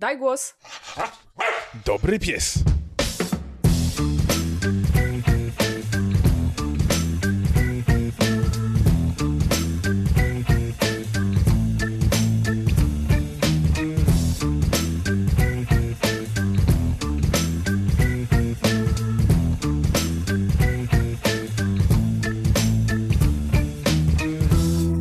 Daj 0.00 0.18
głos. 0.18 0.54
Dobry 1.84 2.18
pies. 2.18 2.54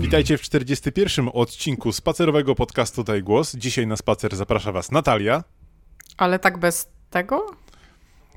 Witajcie 0.09 0.37
w 0.37 0.41
41. 0.41 1.29
odcinku 1.33 1.91
spacerowego 1.91 2.55
podcastu 2.55 3.03
Daj 3.03 3.23
Głos. 3.23 3.55
Dzisiaj 3.55 3.87
na 3.87 3.97
spacer 3.97 4.35
zaprasza 4.35 4.71
Was 4.71 4.91
Natalia. 4.91 5.43
Ale 6.17 6.39
tak 6.39 6.57
bez 6.57 6.89
tego? 7.09 7.45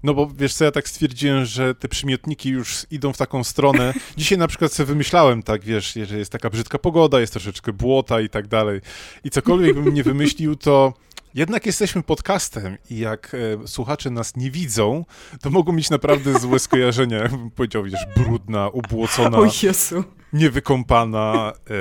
No 0.02 0.14
bo 0.14 0.30
wiesz 0.36 0.54
co, 0.54 0.64
ja 0.64 0.70
tak 0.70 0.88
stwierdziłem, 0.88 1.44
że 1.44 1.74
te 1.74 1.88
przymiotniki 1.88 2.50
już 2.50 2.86
idą 2.90 3.12
w 3.12 3.16
taką 3.16 3.44
stronę. 3.44 3.94
Dzisiaj 4.16 4.38
na 4.38 4.48
przykład 4.48 4.72
sobie 4.72 4.86
wymyślałem 4.86 5.42
tak, 5.42 5.64
wiesz, 5.64 5.98
że 6.04 6.18
jest 6.18 6.32
taka 6.32 6.50
brzydka 6.50 6.78
pogoda, 6.78 7.20
jest 7.20 7.32
troszeczkę 7.32 7.72
błota 7.72 8.20
i 8.20 8.28
tak 8.28 8.48
dalej. 8.48 8.80
I 9.24 9.30
cokolwiek 9.30 9.74
bym 9.74 9.94
nie 9.94 10.02
wymyślił, 10.02 10.56
to 10.56 10.94
jednak 11.34 11.66
jesteśmy 11.66 12.02
podcastem 12.02 12.76
i 12.90 12.98
jak 12.98 13.34
e, 13.34 13.68
słuchacze 13.68 14.10
nas 14.10 14.36
nie 14.36 14.50
widzą, 14.50 15.04
to 15.40 15.50
mogą 15.50 15.72
mieć 15.72 15.90
naprawdę 15.90 16.38
złe 16.38 16.58
skojarzenia. 16.58 17.18
Jakbym 17.18 17.50
powiedział, 17.50 17.84
wiesz, 17.84 18.06
brudna, 18.16 18.68
ubłocona, 18.68 19.38
O 19.38 19.44
Jezu. 19.62 20.04
Niewykąpana, 20.32 21.52
e, 21.70 21.72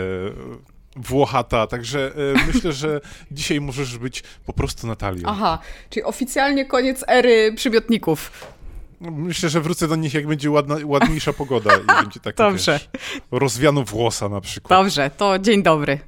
włochata. 0.96 1.68
Także 1.68 2.12
e, 2.16 2.46
myślę, 2.54 2.74
że 2.74 3.02
dzisiaj 3.32 3.62
możesz 3.62 3.98
być 3.98 4.24
po 4.46 4.54
prostu 4.54 4.88
Natalią. 4.88 5.24
Aha, 5.26 5.60
czyli 5.90 6.04
oficjalnie 6.04 6.66
koniec 6.66 7.04
ery 7.08 7.54
przymiotników. 7.54 8.32
Myślę, 9.02 9.50
że 9.50 9.62
wrócę 9.62 9.88
do 9.88 9.96
nich, 9.96 10.14
jak 10.14 10.28
będzie 10.28 10.52
ładna, 10.52 10.76
ładniejsza 10.86 11.34
pogoda 11.34 11.76
i 11.76 12.04
będzie 12.04 12.20
taka, 12.20 12.44
Dobrze. 12.50 12.80
wiesz, 12.94 13.02
rozwiano 13.32 13.84
włosa 13.84 14.30
na 14.30 14.42
przykład. 14.42 14.80
Dobrze, 14.80 15.12
to 15.18 15.40
dzień 15.40 15.64
dobry. 15.64 16.00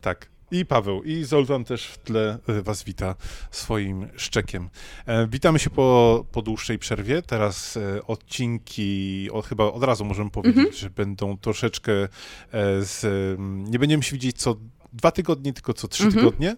Tak. 0.00 0.33
I 0.54 0.66
Paweł, 0.66 1.02
i 1.02 1.24
Zoltan 1.24 1.64
też 1.64 1.86
w 1.86 1.98
tle 1.98 2.38
e, 2.48 2.62
was 2.62 2.84
wita 2.84 3.14
swoim 3.50 4.08
szczekiem. 4.16 4.70
E, 5.06 5.26
witamy 5.28 5.58
się 5.58 5.70
po, 5.70 6.24
po 6.32 6.42
dłuższej 6.42 6.78
przerwie. 6.78 7.22
Teraz 7.22 7.76
e, 7.76 8.06
odcinki, 8.06 9.28
o, 9.32 9.42
chyba 9.42 9.64
od 9.64 9.82
razu 9.84 10.04
możemy 10.04 10.30
powiedzieć, 10.30 10.56
Mhm. 10.58 10.74
że 10.76 10.90
będą 10.90 11.38
troszeczkę 11.38 11.92
z... 12.80 13.04
m, 13.38 13.64
Nie 13.70 13.78
będziemy 13.78 14.02
się 14.02 14.12
widzieć 14.12 14.36
co 14.38 14.56
dwa 14.92 15.10
tygodnie, 15.10 15.52
tylko 15.52 15.74
co 15.74 15.88
trzy 15.88 16.04
Mhm. 16.04 16.24
tygodnie. 16.24 16.56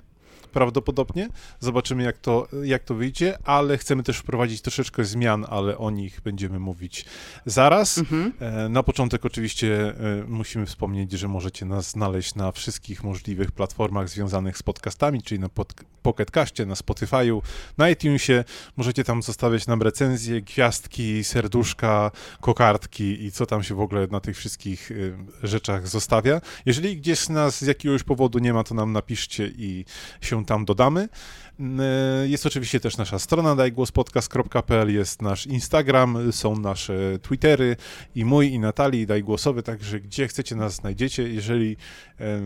Prawdopodobnie. 0.53 1.29
Zobaczymy, 1.61 2.03
jak 2.03 2.19
to, 2.19 2.49
jak 2.65 2.85
to 2.85 2.95
wyjdzie, 2.95 3.39
ale 3.45 3.79
chcemy 3.79 4.03
też 4.03 4.19
wprowadzić 4.19 4.61
troszeczkę 4.61 5.05
zmian, 5.05 5.47
ale 5.49 5.79
o 5.79 5.91
nich 5.91 6.21
będziemy 6.25 6.59
mówić 6.59 7.05
zaraz. 7.47 7.99
Mhm. 7.99 8.33
E, 8.41 8.69
Na 8.69 8.83
początek 8.83 9.25
oczywiście 9.25 9.89
e, 9.89 10.25
musimy 10.29 10.67
wspomnieć, 10.67 11.13
że 11.13 11.29
możecie 11.29 11.67
nas 11.67 11.91
znaleźć 11.91 12.35
na 12.35 12.53
wszystkich 12.53 13.05
możliwych 13.05 13.53
platformach 13.53 14.09
związanych 14.09 14.59
z 14.59 14.63
podcastami, 14.63 15.23
czyli 15.23 15.41
na 15.41 15.49
pod, 15.49 15.75
Pocketcaście, 16.03 16.67
na 16.67 16.75
Spotify'u, 16.75 17.43
na 17.79 17.91
iTunesie. 17.91 18.45
Możecie 18.77 19.05
tam 19.05 19.23
zostawiać 19.23 19.67
nam 19.67 19.83
recenzje, 19.83 20.43
gwiazdki, 20.43 21.25
serduszka, 21.25 22.11
kokardki 22.41 23.25
i 23.25 23.33
co 23.33 23.47
tam 23.47 23.63
się 23.63 23.75
w 23.75 23.81
ogóle 23.81 24.07
na 24.11 24.21
tych 24.21 24.37
wszystkich 24.37 24.91
e, 25.43 25.47
rzeczach 25.47 25.89
zostawia. 25.89 26.41
Jeżeli 26.67 26.97
gdzieś 26.97 27.29
nas 27.29 27.59
z 27.59 27.67
jakiegoś 27.67 28.03
powodu 28.03 28.39
nie 28.39 28.53
ma, 28.53 28.65
to 28.65 28.75
nam 28.75 28.93
napiszcie 28.93 29.47
i 29.47 29.85
się 30.21 30.36
tam 30.45 30.65
dodamy. 30.65 31.09
Mm, 31.61 31.81
e, 31.81 32.29
Jest 32.29 32.47
oczywiście 32.47 32.81
też 32.81 32.97
nasza 32.97 33.19
strona 33.19 33.57
dajgłospodcast.pl, 33.57 34.95
jest 34.95 35.23
nasz 35.23 35.47
Instagram, 35.47 36.33
są 36.33 36.57
nasze 36.57 37.19
Twittery 37.23 37.77
i 38.15 38.25
mój 38.25 38.49
i 38.53 38.59
Natalii 38.59 39.07
daj 39.07 39.23
głosowy, 39.23 39.63
także 39.63 40.01
gdzie 40.01 40.29
chcecie 40.29 40.57
nas 40.57 40.75
znajdziecie. 40.75 41.29
Jeżeli 41.29 41.77
e, 42.21 42.41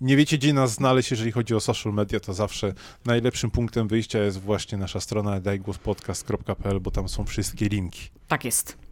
nie 0.00 0.16
wiecie, 0.16 0.38
gdzie 0.38 0.52
nas 0.52 0.72
znaleźć, 0.72 1.10
jeżeli 1.10 1.32
chodzi 1.32 1.54
o 1.54 1.60
social 1.60 1.92
media, 1.92 2.20
to 2.20 2.34
zawsze 2.34 2.74
najlepszym 3.04 3.50
punktem 3.50 3.88
wyjścia 3.88 4.18
jest 4.18 4.40
właśnie 4.40 4.78
nasza 4.78 5.00
strona 5.00 5.40
dajgłospodcast.pl, 5.40 6.80
bo 6.80 6.90
tam 6.90 7.08
są 7.08 7.24
wszystkie 7.24 7.68
linki. 7.68 8.08
Tak 8.28 8.44
jest. 8.44 8.87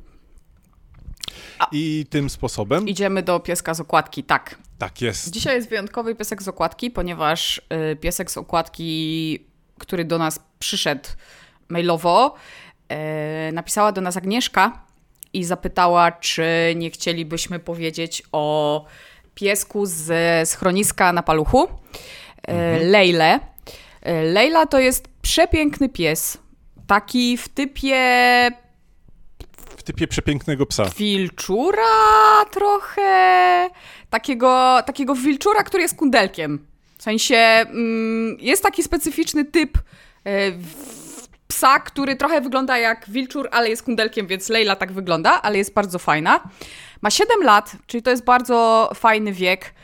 I 1.72 2.06
tym 2.10 2.30
sposobem, 2.30 2.88
Idziemy 2.88 3.22
do 3.22 3.40
pieska 3.40 3.74
z 3.74 3.80
okładki, 3.80 4.24
tak. 4.24 4.58
tak 4.78 5.02
jest. 5.02 5.30
Dzisiaj 5.30 5.56
jest 5.56 5.68
wyjątkowy 5.68 6.14
piesek 6.14 6.42
z 6.42 6.48
okładki, 6.48 6.90
ponieważ 6.90 7.62
y, 7.92 7.96
piesek 7.96 8.30
z 8.30 8.36
okładki, 8.36 9.38
który 9.78 10.04
do 10.04 10.18
nas 10.18 10.40
przyszedł 10.58 11.08
mailowo, 11.68 12.34
y, 13.48 13.52
napisała 13.52 13.92
do 13.92 14.00
nas 14.00 14.16
Agnieszka 14.16 14.82
i 15.32 15.44
zapytała, 15.44 16.12
czy 16.12 16.44
nie 16.76 16.90
chcielibyśmy 16.90 17.58
powiedzieć 17.58 18.22
o 18.32 18.84
piesku 19.34 19.86
z 19.86 20.48
schroniska 20.48 21.12
na 21.12 21.22
paluchu, 21.22 21.64
y, 21.64 22.84
Lejle. 22.84 23.36
Y, 23.36 24.22
Lejla 24.32 24.66
to 24.66 24.78
jest 24.78 25.08
przepiękny 25.22 25.88
pies, 25.88 26.38
taki 26.86 27.36
w 27.36 27.48
typie 27.48 27.96
typie 29.86 30.06
przepięknego 30.08 30.66
psa. 30.66 30.84
wilczura 30.98 32.44
trochę. 32.50 33.70
Takiego, 34.10 34.82
takiego 34.86 35.14
wilczura, 35.14 35.62
który 35.62 35.82
jest 35.82 35.96
kundelkiem. 35.96 36.66
W 36.98 37.02
sensie 37.02 37.36
mm, 37.36 38.36
jest 38.40 38.62
taki 38.62 38.82
specyficzny 38.82 39.44
typ 39.44 39.78
e, 40.26 40.52
psa, 41.48 41.80
który 41.80 42.16
trochę 42.16 42.40
wygląda 42.40 42.78
jak 42.78 43.10
wilczur, 43.10 43.48
ale 43.52 43.68
jest 43.68 43.82
kundelkiem, 43.82 44.26
więc 44.26 44.48
Leila 44.48 44.76
tak 44.76 44.92
wygląda, 44.92 45.42
ale 45.42 45.58
jest 45.58 45.74
bardzo 45.74 45.98
fajna. 45.98 46.40
Ma 47.02 47.10
7 47.10 47.42
lat, 47.42 47.76
czyli 47.86 48.02
to 48.02 48.10
jest 48.10 48.24
bardzo 48.24 48.90
fajny 48.94 49.32
wiek. 49.32 49.74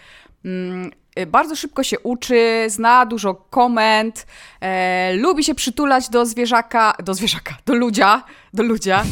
Mm, 0.45 0.91
y, 1.19 1.27
Bardzo 1.27 1.57
szybko 1.57 1.83
się 1.83 2.01
uczy, 2.01 2.65
zna 2.69 3.07
dużo 3.07 3.35
komend, 3.35 4.27
e, 4.61 5.15
lubi 5.17 5.45
się 5.45 5.55
przytulać 5.55 6.09
do 6.09 6.27
zwierzaka, 6.27 6.95
do 7.05 7.15
zwierzaka, 7.15 7.55
do 7.67 7.75
ludzia, 7.75 8.25
do 8.55 8.63
ludzia. 8.63 9.05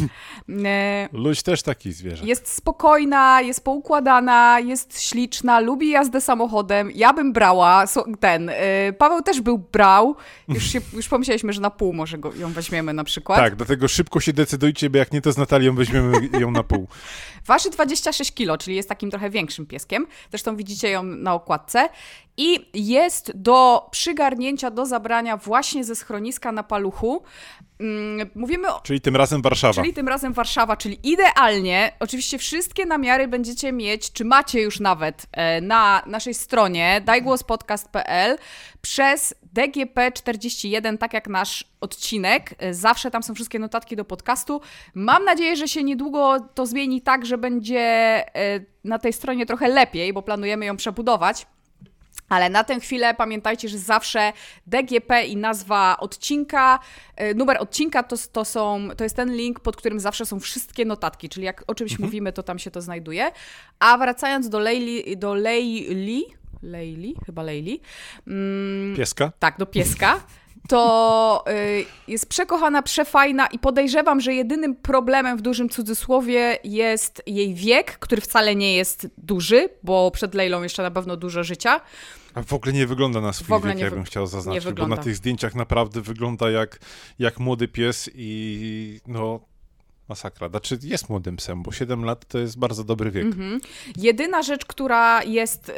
E, 0.64 1.08
Ludź 1.12 1.42
też 1.42 1.62
taki 1.62 1.92
zwierzę. 1.92 2.24
jest 2.26 2.48
spokojna, 2.54 3.40
jest 3.40 3.64
poukładana, 3.64 4.60
jest 4.60 5.02
śliczna, 5.02 5.60
lubi 5.60 5.88
jazdę 5.90 6.20
samochodem. 6.20 6.90
Ja 6.94 7.12
bym 7.12 7.32
brała 7.32 7.84
ten. 8.20 8.48
y, 8.48 8.54
Paweł 8.98 9.22
też 9.22 9.40
był 9.40 9.58
brał. 9.58 10.16
Już, 10.48 10.64
się, 10.72 10.80
już 10.92 11.08
pomyśleliśmy, 11.08 11.52
że 11.52 11.60
na 11.60 11.70
pół 11.70 11.92
może 11.92 12.18
go, 12.18 12.34
ją 12.34 12.52
weźmiemy 12.52 12.92
na 12.92 13.04
przykład. 13.04 13.38
Tak, 13.38 13.56
dlatego 13.56 13.88
szybko 13.88 14.20
się 14.20 14.32
decydujcie, 14.32 14.90
bo 14.90 14.98
jak 14.98 15.12
nie, 15.12 15.20
to 15.20 15.32
z 15.32 15.36
Natalią 15.36 15.74
weźmiemy 15.74 16.28
ją 16.40 16.50
na 16.50 16.62
pół. 16.62 16.88
Waży 17.46 17.70
26 17.70 18.34
kg, 18.34 18.58
czyli 18.64 18.76
jest 18.76 18.88
takim 18.88 19.10
trochę 19.10 19.30
większym 19.30 19.66
pieskiem. 19.66 20.06
Zresztą 20.30 20.56
widzicie 20.56 20.90
ją 20.90 21.02
na 21.02 21.34
okładce. 21.34 21.88
I 22.36 22.70
jest 22.74 23.32
do 23.34 23.88
przygarnięcia, 23.90 24.70
do 24.70 24.86
zabrania 24.86 25.36
właśnie 25.36 25.84
ze 25.84 25.94
schroniska 25.96 26.52
na 26.52 26.62
paluchu. 26.62 27.22
Mm, 27.80 28.30
Mówimy 28.34 28.74
o, 28.74 28.80
Czyli 28.80 29.00
tym 29.00 29.16
razem 29.16 29.42
Warszawa. 29.42 29.82
Czyli 29.82 29.94
tym 29.94 30.08
razem 30.08 30.32
Warszawa, 30.32 30.76
czyli 30.76 30.98
idealnie. 31.02 31.92
Oczywiście 32.00 32.38
wszystkie 32.38 32.86
namiary 32.86 33.28
będziecie 33.28 33.72
mieć, 33.72 34.12
czy 34.12 34.24
macie 34.24 34.60
już 34.60 34.80
nawet 34.80 35.26
e, 35.32 35.60
na 35.60 36.02
naszej 36.06 36.34
stronie 36.34 37.00
dajgłospodcast.pl 37.04 38.38
przez 38.82 39.34
DGP41, 39.54 40.98
tak 40.98 41.12
jak 41.14 41.28
nasz 41.28 41.64
odcinek. 41.80 42.54
E, 42.58 42.74
Zawsze 42.74 43.10
tam 43.10 43.22
są 43.22 43.34
wszystkie 43.34 43.58
notatki 43.58 43.96
do 43.96 44.04
podcastu. 44.04 44.60
Mam 44.94 45.24
nadzieję, 45.24 45.56
że 45.56 45.68
się 45.68 45.84
niedługo 45.84 46.40
to 46.54 46.66
zmieni 46.66 47.02
tak, 47.02 47.26
że 47.26 47.38
będzie 47.38 47.80
e, 48.36 48.60
na 48.84 48.98
tej 48.98 49.12
stronie 49.12 49.46
trochę 49.46 49.68
lepiej, 49.68 50.12
bo 50.12 50.22
planujemy 50.22 50.66
ją 50.66 50.76
przebudować. 50.76 51.46
Ale 52.30 52.50
na 52.50 52.64
tę 52.64 52.80
chwilę 52.80 53.14
pamiętajcie, 53.14 53.68
że 53.68 53.78
zawsze 53.78 54.32
DGP 54.66 55.24
i 55.26 55.36
nazwa 55.36 55.96
odcinka, 56.00 56.78
e, 57.16 57.34
numer 57.34 57.56
odcinka 57.60 58.02
to, 58.02 58.16
to, 58.32 58.44
są, 58.44 58.88
to 58.96 59.04
jest 59.04 59.16
ten 59.16 59.34
link, 59.34 59.60
pod 59.60 59.76
którym 59.76 60.00
zawsze 60.00 60.26
są 60.26 60.40
wszystkie 60.40 60.84
notatki, 60.84 61.28
czyli 61.28 61.46
jak 61.46 61.64
o 61.66 61.74
czymś 61.74 61.98
mówimy, 61.98 62.32
to 62.32 62.42
tam 62.42 62.58
się 62.58 62.70
to 62.70 62.82
znajduje. 62.82 63.30
A 63.78 63.98
wracając 63.98 64.48
do 64.48 64.58
Leili, 64.58 65.16
do 65.16 65.34
Leili, 65.34 66.24
Leili, 66.62 67.14
chyba 67.26 67.42
Leili, 67.42 67.80
mm, 68.26 68.96
Pieska? 68.96 69.32
tak, 69.38 69.58
do 69.58 69.66
pieska, 69.66 70.20
to 70.68 71.44
y, 71.48 71.84
jest 72.08 72.28
przekochana, 72.28 72.82
przefajna 72.82 73.46
i 73.46 73.58
podejrzewam, 73.58 74.20
że 74.20 74.34
jedynym 74.34 74.76
problemem 74.76 75.36
w 75.36 75.42
dużym 75.42 75.68
cudzysłowie 75.68 76.58
jest 76.64 77.22
jej 77.26 77.54
wiek, 77.54 77.98
który 77.98 78.22
wcale 78.22 78.54
nie 78.54 78.74
jest 78.74 79.08
duży, 79.18 79.68
bo 79.82 80.10
przed 80.10 80.34
Lejlą 80.34 80.62
jeszcze 80.62 80.82
na 80.82 80.90
pewno 80.90 81.16
dużo 81.16 81.44
życia. 81.44 81.80
A 82.34 82.42
w 82.42 82.52
ogóle 82.52 82.72
nie 82.72 82.86
wygląda 82.86 83.20
na 83.20 83.32
swój 83.32 83.62
wiek, 83.62 83.76
nie 83.76 83.82
ja 83.82 83.90
bym 83.90 84.04
chciał 84.04 84.26
zaznaczyć, 84.26 84.64
bo 84.64 84.70
wygląda. 84.70 84.96
na 84.96 85.02
tych 85.02 85.16
zdjęciach 85.16 85.54
naprawdę 85.54 86.00
wygląda 86.00 86.50
jak, 86.50 86.78
jak 87.18 87.40
młody 87.40 87.68
pies 87.68 88.10
i 88.14 89.00
no 89.06 89.40
masakra. 90.08 90.48
Znaczy 90.48 90.78
jest 90.82 91.08
młodym 91.08 91.36
psem, 91.36 91.62
bo 91.62 91.72
7 91.72 92.04
lat 92.04 92.24
to 92.28 92.38
jest 92.38 92.58
bardzo 92.58 92.84
dobry 92.84 93.10
wiek. 93.10 93.24
Mhm. 93.24 93.60
Jedyna 93.96 94.42
rzecz, 94.42 94.64
która 94.64 95.22
jest 95.22 95.68
y, 95.68 95.72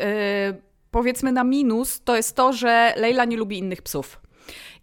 powiedzmy 0.90 1.32
na 1.32 1.44
minus, 1.44 2.00
to 2.04 2.16
jest 2.16 2.37
to, 2.37 2.52
że 2.52 2.94
Leila 2.96 3.25
nie 3.25 3.37
lubi 3.37 3.58
innych 3.58 3.82
psów. 3.82 4.20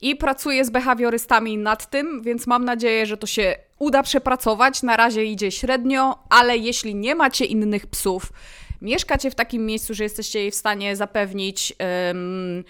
I 0.02 0.16
pracuje 0.16 0.66
z 0.66 0.70
behawiorystami 0.70 1.58
nad 1.58 1.90
tym, 1.90 2.22
więc 2.22 2.48
mam 2.48 2.66
nadzieję, 2.66 3.06
że 3.06 3.18
to 3.18 3.28
się 3.28 3.56
uda 3.80 4.04
przepracować. 4.04 4.84
Na 4.84 4.98
razie 4.98 5.26
idzie 5.26 5.52
średnio, 5.52 6.20
ale 6.30 6.58
jeśli 6.58 6.96
nie 6.96 7.16
macie 7.16 7.46
innych 7.46 7.88
psów, 7.88 8.32
mieszkacie 8.82 9.32
w 9.32 9.36
takim 9.36 9.66
miejscu, 9.66 9.94
że 9.94 10.04
jesteście 10.04 10.40
jej 10.40 10.52
w 10.52 10.56
stanie 10.56 10.96
zapewnić 10.96 11.74
um, 12.08 12.64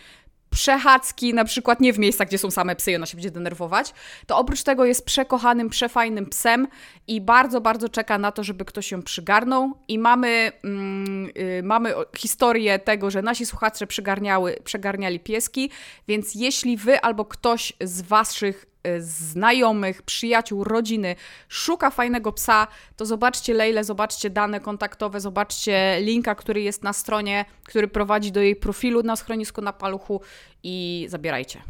przechadzki, 0.50 1.34
na 1.34 1.46
przykład 1.46 1.80
nie 1.80 1.94
w 1.94 2.00
miejscach, 2.00 2.28
gdzie 2.28 2.38
są 2.38 2.52
same 2.52 2.76
psy 2.76 2.92
i 2.92 2.96
ona 2.96 3.06
się 3.06 3.18
będzie 3.18 3.32
denerwować, 3.32 3.94
to 4.28 4.38
oprócz 4.38 4.64
tego 4.64 4.86
jest 4.86 5.06
przekochanym, 5.06 5.70
przefajnym 5.70 6.26
psem 6.26 6.68
i 7.08 7.22
bardzo, 7.22 7.62
bardzo 7.62 7.90
czeka 7.90 8.18
na 8.18 8.32
to, 8.32 8.44
żeby 8.44 8.66
ktoś 8.66 8.92
ją 8.92 9.02
przygarnął. 9.02 9.74
I 9.88 10.00
mamy, 10.00 10.52
mm, 10.64 11.30
y, 11.38 11.62
mamy 11.64 11.94
historię 12.18 12.80
tego, 12.80 13.12
że 13.12 13.22
nasi 13.22 13.46
słuchacze 13.46 13.88
przygarniały, 13.88 14.58
przegarniali 14.64 15.20
pieski, 15.20 15.70
więc 16.08 16.36
jeśli 16.36 16.78
wy 16.78 17.02
albo 17.02 17.26
ktoś 17.26 17.74
z 17.82 18.02
waszych 18.02 18.66
znajomych, 19.00 20.02
przyjaciół, 20.02 20.64
rodziny 20.64 21.16
szuka 21.48 21.90
fajnego 21.90 22.32
psa, 22.32 22.68
to 22.96 23.06
zobaczcie 23.06 23.54
Lejle, 23.54 23.84
zobaczcie 23.84 24.30
dane 24.30 24.60
kontaktowe, 24.60 25.22
zobaczcie 25.22 25.98
linka, 26.02 26.36
który 26.36 26.62
jest 26.62 26.84
na 26.84 26.94
stronie, 26.94 27.46
który 27.64 27.88
prowadzi 27.88 28.32
do 28.32 28.42
jej 28.42 28.56
profilu 28.56 29.04
na 29.04 29.16
schronisku 29.16 29.62
na 29.62 29.74
paluchu 29.74 30.22
i 30.64 31.06
zabierajcie. 31.10 31.62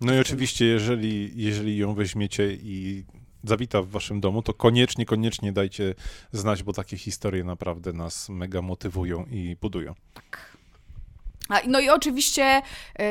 No 0.00 0.14
i 0.14 0.18
oczywiście, 0.18 0.64
jeżeli, 0.64 1.32
jeżeli 1.34 1.76
ją 1.76 1.94
weźmiecie 1.94 2.52
i 2.52 3.04
zawita 3.44 3.82
w 3.82 3.88
waszym 3.88 4.20
domu, 4.20 4.42
to 4.42 4.54
koniecznie, 4.54 5.06
koniecznie 5.06 5.52
dajcie 5.52 5.94
znać, 6.32 6.62
bo 6.62 6.72
takie 6.72 6.96
historie 6.96 7.44
naprawdę 7.44 7.92
nas 7.92 8.28
mega 8.28 8.62
motywują 8.62 9.26
i 9.30 9.56
budują. 9.60 9.94
Tak. 10.14 10.56
No 11.66 11.80
i 11.80 11.88
oczywiście 11.88 12.62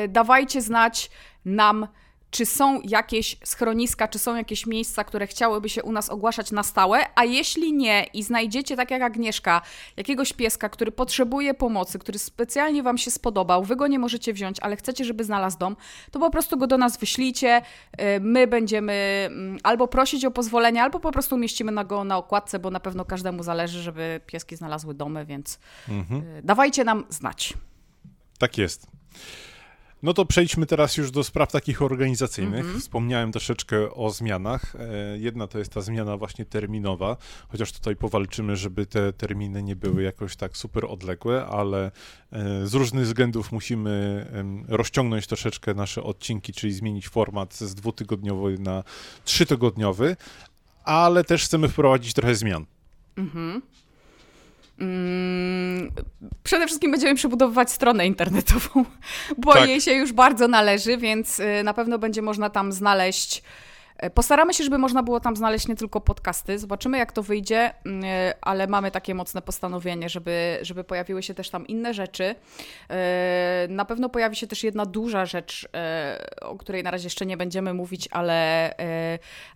y, 0.04 0.08
dawajcie 0.08 0.62
znać 0.62 1.10
nam, 1.44 1.88
czy 2.30 2.46
są 2.46 2.80
jakieś 2.80 3.36
schroniska, 3.44 4.08
czy 4.08 4.18
są 4.18 4.36
jakieś 4.36 4.66
miejsca, 4.66 5.04
które 5.04 5.26
chciałyby 5.26 5.68
się 5.68 5.82
u 5.82 5.92
nas 5.92 6.10
ogłaszać 6.10 6.50
na 6.50 6.62
stałe, 6.62 7.04
a 7.14 7.24
jeśli 7.24 7.72
nie 7.72 8.04
i 8.14 8.22
znajdziecie, 8.22 8.76
tak 8.76 8.90
jak 8.90 9.02
Agnieszka, 9.02 9.62
jakiegoś 9.96 10.32
pieska, 10.32 10.68
który 10.68 10.92
potrzebuje 10.92 11.54
pomocy, 11.54 11.98
który 11.98 12.18
specjalnie 12.18 12.82
Wam 12.82 12.98
się 12.98 13.10
spodobał, 13.10 13.64
Wy 13.64 13.76
go 13.76 13.86
nie 13.86 13.98
możecie 13.98 14.32
wziąć, 14.32 14.60
ale 14.60 14.76
chcecie, 14.76 15.04
żeby 15.04 15.24
znalazł 15.24 15.58
dom, 15.58 15.76
to 16.10 16.18
po 16.18 16.30
prostu 16.30 16.58
go 16.58 16.66
do 16.66 16.78
nas 16.78 16.98
wyślijcie, 16.98 17.62
y, 18.00 18.20
my 18.20 18.46
będziemy 18.46 18.92
mm, 19.26 19.58
albo 19.62 19.88
prosić 19.88 20.24
o 20.24 20.30
pozwolenie, 20.30 20.82
albo 20.82 21.00
po 21.00 21.12
prostu 21.12 21.34
umieścimy 21.34 21.84
go 21.84 22.04
na 22.04 22.16
okładce, 22.16 22.58
bo 22.58 22.70
na 22.70 22.80
pewno 22.80 23.04
każdemu 23.04 23.42
zależy, 23.42 23.82
żeby 23.82 24.20
pieski 24.26 24.56
znalazły 24.56 24.94
domy, 24.94 25.26
więc 25.26 25.58
mhm. 25.88 26.22
Y, 26.22 26.42
dawajcie 26.42 26.84
nam 26.84 27.04
znać. 27.08 27.54
Tak 28.38 28.58
jest. 28.58 28.86
No 30.02 30.14
to 30.14 30.24
przejdźmy 30.24 30.66
teraz 30.66 30.96
już 30.96 31.10
do 31.10 31.24
spraw 31.24 31.52
takich 31.52 31.82
organizacyjnych. 31.82 32.64
Mm 32.64 32.76
-hmm. 32.76 32.80
Wspomniałem 32.80 33.32
troszeczkę 33.32 33.94
o 33.94 34.10
zmianach. 34.10 34.76
E, 34.76 35.18
jedna 35.18 35.46
to 35.46 35.58
jest 35.58 35.72
ta 35.72 35.80
zmiana 35.80 36.16
właśnie 36.16 36.44
terminowa, 36.44 37.16
chociaż 37.48 37.72
tutaj 37.72 37.96
powalczymy, 37.96 38.56
żeby 38.56 38.86
te 38.86 39.12
terminy 39.12 39.62
nie 39.62 39.76
były 39.76 40.02
jakoś 40.02 40.36
tak 40.36 40.56
super 40.56 40.84
odległe, 40.84 41.46
ale 41.46 41.90
e, 42.32 42.66
z 42.66 42.74
różnych 42.74 43.04
względów 43.04 43.52
musimy 43.52 44.26
rozciągnąć 44.68 45.26
troszeczkę 45.26 45.74
nasze 45.74 46.02
odcinki, 46.02 46.52
czyli 46.52 46.72
zmienić 46.72 47.08
format 47.08 47.54
z 47.54 47.74
dwutygodniowy 47.74 48.58
na 48.58 48.84
trzytygodniowy, 49.24 50.16
ale 50.84 51.24
też 51.24 51.44
chcemy 51.44 51.68
wprowadzić 51.68 52.14
trochę 52.14 52.34
zmian. 52.34 52.66
Mhm. 53.16 53.50
Mm, 53.50 53.62
przede 56.42 56.66
wszystkim 56.66 56.90
będziemy 56.90 57.14
przebudowywać 57.14 57.70
stronę 57.70 58.06
internetową, 58.06 58.84
bo 59.38 59.52
tak. 59.52 59.68
jej 59.68 59.80
się 59.80 59.92
już 59.92 60.12
bardzo 60.12 60.48
należy, 60.48 60.96
więc 60.96 61.40
y, 61.40 61.62
na 61.64 61.74
pewno 61.74 61.98
będzie 61.98 62.22
można 62.22 62.50
tam 62.50 62.72
znaleźć. 62.72 63.42
Y, 64.06 64.10
postaramy 64.10 64.54
się, 64.54 64.64
żeby 64.64 64.78
można 64.78 65.02
było 65.02 65.20
tam 65.20 65.36
znaleźć 65.36 65.68
nie 65.68 65.76
tylko 65.76 66.00
podcasty. 66.00 66.58
Zobaczymy, 66.58 66.98
jak 66.98 67.12
to 67.12 67.22
wyjdzie, 67.22 67.70
y, 67.70 67.92
ale 68.40 68.66
mamy 68.66 68.90
takie 68.90 69.14
mocne 69.14 69.42
postanowienie, 69.42 70.08
żeby, 70.08 70.58
żeby 70.62 70.84
pojawiły 70.84 71.22
się 71.22 71.34
też 71.34 71.50
tam 71.50 71.66
inne 71.66 71.94
rzeczy. 71.94 72.34
Na 73.68 73.84
pewno 73.84 74.08
pojawi 74.08 74.36
się 74.36 74.46
też 74.46 74.64
jedna 74.64 74.86
duża 74.86 75.26
rzecz, 75.26 75.68
o 76.40 76.56
której 76.56 76.82
na 76.82 76.90
razie 76.90 77.06
jeszcze 77.06 77.26
nie 77.26 77.36
będziemy 77.36 77.74
mówić, 77.74 78.08
ale, 78.10 78.74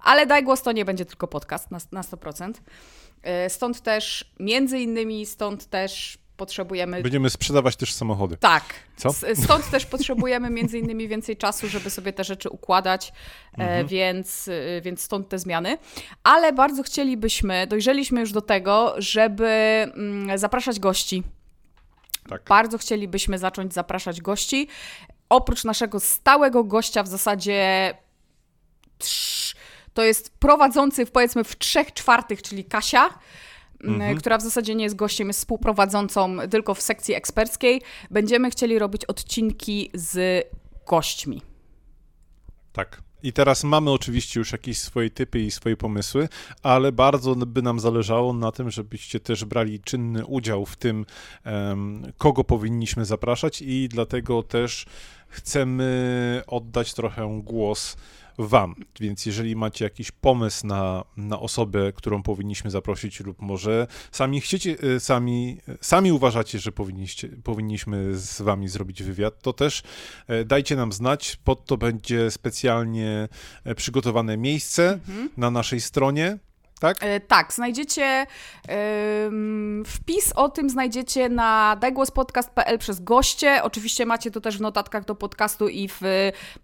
ale 0.00 0.26
daj 0.26 0.44
głos, 0.44 0.62
to 0.62 0.72
nie 0.72 0.84
będzie 0.84 1.04
tylko 1.04 1.28
podcast 1.28 1.70
na, 1.70 1.78
na 1.92 2.02
100%. 2.02 2.52
E, 3.22 3.50
stąd 3.50 3.80
też, 3.80 4.32
między 4.40 4.78
innymi, 4.78 5.26
stąd 5.26 5.66
też 5.66 6.18
potrzebujemy. 6.37 7.02
Będziemy 7.02 7.31
sprzedawać 7.31 7.76
też 7.76 7.93
samochody. 7.93 8.37
Tak. 8.37 8.64
Co? 8.96 9.12
Stąd 9.34 9.70
też 9.70 9.87
potrzebujemy 9.87 10.50
między 10.50 10.79
innymi 10.79 11.08
więcej 11.08 11.37
czasu, 11.37 11.69
żeby 11.69 11.90
sobie 11.90 12.12
te 12.12 12.25
rzeczy 12.25 12.50
układać, 12.50 13.12
e, 13.58 13.62
mhm. 13.62 13.87
więc, 13.87 14.49
e, 14.49 14.81
więc 14.81 15.00
stąd 15.02 15.29
te 15.29 15.38
zmiany. 15.38 15.79
Ale 16.23 16.52
bardzo 16.52 16.82
chcielibyśmy, 16.82 17.67
dojrzeliśmy 17.67 18.20
już 18.20 18.32
do 18.32 18.43
tego, 18.43 18.94
żeby 18.99 19.46
mm, 19.96 20.38
zapraszać 20.38 20.81
gości. 20.81 21.23
Tak. 22.29 22.43
Bardzo 22.49 22.79
chcielibyśmy 22.79 23.38
zacząć 23.38 23.75
zapraszać 23.75 24.20
gości. 24.20 24.69
Oprócz 25.29 25.64
naszego 25.64 26.00
stałego 26.00 26.64
gościa 26.64 27.02
w 27.02 27.08
zasadzie 27.08 27.94
to 29.94 30.02
jest 30.02 30.38
prowadzący, 30.38 31.06
powiedzmy, 31.06 31.44
w 31.44 31.58
trzech 31.58 31.93
czwartych, 31.93 32.43
czyli 32.43 32.64
Kasia. 32.64 33.11
Mhm. 33.84 34.17
która 34.17 34.38
w 34.38 34.43
zasadzie 34.43 34.75
nie 34.75 34.84
jest 34.84 34.96
gościem, 34.96 35.29
jest 35.29 35.40
współprowadzącą 35.40 36.37
tylko 36.50 36.75
w 36.75 36.82
sekcji 36.82 37.14
eksperckiej. 37.14 37.82
Będziemy 38.11 38.50
chcieli 38.50 38.79
robić 38.79 39.05
odcinki 39.05 39.90
z 39.94 40.44
gośćmi. 40.87 41.43
Tak. 42.73 43.02
I 43.23 43.32
teraz 43.32 43.64
mamy 43.64 43.90
oczywiście 43.90 44.40
już 44.40 44.52
jakieś 44.52 44.79
swoje 44.79 45.11
typy 45.11 45.40
i 45.40 45.50
swoje 45.50 45.76
pomysły, 45.76 46.29
ale 46.62 46.93
bardzo 46.93 47.34
by 47.34 47.62
nam 47.62 47.81
zależało 47.81 48.32
na 48.32 48.52
tym, 48.52 48.70
żebyście 48.70 49.20
też 49.20 49.44
brali 49.44 49.81
czynny 49.81 50.26
udział 50.26 50.67
w 50.67 50.76
tym, 50.76 51.06
kogo 52.19 52.44
powinniśmy 52.44 53.05
zapraszać, 53.05 53.62
i 53.62 53.88
dlatego 53.88 54.43
też 54.43 54.87
chcemy 55.29 56.43
oddać 56.46 56.94
trochę 56.94 57.40
głos 57.44 57.96
wam. 58.38 58.75
Więc 59.00 59.26
jeżeli 59.26 59.56
macie 59.56 59.84
jakiś 59.84 60.11
pomysł 60.11 60.67
na, 60.67 61.05
na 61.17 61.40
osobę, 61.40 61.93
którą 61.93 62.23
powinniśmy 62.23 62.70
zaprosić, 62.70 63.20
lub 63.20 63.43
może 63.43 63.87
sami 64.12 64.40
chcecie, 64.40 64.76
e, 64.96 65.00
sami, 65.00 65.58
sami 65.81 66.12
uważacie, 66.12 66.58
że 66.58 66.73
powinniście, 66.73 67.29
powinniśmy 67.29 68.19
z 68.19 68.43
wami 68.43 68.69
zrobić 68.69 69.02
wywiad, 69.02 69.43
to 69.43 69.52
też 69.52 69.82
e, 70.26 70.44
dajcie 70.44 70.76
nam 70.76 70.93
znać. 70.93 71.38
Pod 71.44 71.67
to 71.67 71.76
będzie 71.76 72.31
specjalnie 72.31 73.29
e, 73.64 73.74
przygotowane 73.74 74.36
miejsce 74.36 74.93
mhm. 74.93 75.29
na 75.36 75.51
naszej 75.51 75.81
stronie 75.81 76.39
tak? 76.82 76.96
E, 77.01 77.20
tak, 77.20 77.53
znajdziecie 77.53 78.05
e, 78.05 78.27
wpis 79.86 80.32
o 80.32 80.48
tym 80.48 80.70
znajdziecie 80.70 81.29
na 81.29 81.77
dajgłospodcast.pl 81.81 82.79
przez 82.79 83.01
goście. 83.01 83.62
Oczywiście 83.62 84.06
macie 84.06 84.31
to 84.31 84.41
też 84.41 84.58
w 84.58 84.60
notatkach 84.60 85.05
do 85.05 85.15
podcastu 85.15 85.69
i 85.69 85.89
w 85.89 86.01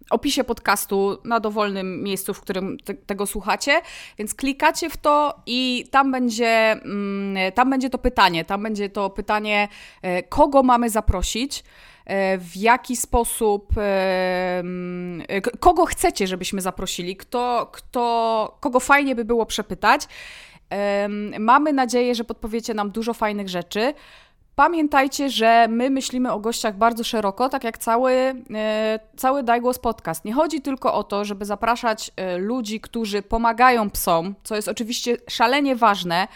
opisie 0.09 0.43
podcastu 0.43 1.17
na 1.23 1.39
dowolnym 1.39 2.03
miejscu, 2.03 2.33
w 2.33 2.41
którym 2.41 2.77
te, 2.77 2.93
tego 2.93 3.25
słuchacie. 3.25 3.81
Więc 4.17 4.35
klikacie 4.35 4.89
w 4.89 4.97
to 4.97 5.41
i 5.45 5.85
tam 5.91 6.11
będzie, 6.11 6.71
mm, 6.71 7.51
tam 7.51 7.69
będzie 7.69 7.89
to 7.89 7.97
pytanie. 7.97 8.45
Tam 8.45 8.63
będzie 8.63 8.89
to 8.89 9.09
pytanie, 9.09 9.67
e, 10.01 10.23
kogo 10.23 10.63
mamy 10.63 10.89
zaprosić. 10.89 11.63
E, 12.09 12.37
w 12.37 12.57
jaki 12.57 12.95
sposób, 12.95 13.73
e, 13.77 14.63
kogo 15.59 15.85
chcecie, 15.85 16.27
żebyśmy 16.27 16.61
zaprosili, 16.61 17.15
kto, 17.15 17.69
kto, 17.71 18.57
kogo 18.59 18.79
fajnie 18.79 19.15
by 19.15 19.25
było 19.25 19.45
przepytać. 19.45 20.01
Mamy 21.39 21.73
nadzieję, 21.73 22.15
że 22.15 22.23
podpowiecie 22.23 22.73
nam 22.73 22.91
dużo 22.91 23.13
fajnych 23.13 23.49
rzeczy. 23.49 23.93
Pamiętajcie, 24.55 25.29
że 25.29 25.67
my 25.69 25.89
myślimy 25.89 26.31
o 26.31 26.39
gościach 26.39 26.77
bardzo 26.77 27.03
szeroko, 27.03 27.49
tak 27.49 27.63
jak 27.63 27.77
cały, 27.77 28.13
e, 28.53 28.99
cały 29.17 29.43
Dajgłos 29.43 29.79
Podcast. 29.79 30.25
Nie 30.25 30.33
chodzi 30.33 30.61
tylko 30.61 30.93
o 30.93 31.03
to, 31.03 31.25
żeby 31.25 31.45
zapraszać 31.45 32.11
ludzi, 32.37 32.81
którzy 32.81 33.21
pomagają 33.21 33.89
psom, 33.89 34.35
co 34.43 34.55
jest 34.55 34.67
oczywiście 34.67 35.17
szalenie 35.27 35.75
ważne, 35.75 36.27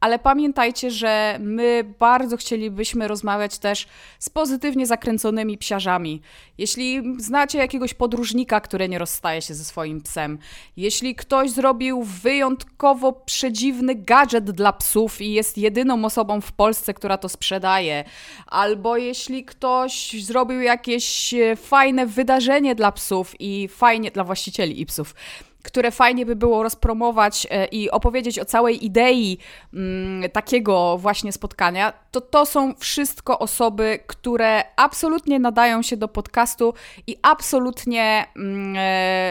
ale 0.00 0.18
pamiętajcie, 0.18 0.90
że 0.90 1.36
my 1.40 1.94
bardzo 1.98 2.36
chcielibyśmy 2.36 3.08
rozmawiać 3.08 3.58
też 3.58 3.86
z 4.18 4.28
pozytywnie 4.28 4.86
zakręconymi 4.86 5.58
psiarzami. 5.58 6.22
Jeśli 6.58 7.02
znacie 7.18 7.58
jakiegoś 7.58 7.94
podróżnika, 7.94 8.60
który 8.60 8.88
nie 8.88 8.98
rozstaje 8.98 9.42
się 9.42 9.54
ze 9.54 9.64
swoim 9.64 10.00
psem, 10.00 10.38
jeśli 10.76 11.14
ktoś 11.14 11.50
zrobił 11.50 12.02
wyjątkowo 12.02 13.12
przedziwny 13.12 13.94
gadżet 13.94 14.50
dla 14.50 14.72
psów 14.72 15.20
i 15.20 15.32
jest 15.32 15.58
jedyną 15.58 16.04
osobą 16.04 16.40
w 16.40 16.52
Polsce, 16.52 16.94
która 16.94 17.18
to 17.18 17.28
sprzedaje, 17.28 18.04
albo 18.46 18.96
jeśli 18.96 19.44
ktoś 19.44 20.24
zrobił 20.24 20.60
jakieś 20.60 21.34
e, 21.34 21.56
fajne 21.56 22.06
wydarzenie 22.06 22.74
dla 22.74 22.92
psów 22.92 23.40
i 23.40 23.68
fajnie 23.68 24.10
dla 24.10 24.24
właścicieli 24.24 24.80
i 24.80 24.86
psów 24.86 25.14
które 25.62 25.90
fajnie 25.90 26.26
by 26.26 26.36
było 26.36 26.62
rozpromować 26.62 27.46
e, 27.50 27.66
i 27.66 27.90
opowiedzieć 27.90 28.38
o 28.38 28.44
całej 28.44 28.84
idei 28.84 29.38
mm, 29.74 30.30
takiego 30.30 30.98
właśnie 30.98 31.32
spotkania, 31.32 31.92
to 32.10 32.20
to 32.20 32.46
są 32.46 32.74
wszystko 32.74 33.38
osoby, 33.38 33.98
które 34.06 34.62
absolutnie 34.76 35.38
nadają 35.38 35.82
się 35.82 35.96
do 35.96 36.08
podcastu 36.08 36.74
i 37.06 37.16
absolutnie 37.22 38.26
mm, 38.36 38.76
e, 38.76 38.80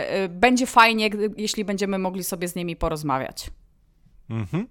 e, 0.09 0.29
będzie 0.29 0.65
fajnie, 0.65 1.09
jeśli 1.37 1.65
będziemy 1.65 1.97
mogli 1.97 2.23
sobie 2.23 2.47
z 2.47 2.55
nimi 2.55 2.75
porozmawiać. 2.75 3.49
Mhm. 4.29 4.67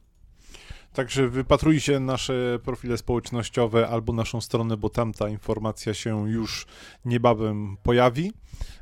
Także 0.99 1.29
wypatrujcie 1.29 2.01
nasze 2.01 2.59
profile 2.65 2.99
społecznościowe 2.99 3.89
albo 3.89 4.13
naszą 4.13 4.41
stronę, 4.41 4.77
bo 4.77 4.89
tam 4.89 5.13
ta 5.13 5.29
informacja 5.29 5.95
się 5.95 6.31
już 6.31 6.67
niebawem 7.05 7.77
pojawi. 7.83 8.33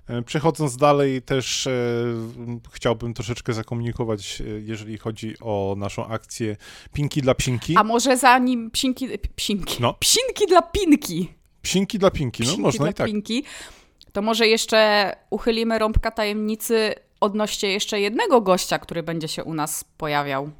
E, 0.06 0.22
przechodząc 0.22 0.76
dalej, 0.76 1.22
też 1.22 1.66
e, 1.66 1.72
chciałbym 2.72 3.14
troszeczkę 3.14 3.52
zakomunikować, 3.52 4.40
e, 4.40 4.44
jeżeli 4.44 4.98
chodzi 4.98 5.34
o 5.40 5.74
naszą 5.78 6.06
akcję 6.06 6.56
Pinki 6.92 7.22
dla 7.22 7.34
Psinki. 7.34 7.74
A 7.76 7.84
może 7.84 8.16
zanim 8.16 8.70
psinki, 8.70 9.08
psinki, 9.36 9.82
no. 9.82 9.94
psinki 9.94 10.46
dla 10.48 10.62
Pinki. 10.62 11.28
Psinki 11.62 11.98
dla 11.98 12.10
Pinki, 12.10 12.42
no 12.42 12.46
psinki 12.46 12.62
można 12.62 12.90
i 12.90 12.94
tak. 12.94 13.06
Pinki, 13.06 13.44
to 14.12 14.22
może 14.22 14.46
jeszcze 14.48 15.12
uchylimy 15.30 15.78
rąbka 15.78 16.10
tajemnicy 16.10 16.94
odnośnie 17.20 17.72
jeszcze 17.72 18.00
jednego 18.00 18.40
gościa, 18.40 18.78
który 18.78 19.02
będzie 19.02 19.28
się 19.28 19.44
u 19.44 19.54
nas 19.54 19.84
pojawiał. 19.98 20.50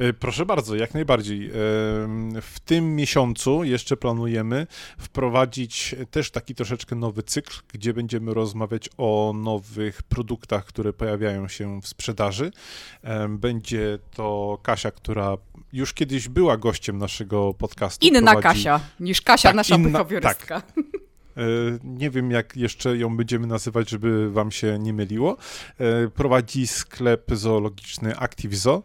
E, 0.00 0.12
proszę 0.12 0.46
bardzo, 0.46 0.76
jak 0.76 0.94
najbardziej. 0.94 1.46
E, 1.46 1.50
w 2.40 2.60
tym 2.64 2.96
miesiącu 2.96 3.64
jeszcze 3.64 3.96
planujemy 3.96 4.66
wprowadzić 4.98 5.94
też 6.10 6.30
taki 6.30 6.54
troszeczkę 6.54 6.96
nowy 6.96 7.22
cykl, 7.22 7.56
gdzie 7.72 7.94
będziemy 7.94 8.34
rozmawiać 8.34 8.88
o 8.98 9.32
nowych 9.36 10.02
produktach, 10.02 10.64
które 10.64 10.92
pojawiają 10.92 11.48
się 11.48 11.80
w 11.80 11.88
sprzedaży. 11.88 12.52
E, 13.02 13.28
będzie 13.28 13.98
to 14.14 14.58
Kasia, 14.62 14.90
która 14.90 15.36
już 15.72 15.92
kiedyś 15.92 16.28
była 16.28 16.56
gościem 16.56 16.98
naszego 16.98 17.54
podcastu. 17.54 18.06
Inna 18.06 18.32
prowadzi... 18.32 18.42
Kasia 18.42 18.80
niż 19.00 19.22
Kasia, 19.22 19.48
tak, 19.48 19.56
nasza 19.56 19.74
inna... 19.76 19.88
behawiorystka. 19.88 20.60
Tak. 20.60 20.74
Nie 21.84 22.10
wiem, 22.10 22.30
jak 22.30 22.56
jeszcze 22.56 22.96
ją 22.96 23.16
będziemy 23.16 23.46
nazywać, 23.46 23.90
żeby 23.90 24.30
wam 24.30 24.50
się 24.50 24.78
nie 24.78 24.92
myliło. 24.92 25.36
Prowadzi 26.14 26.66
sklep 26.66 27.30
zoologiczny 27.32 28.18
ActiveZoo 28.18 28.82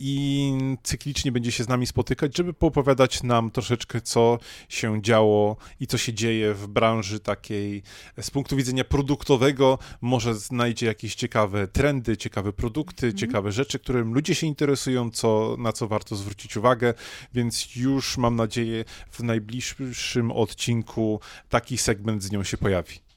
i 0.00 0.52
cyklicznie 0.82 1.32
będzie 1.32 1.52
się 1.52 1.64
z 1.64 1.68
nami 1.68 1.86
spotykać, 1.86 2.36
żeby 2.36 2.54
poopowiadać 2.54 3.22
nam 3.22 3.50
troszeczkę, 3.50 4.00
co 4.00 4.38
się 4.68 5.02
działo 5.02 5.56
i 5.80 5.86
co 5.86 5.98
się 5.98 6.14
dzieje 6.14 6.54
w 6.54 6.66
branży 6.66 7.20
takiej 7.20 7.82
z 8.20 8.30
punktu 8.30 8.56
widzenia 8.56 8.84
produktowego. 8.84 9.78
Może 10.00 10.34
znajdzie 10.34 10.86
jakieś 10.86 11.14
ciekawe 11.14 11.68
trendy, 11.68 12.16
ciekawe 12.16 12.52
produkty, 12.52 13.06
mm. 13.06 13.18
ciekawe 13.18 13.52
rzeczy, 13.52 13.78
którym 13.78 14.14
ludzie 14.14 14.34
się 14.34 14.46
interesują, 14.46 15.10
co, 15.10 15.56
na 15.58 15.72
co 15.72 15.88
warto 15.88 16.16
zwrócić 16.16 16.56
uwagę, 16.56 16.94
więc 17.34 17.76
już 17.76 18.18
mam 18.18 18.36
nadzieję 18.36 18.84
w 19.10 19.20
najbliższym 19.20 20.32
odcinku 20.32 21.20
taki 21.48 21.78
segment 21.78 22.22
z 22.22 22.32
nią 22.32 22.44
się 22.44 22.56
pojawi. 22.56 23.07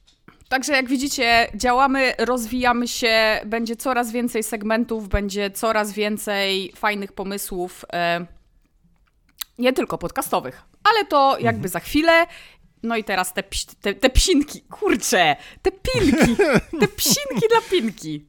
Także 0.52 0.74
jak 0.74 0.88
widzicie, 0.88 1.48
działamy, 1.56 2.14
rozwijamy 2.18 2.88
się, 2.88 3.40
będzie 3.46 3.76
coraz 3.76 4.12
więcej 4.12 4.44
segmentów, 4.44 5.10
będzie 5.10 5.52
coraz 5.52 5.94
więcej 5.94 6.74
fajnych 6.76 7.14
pomysłów, 7.14 7.86
e, 7.94 8.26
nie 9.60 9.74
tylko 9.74 9.98
podcastowych, 9.98 10.62
ale 10.84 11.06
to 11.06 11.32
jakby 11.40 11.50
mhm. 11.50 11.70
za 11.70 11.80
chwilę. 11.80 12.28
No 12.84 12.98
i 12.98 13.04
teraz 13.04 13.34
te, 13.34 13.44
te, 13.82 13.94
te 13.94 14.10
psinki, 14.10 14.62
kurcze, 14.62 15.36
te 15.62 15.72
pilki, 15.72 16.36
te 16.82 16.88
psinki 16.88 17.48
dla 17.50 17.62
pinki. 17.70 18.26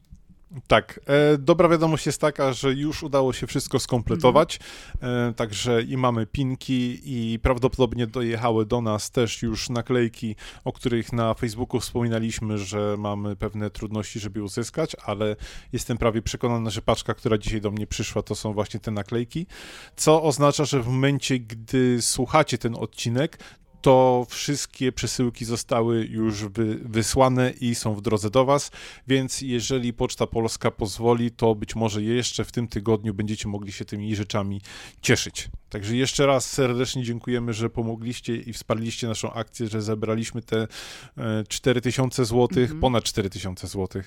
Tak, 0.67 0.99
e, 1.05 1.37
dobra 1.37 1.69
wiadomość 1.69 2.05
jest 2.05 2.21
taka, 2.21 2.53
że 2.53 2.73
już 2.73 3.03
udało 3.03 3.33
się 3.33 3.47
wszystko 3.47 3.79
skompletować, 3.79 4.59
e, 5.01 5.33
także 5.35 5.81
i 5.81 5.97
mamy 5.97 6.25
pinki 6.25 6.99
i 7.05 7.39
prawdopodobnie 7.39 8.07
dojechały 8.07 8.65
do 8.65 8.81
nas 8.81 9.11
też 9.11 9.41
już 9.41 9.69
naklejki, 9.69 10.35
o 10.63 10.73
których 10.73 11.13
na 11.13 11.33
Facebooku 11.33 11.79
wspominaliśmy, 11.79 12.57
że 12.57 12.95
mamy 12.97 13.35
pewne 13.35 13.69
trudności, 13.69 14.19
żeby 14.19 14.39
je 14.39 14.43
uzyskać, 14.43 14.95
ale 15.05 15.35
jestem 15.73 15.97
prawie 15.97 16.21
przekonany, 16.21 16.71
że 16.71 16.81
paczka, 16.81 17.13
która 17.13 17.37
dzisiaj 17.37 17.61
do 17.61 17.71
mnie 17.71 17.87
przyszła, 17.87 18.21
to 18.21 18.35
są 18.35 18.53
właśnie 18.53 18.79
te 18.79 18.91
naklejki, 18.91 19.45
co 19.95 20.23
oznacza, 20.23 20.65
że 20.65 20.81
w 20.81 20.87
momencie, 20.87 21.39
gdy 21.39 22.01
słuchacie 22.01 22.57
ten 22.57 22.75
odcinek, 22.75 23.37
to 23.83 24.25
wszystkie 24.29 24.91
przesyłki 24.91 25.45
zostały 25.45 26.05
już 26.05 26.45
wy, 26.45 26.79
wysłane 26.85 27.53
i 27.61 27.75
są 27.75 27.95
w 27.95 28.01
drodze 28.01 28.29
do 28.29 28.45
Was, 28.45 28.71
więc 29.07 29.41
jeżeli 29.41 29.93
Poczta 29.93 30.27
Polska 30.27 30.71
pozwoli, 30.71 31.31
to 31.31 31.55
być 31.55 31.75
może 31.75 32.03
jeszcze 32.03 32.45
w 32.45 32.51
tym 32.51 32.67
tygodniu 32.67 33.13
będziecie 33.13 33.47
mogli 33.47 33.71
się 33.71 33.85
tymi 33.85 34.15
rzeczami 34.15 34.61
cieszyć. 35.01 35.49
Także 35.73 35.95
jeszcze 35.95 36.25
raz 36.25 36.49
serdecznie 36.49 37.03
dziękujemy, 37.03 37.53
że 37.53 37.69
pomogliście 37.69 38.35
i 38.35 38.53
wsparliście 38.53 39.07
naszą 39.07 39.33
akcję, 39.33 39.67
że 39.67 39.81
zebraliśmy 39.81 40.41
te 40.41 40.67
4000 41.47 42.25
zł, 42.25 42.47
mm 42.57 42.69
-hmm. 42.69 42.79
ponad 42.79 43.03
4000 43.03 43.67
zł 43.67 44.01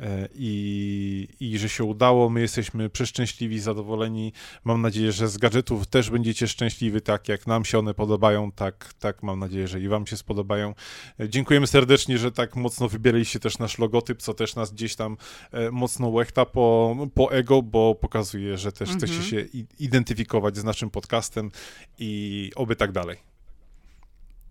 e, 0.00 0.28
i, 0.34 1.28
i 1.40 1.58
że 1.58 1.68
się 1.68 1.84
udało. 1.84 2.28
My 2.28 2.40
jesteśmy 2.40 2.90
przeszczęśliwi, 2.90 3.60
zadowoleni. 3.60 4.32
Mam 4.64 4.82
nadzieję, 4.82 5.12
że 5.12 5.28
z 5.28 5.38
gadżetów 5.38 5.86
też 5.86 6.10
będziecie 6.10 6.48
szczęśliwi, 6.48 7.00
tak 7.00 7.28
jak 7.28 7.46
nam 7.46 7.64
się 7.64 7.78
one 7.78 7.94
podobają, 7.94 8.52
tak, 8.52 8.94
tak 8.98 9.09
mam 9.22 9.38
nadzieję, 9.38 9.68
że 9.68 9.80
i 9.80 9.88
wam 9.88 10.06
się 10.06 10.16
spodobają. 10.16 10.74
E, 11.20 11.28
dziękujemy 11.28 11.66
serdecznie, 11.66 12.18
że 12.18 12.32
tak 12.32 12.56
mocno 12.56 12.88
wybieraliście 12.88 13.40
też 13.40 13.58
nasz 13.58 13.78
logotyp, 13.78 14.22
co 14.22 14.34
też 14.34 14.56
nas 14.56 14.72
gdzieś 14.72 14.96
tam 14.96 15.16
e, 15.52 15.70
mocno 15.70 16.08
łechta 16.08 16.44
po, 16.44 16.96
po 17.14 17.32
ego, 17.32 17.62
bo 17.62 17.94
pokazuje, 17.94 18.58
że 18.58 18.72
też 18.72 18.88
-hmm. 18.88 18.96
chcecie 18.96 19.22
się 19.22 19.46
identyfikować 19.78 20.56
z 20.56 20.64
naszym 20.64 20.90
podcastem 20.90 21.50
i 21.98 22.52
oby 22.56 22.76
tak 22.76 22.92
dalej. 22.92 23.29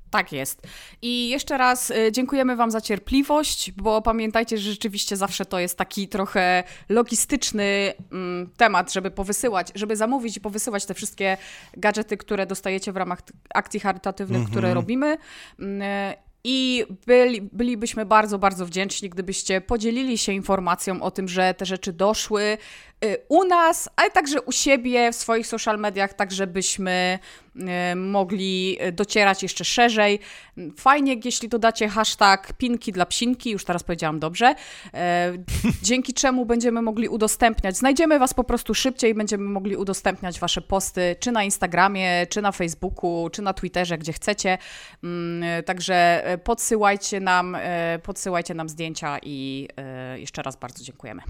Tak 0.09 0.31
jest. 0.31 0.67
I 1.01 1.29
jeszcze 1.29 1.57
raz 1.57 1.89
y, 1.89 2.11
dziękujemy 2.11 2.55
Wam 2.55 2.71
za 2.71 2.81
cierpliwość, 2.81 3.71
bo 3.71 4.01
pamiętajcie, 4.01 4.57
że 4.57 4.71
rzeczywiście 4.71 5.17
zawsze 5.17 5.45
to 5.45 5.59
jest 5.59 5.77
taki 5.77 6.07
trochę 6.07 6.63
logistyczny 6.89 7.93
mm, 8.11 8.49
temat, 8.57 8.93
żeby 8.93 9.11
powysyłać, 9.11 9.71
żeby 9.75 9.95
zamówić 9.95 10.37
i 10.37 10.41
powysyłać 10.41 10.85
te 10.85 10.93
wszystkie 10.93 11.37
gadżety, 11.77 12.17
które 12.17 12.45
dostajecie 12.45 12.91
w 12.91 12.97
ramach 12.97 13.21
akcji 13.53 13.79
charytatywnych, 13.79 14.37
mm 14.37 14.47
-hmm. 14.47 14.51
które 14.51 14.73
robimy. 14.73 15.17
Mm, 15.59 15.81
i 16.43 16.85
byli, 17.07 17.41
bylibyśmy 17.41 18.05
bardzo, 18.05 18.39
bardzo 18.39 18.65
wdzięczni, 18.65 19.09
gdybyście 19.09 19.61
podzielili 19.61 20.17
się 20.17 20.31
informacją 20.31 21.01
o 21.01 21.11
tym, 21.11 21.27
że 21.27 21.53
te 21.53 21.65
rzeczy 21.65 21.93
doszły, 21.93 22.57
Y, 22.88 22.88
u 23.29 23.43
nas, 23.43 23.89
ale 23.95 24.11
także 24.11 24.41
u 24.41 24.51
siebie 24.51 25.11
w 25.11 25.15
swoich 25.15 25.47
social 25.47 25.79
mediach, 25.79 26.13
tak 26.13 26.31
żebyśmy 26.31 27.19
y, 27.55 27.95
mogli 27.95 28.77
docierać 28.91 29.43
jeszcze 29.43 29.65
szerzej. 29.65 30.19
Fajnie, 30.77 31.15
jeśli 31.25 31.49
dodacie 31.49 31.87
hashtag 31.87 32.53
pinki 32.53 32.91
dla 32.91 33.05
psinki, 33.05 33.51
już 33.51 33.65
teraz 33.65 33.83
powiedziałam 33.83 34.19
dobrze, 34.19 34.55
y, 34.55 34.89
dzięki 35.87 36.13
czemu 36.13 36.45
będziemy 36.45 36.81
mogli 36.81 37.09
udostępniać, 37.09 37.77
znajdziemy 37.77 38.19
Was 38.19 38.33
po 38.33 38.43
prostu 38.43 38.73
szybciej, 38.73 39.13
będziemy 39.13 39.43
mogli 39.43 39.75
udostępniać 39.75 40.39
Wasze 40.39 40.61
posty, 40.61 41.15
czy 41.19 41.31
na 41.31 41.43
Instagramie, 41.43 42.27
czy 42.29 42.41
na 42.41 42.51
Facebooku, 42.51 43.29
czy 43.29 43.41
na 43.41 43.53
Twitterze, 43.53 43.97
gdzie 43.97 44.13
chcecie. 44.13 44.57
Mm, 45.03 45.63
także 45.63 46.23
podsyłajcie 46.43 47.19
nam, 47.19 47.57
podsyłajcie 48.03 48.53
nam 48.53 48.69
zdjęcia 48.69 49.17
i 49.23 49.67
jeszcze 50.15 50.41
raz 50.41 50.55
bardzo 50.55 50.83
dziękujemy. 50.83 51.21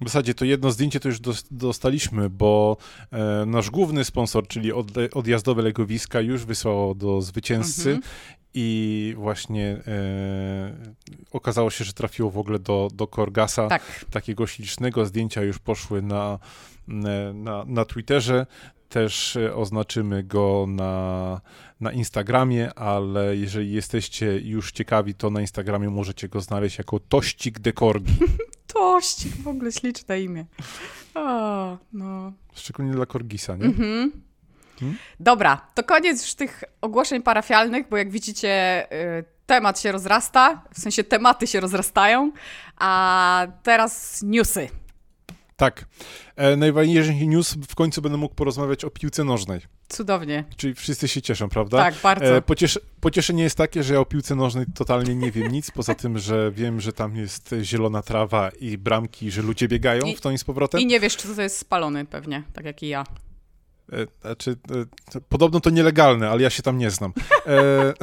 W 0.00 0.04
zasadzie 0.04 0.34
to 0.34 0.44
jedno 0.44 0.70
zdjęcie 0.70 1.00
to 1.00 1.08
już 1.08 1.20
dostaliśmy, 1.50 2.30
bo 2.30 2.76
e, 3.12 3.46
nasz 3.46 3.70
główny 3.70 4.04
sponsor, 4.04 4.46
czyli 4.46 4.72
od, 4.72 4.86
odjazdowe 5.14 5.62
legowiska, 5.62 6.20
już 6.20 6.44
wysłał 6.44 6.94
do 6.94 7.22
zwycięzcy 7.22 7.90
mhm. 7.90 8.12
i 8.54 9.14
właśnie 9.16 9.66
e, 9.86 10.72
okazało 11.30 11.70
się, 11.70 11.84
że 11.84 11.92
trafiło 11.92 12.30
w 12.30 12.38
ogóle 12.38 12.58
do, 12.58 12.88
do 12.94 13.06
Korgasa. 13.06 13.68
Tak. 13.68 14.04
Takiego 14.10 14.46
ślicznego 14.46 15.06
zdjęcia 15.06 15.42
już 15.42 15.58
poszły 15.58 16.02
na, 16.02 16.38
na, 17.34 17.64
na 17.66 17.84
Twitterze. 17.84 18.46
Też 18.88 19.36
e, 19.36 19.54
oznaczymy 19.54 20.22
go 20.22 20.66
na, 20.68 21.40
na 21.80 21.92
Instagramie, 21.92 22.74
ale 22.74 23.36
jeżeli 23.36 23.72
jesteście 23.72 24.38
już 24.38 24.72
ciekawi, 24.72 25.14
to 25.14 25.30
na 25.30 25.40
Instagramie 25.40 25.90
możecie 25.90 26.28
go 26.28 26.40
znaleźć 26.40 26.78
jako 26.78 27.00
Tościk 27.00 27.58
de 27.58 27.72
Korgi. 27.72 28.18
Tościk, 28.74 29.36
w 29.36 29.48
ogóle 29.48 29.72
śliczne 29.72 30.20
imię. 30.20 30.44
O, 31.14 31.78
no. 31.92 32.32
Szczególnie 32.54 32.92
dla 32.92 33.06
Korgisa, 33.06 33.56
nie? 33.56 33.64
Mhm. 33.64 34.12
Hmm? 34.78 34.98
Dobra, 35.20 35.66
to 35.74 35.84
koniec 35.84 36.22
już 36.22 36.34
tych 36.34 36.64
ogłoszeń 36.80 37.22
parafialnych, 37.22 37.88
bo 37.88 37.96
jak 37.96 38.10
widzicie, 38.10 38.86
y, 39.18 39.24
temat 39.46 39.80
się 39.80 39.92
rozrasta, 39.92 40.62
w 40.74 40.80
sensie 40.80 41.04
tematy 41.04 41.46
się 41.46 41.60
rozrastają, 41.60 42.32
a 42.76 43.46
teraz 43.62 44.22
newsy. 44.22 44.68
Tak. 45.58 45.84
E, 46.36 46.56
najważniejszy 46.56 47.26
news, 47.26 47.54
w 47.68 47.74
końcu 47.74 48.02
będę 48.02 48.18
mógł 48.18 48.34
porozmawiać 48.34 48.84
o 48.84 48.90
piłce 48.90 49.24
nożnej. 49.24 49.60
Cudownie. 49.88 50.44
Czyli 50.56 50.74
wszyscy 50.74 51.08
się 51.08 51.22
cieszą, 51.22 51.48
prawda? 51.48 51.78
Tak, 51.78 51.94
bardzo. 52.02 52.36
E, 52.36 52.42
pociesz 52.42 52.80
pocieszenie 53.00 53.42
jest 53.42 53.56
takie, 53.56 53.82
że 53.82 53.94
ja 53.94 54.00
o 54.00 54.04
piłce 54.04 54.34
nożnej 54.34 54.66
totalnie 54.74 55.14
nie 55.14 55.30
wiem 55.30 55.52
nic, 55.52 55.70
poza 55.70 55.94
tym, 55.94 56.18
że 56.18 56.52
wiem, 56.52 56.80
że 56.80 56.92
tam 56.92 57.16
jest 57.16 57.54
zielona 57.62 58.02
trawa 58.02 58.50
i 58.60 58.78
bramki, 58.78 59.30
że 59.30 59.42
ludzie 59.42 59.68
biegają 59.68 60.02
I, 60.02 60.16
w 60.16 60.20
to 60.20 60.30
i 60.30 60.38
z 60.38 60.44
powrotem. 60.44 60.80
I 60.80 60.86
nie 60.86 61.00
wiesz, 61.00 61.16
czy 61.16 61.34
to 61.34 61.42
jest 61.42 61.58
spalony 61.58 62.04
pewnie, 62.04 62.42
tak 62.52 62.64
jak 62.64 62.82
i 62.82 62.88
ja. 62.88 63.04
E, 63.92 64.06
znaczy, 64.20 64.56
e, 65.14 65.20
podobno 65.28 65.60
to 65.60 65.70
nielegalne, 65.70 66.30
ale 66.30 66.42
ja 66.42 66.50
się 66.50 66.62
tam 66.62 66.78
nie 66.78 66.90
znam. 66.90 67.12
E, 67.46 67.94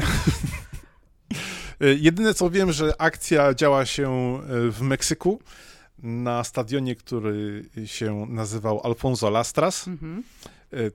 e, 1.88 1.94
jedyne 1.94 2.34
co 2.34 2.50
wiem, 2.50 2.72
że 2.72 3.02
akcja 3.02 3.54
działa 3.54 3.86
się 3.86 4.10
e, 4.10 4.72
w 4.72 4.82
Meksyku 4.82 5.40
na 6.06 6.44
stadionie, 6.44 6.96
który 6.96 7.66
się 7.86 8.26
nazywał 8.30 8.82
Alfonso 8.84 9.30
Lastras. 9.30 9.88
Mhm 9.88 10.24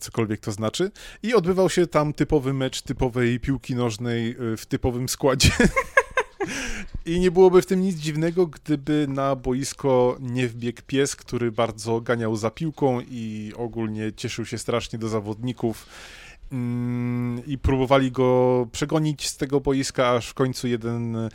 cokolwiek 0.01 0.41
to 0.41 0.53
znaczy. 0.53 0.91
I 1.23 1.35
odbywał 1.35 1.71
się 1.71 1.87
tam 1.87 2.13
typowy 2.13 2.53
mecz 2.53 2.83
typowej 2.83 3.41
piłki 3.41 3.75
nożnej 3.75 4.37
w 4.57 4.67
typowym 4.69 5.09
składzie. 5.09 5.51
I 7.07 7.21
nie 7.21 7.31
byłoby 7.31 7.63
w 7.63 7.67
tym 7.67 7.81
nic 7.81 7.97
dziwnego, 7.97 8.47
gdyby 8.47 9.07
na 9.09 9.37
boisko 9.37 10.17
nie 10.21 10.49
wbiegł 10.49 10.81
pies, 10.87 11.17
który 11.17 11.53
bardzo 11.53 12.01
ganiał 12.01 12.37
za 12.37 12.51
piłką 12.51 13.01
i 13.11 13.53
ogólnie 13.57 14.13
cieszył 14.13 14.47
się 14.47 14.59
strasznie 14.59 14.99
do 14.99 15.09
zawodników 15.09 15.87
i 17.47 17.59
próbowali 17.59 18.13
go 18.13 18.67
przegonić 18.73 19.29
z 19.29 19.37
tego 19.37 19.61
boiska, 19.61 20.11
aż 20.11 20.29
w 20.29 20.35
końcu 20.35 20.69
jeden 20.69 21.17
e, 21.17 21.31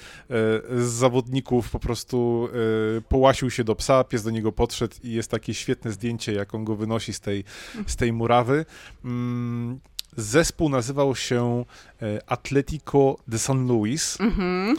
z 0.78 0.86
zawodników 0.86 1.70
po 1.70 1.80
prostu 1.80 2.50
e, 2.98 3.02
połasił 3.02 3.52
się 3.52 3.64
do 3.64 3.76
psa, 3.76 4.04
pies 4.04 4.24
do 4.24 4.32
niego 4.32 4.52
podszedł 4.52 4.96
i 5.04 5.12
jest 5.12 5.32
takie 5.32 5.54
świetne 5.54 5.92
zdjęcie, 5.92 6.34
jak 6.34 6.56
on 6.56 6.64
go 6.64 6.76
wynosi 6.76 7.14
z 7.14 7.20
tej, 7.20 7.44
z 7.88 7.96
tej 7.96 8.14
murawy. 8.14 8.66
Mm, 9.06 9.80
zespół 10.18 10.70
nazywał 10.70 11.16
się 11.16 11.66
e, 12.02 12.20
Atletico 12.28 13.16
de 13.28 13.40
San 13.40 13.68
Luis. 13.68 14.22
Mhm. 14.22 14.78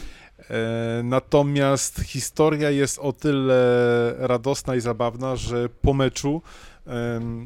Natomiast 1.03 2.01
historia 2.01 2.69
jest 2.69 2.99
o 2.99 3.13
tyle 3.13 4.15
radosna 4.17 4.75
i 4.75 4.81
zabawna, 4.81 5.35
że 5.35 5.69
po 5.69 5.93
meczu 5.93 6.41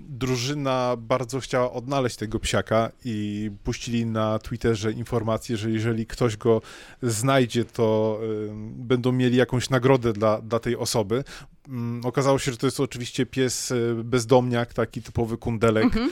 drużyna 0.09 0.95
bardzo 0.97 1.39
chciała 1.39 1.71
odnaleźć 1.71 2.15
tego 2.15 2.39
psiaka 2.39 2.91
i 3.05 3.51
puścili 3.63 4.05
na 4.05 4.39
Twitterze 4.39 4.91
informację, 4.91 5.57
że 5.57 5.71
jeżeli 5.71 6.05
ktoś 6.05 6.37
go 6.37 6.61
znajdzie, 7.01 7.65
to 7.65 8.19
będą 8.75 9.11
mieli 9.11 9.37
jakąś 9.37 9.69
nagrodę 9.69 10.13
dla, 10.13 10.41
dla 10.41 10.59
tej 10.59 10.77
osoby. 10.77 11.23
Mm, 11.67 12.05
okazało 12.05 12.39
się, 12.39 12.51
że 12.51 12.57
to 12.57 12.67
jest 12.67 12.79
oczywiście 12.79 13.25
pies 13.25 13.71
e, 13.71 14.03
bezdomniak, 14.03 14.73
taki 14.73 15.01
typowy 15.01 15.37
kundelek. 15.37 15.83
Mhm. 15.83 16.09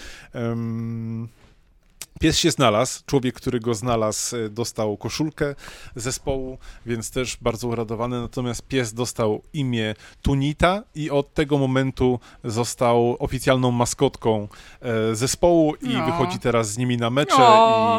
Pies 2.19 2.37
się 2.37 2.51
znalazł, 2.51 3.03
człowiek, 3.05 3.35
który 3.35 3.59
go 3.59 3.73
znalazł, 3.73 4.35
e, 4.37 4.49
dostał 4.49 4.97
koszulkę 4.97 5.55
zespołu, 5.95 6.57
więc 6.85 7.11
też 7.11 7.37
bardzo 7.41 7.67
uradowany. 7.67 8.21
Natomiast 8.21 8.67
pies 8.67 8.93
dostał 8.93 9.41
imię 9.53 9.95
Tunita 10.21 10.83
i 10.95 11.09
od 11.09 11.33
tego 11.33 11.57
momentu 11.57 12.19
został 12.43 13.15
oficjalną 13.19 13.71
maskotką 13.71 14.47
e, 14.81 15.15
zespołu 15.15 15.75
i 15.75 15.89
no. 15.89 16.05
wychodzi 16.05 16.39
teraz 16.39 16.71
z 16.71 16.77
nimi 16.77 16.97
na 16.97 17.09
mecze 17.09 17.47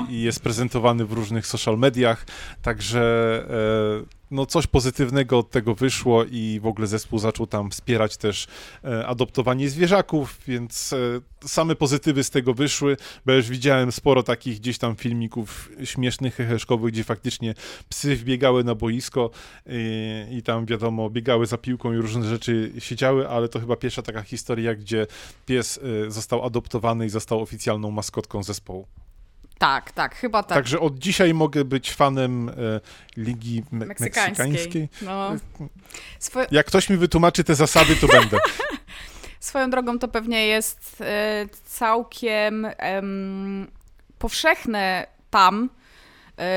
i, 0.08 0.14
i, 0.14 0.22
jest 0.22 0.40
prezentowany 0.40 1.04
w 1.04 1.12
różnych 1.12 1.46
social 1.46 1.78
mediach. 1.78 2.26
Także 2.62 3.44
e, 4.06 4.19
no 4.30 4.46
coś 4.46 4.66
pozytywnego 4.66 5.38
od 5.38 5.50
tego 5.50 5.74
wyszło 5.74 6.24
i 6.24 6.60
w 6.62 6.66
ogóle 6.66 6.86
zespół 6.86 7.18
zaczął 7.18 7.46
tam 7.46 7.70
wspierać 7.70 8.16
też 8.16 8.46
e, 8.84 9.06
adoptowanie 9.06 9.70
zwierzaków, 9.70 10.38
więc 10.46 10.92
e, 10.92 11.48
same 11.48 11.74
pozytywy 11.76 12.24
z 12.24 12.30
tego 12.30 12.54
wyszły, 12.54 12.96
bo 13.26 13.32
już 13.32 13.48
widziałem 13.48 13.92
sporo 13.92 14.22
takich 14.22 14.60
gdzieś 14.60 14.78
tam 14.78 14.96
filmików 14.96 15.70
śmiesznych, 15.84 16.34
heheszkowych, 16.34 16.92
gdzie 16.92 17.04
faktycznie 17.04 17.54
psy 17.88 18.16
wbiegały 18.16 18.64
na 18.64 18.74
boisko 18.74 19.30
i, 19.66 20.36
i 20.38 20.42
tam 20.42 20.66
wiadomo, 20.66 21.10
biegały 21.10 21.46
za 21.46 21.58
piłką 21.58 21.92
i 21.92 21.96
różne 21.96 22.28
rzeczy 22.28 22.72
się 22.78 22.96
działy, 22.96 23.28
ale 23.28 23.48
to 23.48 23.60
chyba 23.60 23.76
pierwsza 23.76 24.02
taka 24.02 24.22
historia, 24.22 24.74
gdzie 24.74 25.06
pies 25.46 25.80
e, 26.06 26.10
został 26.10 26.44
adoptowany 26.44 27.06
i 27.06 27.10
został 27.10 27.42
oficjalną 27.42 27.90
maskotką 27.90 28.42
zespołu. 28.42 28.86
Tak, 29.60 29.92
tak, 29.92 30.14
chyba 30.14 30.42
tak. 30.42 30.58
Także 30.58 30.80
od 30.80 30.98
dzisiaj 30.98 31.34
mogę 31.34 31.64
być 31.64 31.92
fanem 31.92 32.48
e, 32.48 32.52
Ligi 33.16 33.62
me 33.72 33.86
Meksykańskiej. 33.86 34.46
meksykańskiej. 34.46 34.88
No. 35.02 35.36
Swo 36.18 36.40
Jak 36.50 36.66
ktoś 36.66 36.90
mi 36.90 36.96
wytłumaczy 36.96 37.44
te 37.44 37.54
zasady, 37.54 37.96
to 37.96 38.06
będę. 38.06 38.38
Swoją 39.40 39.70
drogą 39.70 39.98
to 39.98 40.08
pewnie 40.08 40.46
jest 40.46 41.00
e, 41.00 41.46
całkiem 41.64 42.66
powszechne 44.18 45.06
tam, 45.30 45.70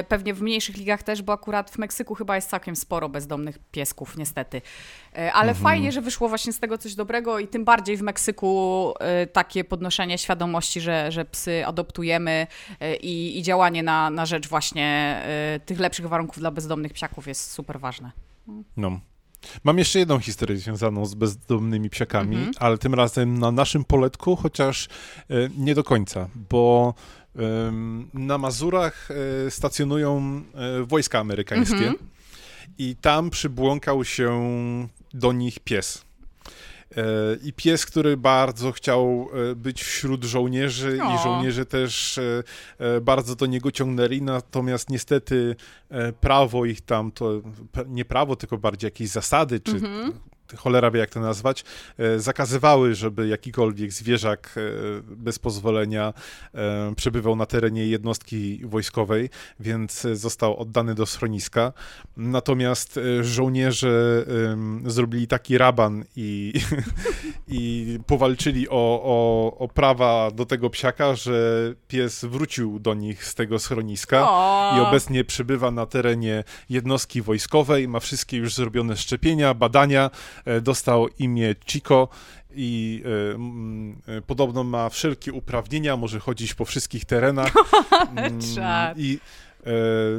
pewnie 0.07 0.33
w 0.33 0.41
mniejszych 0.41 0.77
ligach 0.77 1.03
też, 1.03 1.21
bo 1.21 1.33
akurat 1.33 1.71
w 1.71 1.77
Meksyku 1.77 2.15
chyba 2.15 2.35
jest 2.35 2.49
całkiem 2.49 2.75
sporo 2.75 3.09
bezdomnych 3.09 3.59
piesków, 3.71 4.17
niestety. 4.17 4.61
E, 5.13 5.33
ale 5.33 5.49
mhm. 5.49 5.63
fajnie, 5.63 5.91
że 5.91 6.01
wyszło 6.01 6.29
właśnie 6.29 6.53
z 6.53 6.59
tego 6.59 6.77
coś 6.77 6.95
dobrego 6.95 7.39
i 7.39 7.47
tym 7.47 7.65
bardziej 7.65 7.97
w 7.97 8.01
Meksyku 8.01 8.93
e, 8.99 9.27
takie 9.27 9.63
podnoszenie 9.63 10.17
świadomości, 10.17 10.81
że, 10.81 11.11
że 11.11 11.25
psy 11.25 11.65
adoptujemy 11.65 12.47
i, 13.01 13.39
i 13.39 13.43
działanie 13.43 13.83
na, 13.83 14.09
na 14.09 14.25
rzecz 14.25 14.47
właśnie 14.47 15.21
tych 15.65 15.79
lepszych 15.79 16.07
warunków 16.07 16.39
dla 16.39 16.51
bezdomnych 16.51 16.93
psiaków 16.93 17.27
jest 17.27 17.51
super 17.51 17.79
ważne. 17.79 18.11
No. 18.77 18.99
Mam 19.63 19.77
jeszcze 19.77 19.99
jedną 19.99 20.19
historię 20.19 20.57
związaną 20.57 21.05
z 21.05 21.13
bezdomnymi 21.13 21.89
psiakami, 21.89 22.35
mm 22.35 22.51
-hmm. 22.51 22.55
ale 22.59 22.77
tym 22.77 22.93
razem 22.93 23.39
na 23.39 23.51
naszym 23.51 23.83
poletku, 23.83 24.35
chociaż 24.35 24.89
nie 25.57 25.75
do 25.75 25.83
końca, 25.83 26.29
bo 26.49 26.93
na 28.13 28.37
Mazurach 28.37 29.09
e, 29.11 29.51
stacjonują 29.51 30.41
e, 30.53 30.83
wojska 30.83 31.19
amerykańskie 31.19 31.75
mhm. 31.75 31.95
i 32.77 32.95
tam 32.95 33.29
przybłąkał 33.29 34.05
się 34.05 34.41
do 35.13 35.31
nich 35.31 35.59
pies. 35.59 36.05
E, 36.97 37.03
I 37.43 37.53
pies, 37.53 37.85
który 37.85 38.17
bardzo 38.17 38.71
chciał 38.71 39.29
być 39.55 39.83
wśród 39.83 40.23
żołnierzy, 40.23 40.99
o. 41.03 41.15
i 41.15 41.23
żołnierze 41.23 41.65
też 41.65 42.19
bardzo 43.01 43.35
do 43.35 43.45
niego 43.45 43.71
ciągnęli, 43.71 44.21
natomiast 44.21 44.89
niestety 44.89 45.55
prawo 46.21 46.65
ich 46.65 46.81
tam, 46.81 47.11
to 47.11 47.41
nie 47.87 48.05
prawo, 48.05 48.35
tylko 48.35 48.57
bardziej 48.57 48.87
jakieś 48.87 49.09
zasady, 49.09 49.59
czy 49.59 49.71
mhm 49.71 50.13
cholera 50.57 50.91
wie 50.91 50.99
jak 50.99 51.09
to 51.09 51.19
nazwać, 51.19 51.63
e, 51.97 52.19
zakazywały, 52.19 52.95
żeby 52.95 53.27
jakikolwiek 53.27 53.93
zwierzak 53.93 54.55
e, 54.57 54.61
bez 55.01 55.39
pozwolenia 55.39 56.13
e, 56.53 56.95
przebywał 56.95 57.35
na 57.35 57.45
terenie 57.45 57.87
jednostki 57.87 58.61
wojskowej, 58.65 59.29
więc 59.59 60.07
został 60.13 60.57
oddany 60.57 60.95
do 60.95 61.05
schroniska. 61.05 61.73
Natomiast 62.17 62.99
żołnierze 63.21 64.25
zrobili 64.85 65.27
taki 65.27 65.57
raban 65.57 66.03
i, 66.15 66.53
i 67.47 67.99
powalczyli 68.07 68.69
o, 68.69 69.01
o, 69.03 69.57
o 69.57 69.67
prawa 69.67 70.31
do 70.31 70.45
tego 70.45 70.69
psiaka, 70.69 71.15
że 71.15 71.33
pies 71.87 72.25
wrócił 72.25 72.79
do 72.79 72.93
nich 72.93 73.25
z 73.25 73.35
tego 73.35 73.59
schroniska 73.59 74.29
o. 74.29 74.73
i 74.77 74.79
obecnie 74.79 75.23
przebywa 75.23 75.71
na 75.71 75.85
terenie 75.85 76.43
jednostki 76.69 77.21
wojskowej, 77.21 77.87
ma 77.87 77.99
wszystkie 77.99 78.37
już 78.37 78.53
zrobione 78.53 78.97
szczepienia, 78.97 79.53
badania, 79.53 80.09
dostał 80.61 81.07
imię 81.07 81.55
Chico 81.65 82.07
i 82.55 83.03
y, 84.07 84.13
y, 84.17 84.21
podobno 84.21 84.63
ma 84.63 84.89
wszelkie 84.89 85.33
uprawnienia, 85.33 85.97
może 85.97 86.19
chodzić 86.19 86.53
po 86.53 86.65
wszystkich 86.65 87.05
terenach. 87.05 87.53
Mm, 88.13 88.39
I 88.97 89.19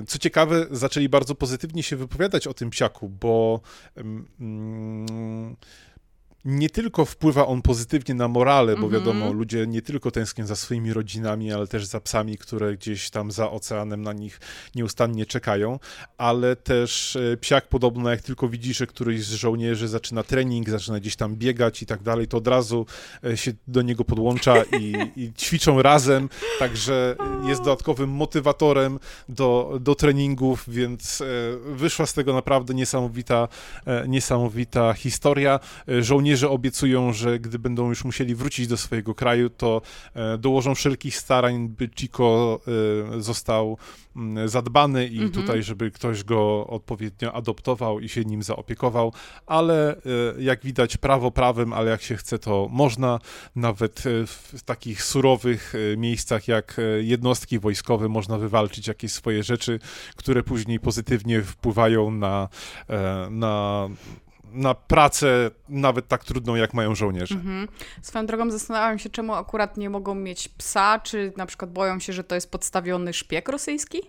co 0.06 0.18
ciekawe, 0.18 0.66
zaczęli 0.70 1.08
bardzo 1.08 1.34
pozytywnie 1.34 1.82
się 1.82 1.96
wypowiadać 1.96 2.46
o 2.46 2.54
tym 2.54 2.70
psiaku, 2.70 3.08
bo 3.08 3.60
mm, 3.96 5.56
nie 6.44 6.70
tylko 6.70 7.04
wpływa 7.04 7.46
on 7.46 7.62
pozytywnie 7.62 8.14
na 8.14 8.28
morale, 8.28 8.76
bo 8.76 8.88
wiadomo, 8.88 9.20
mm 9.20 9.32
-hmm. 9.32 9.38
ludzie 9.38 9.66
nie 9.66 9.82
tylko 9.82 10.10
tęsknią 10.10 10.46
za 10.46 10.56
swoimi 10.56 10.92
rodzinami, 10.92 11.52
ale 11.52 11.66
też 11.66 11.86
za 11.86 12.00
psami, 12.00 12.38
które 12.38 12.76
gdzieś 12.76 13.10
tam 13.10 13.30
za 13.30 13.50
oceanem 13.50 14.02
na 14.02 14.12
nich 14.12 14.40
nieustannie 14.74 15.26
czekają, 15.26 15.78
ale 16.18 16.56
też 16.56 17.16
e, 17.16 17.36
psiak 17.36 17.68
podobno 17.68 18.10
jak 18.10 18.22
tylko 18.22 18.48
widzi, 18.48 18.74
że 18.74 18.86
któryś 18.86 19.24
z 19.24 19.32
żołnierzy 19.32 19.88
zaczyna 19.88 20.22
trening, 20.22 20.70
zaczyna 20.70 21.00
gdzieś 21.00 21.16
tam 21.16 21.36
biegać 21.36 21.82
i 21.82 21.86
tak 21.86 22.02
dalej, 22.02 22.28
to 22.28 22.36
od 22.36 22.48
razu 22.48 22.86
e, 23.24 23.36
się 23.36 23.52
do 23.68 23.82
niego 23.82 24.04
podłącza 24.04 24.62
i, 24.80 24.94
i 25.16 25.32
ćwiczą 25.32 25.82
razem, 25.82 26.28
także 26.58 27.16
jest 27.46 27.60
dodatkowym 27.60 28.10
motywatorem 28.10 28.98
do, 29.28 29.78
do 29.80 29.94
treningów, 29.94 30.64
więc 30.68 31.20
e, 31.20 31.24
wyszła 31.74 32.06
z 32.06 32.14
tego 32.14 32.32
naprawdę 32.32 32.74
niesamowita, 32.74 33.48
niesamowita 34.06 34.92
historia. 34.92 35.60
Żołnierze 36.00 36.33
żołnierze 36.36 36.50
obiecują, 36.50 37.12
że 37.12 37.38
gdy 37.38 37.58
będą 37.58 37.88
już 37.88 38.04
musieli 38.04 38.34
wrócić 38.34 38.66
do 38.66 38.76
swojego 38.76 39.14
kraju, 39.14 39.50
to 39.50 39.82
e, 40.14 40.38
dołożą 40.38 40.74
wszelkich 40.74 41.16
starań, 41.16 41.68
by 41.68 41.88
Chico 41.96 42.60
e, 43.16 43.22
został 43.22 43.78
mm, 44.16 44.48
zadbany 44.48 45.06
i 45.06 45.18
Mhm. 45.22 45.32
tutaj, 45.32 45.62
żeby 45.62 45.90
ktoś 45.90 46.24
go 46.24 46.66
odpowiednio 46.66 47.32
adoptował 47.32 48.00
i 48.00 48.08
się 48.08 48.24
nim 48.24 48.42
zaopiekował, 48.42 49.12
ale 49.46 49.96
e, 49.96 49.98
jak 50.38 50.62
widać 50.62 50.96
prawo 50.96 51.30
prawem, 51.30 51.72
ale 51.72 51.90
jak 51.90 52.02
się 52.02 52.16
chce, 52.16 52.38
to 52.38 52.68
można, 52.70 53.18
nawet 53.56 54.02
w 54.26 54.62
takich 54.64 55.02
surowych 55.02 55.72
miejscach 55.96 56.48
jak 56.48 56.76
jednostki 57.00 57.58
wojskowe 57.58 58.08
można 58.08 58.38
wywalczyć 58.38 58.88
jakieś 58.88 59.12
swoje 59.12 59.42
rzeczy, 59.42 59.78
które 60.16 60.42
później 60.42 60.80
pozytywnie 60.80 61.42
wpływają 61.42 62.10
na, 62.10 62.48
na, 63.30 63.88
na 64.54 64.74
pracę, 64.74 65.50
nawet 65.68 66.08
tak 66.08 66.24
trudną, 66.24 66.54
jak 66.54 66.74
mają 66.74 66.94
żołnierze. 66.94 67.34
Mhm. 67.34 67.68
Swoją 68.02 68.26
drogą 68.26 68.50
zastanawiam 68.50 68.98
się, 68.98 69.10
czemu 69.10 69.34
akurat 69.34 69.76
nie 69.76 69.90
mogą 69.90 70.14
mieć 70.14 70.48
psa, 70.48 70.98
czy 70.98 71.32
na 71.36 71.46
przykład 71.46 71.72
boją 71.72 72.00
się, 72.00 72.12
że 72.12 72.24
to 72.24 72.34
jest 72.34 72.50
podstawiony 72.50 73.12
szpieg 73.12 73.48
rosyjski? 73.48 74.00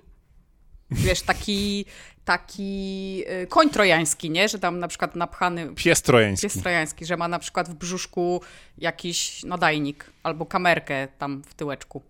Wiesz, 0.91 1.21
taki, 1.21 1.85
taki 2.25 3.23
y, 3.43 3.47
koń 3.47 3.69
trojański, 3.69 4.29
nie? 4.29 4.49
Że 4.49 4.59
tam 4.59 4.79
na 4.79 4.87
przykład 4.87 5.15
napchany 5.15 5.75
Pies 5.75 6.01
trojański. 6.01 6.47
pies 6.47 6.61
trojański, 6.61 7.05
że 7.05 7.17
ma 7.17 7.27
na 7.27 7.39
przykład 7.39 7.69
w 7.69 7.73
brzuszku 7.73 8.41
jakiś 8.77 9.43
nadajnik 9.43 10.11
albo 10.23 10.45
kamerkę 10.45 11.07
tam 11.17 11.43
w 11.43 11.53
tyłeczku. 11.53 12.01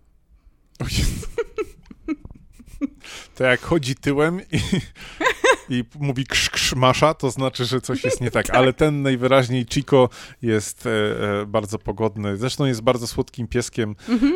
To 3.36 3.44
jak 3.44 3.62
chodzi 3.62 3.96
tyłem 3.96 4.42
i, 4.42 4.60
i 5.70 5.84
mówi 6.00 6.26
krz, 6.26 6.50
krz, 6.50 6.76
masza, 6.76 7.14
to 7.14 7.32
znaczy, 7.32 7.66
że 7.66 7.82
coś 7.82 8.04
jest 8.04 8.22
nie 8.22 8.32
tak. 8.32 8.50
Ale 8.50 8.74
ten 8.74 9.02
najwyraźniej 9.02 9.66
Chico 9.70 10.10
jest 10.42 10.86
e, 10.86 10.90
e, 11.42 11.46
bardzo 11.46 11.80
pogodny. 11.80 12.38
Zresztą 12.38 12.66
jest 12.66 12.82
bardzo 12.82 13.08
słodkim 13.08 13.48
pieskiem. 13.48 13.96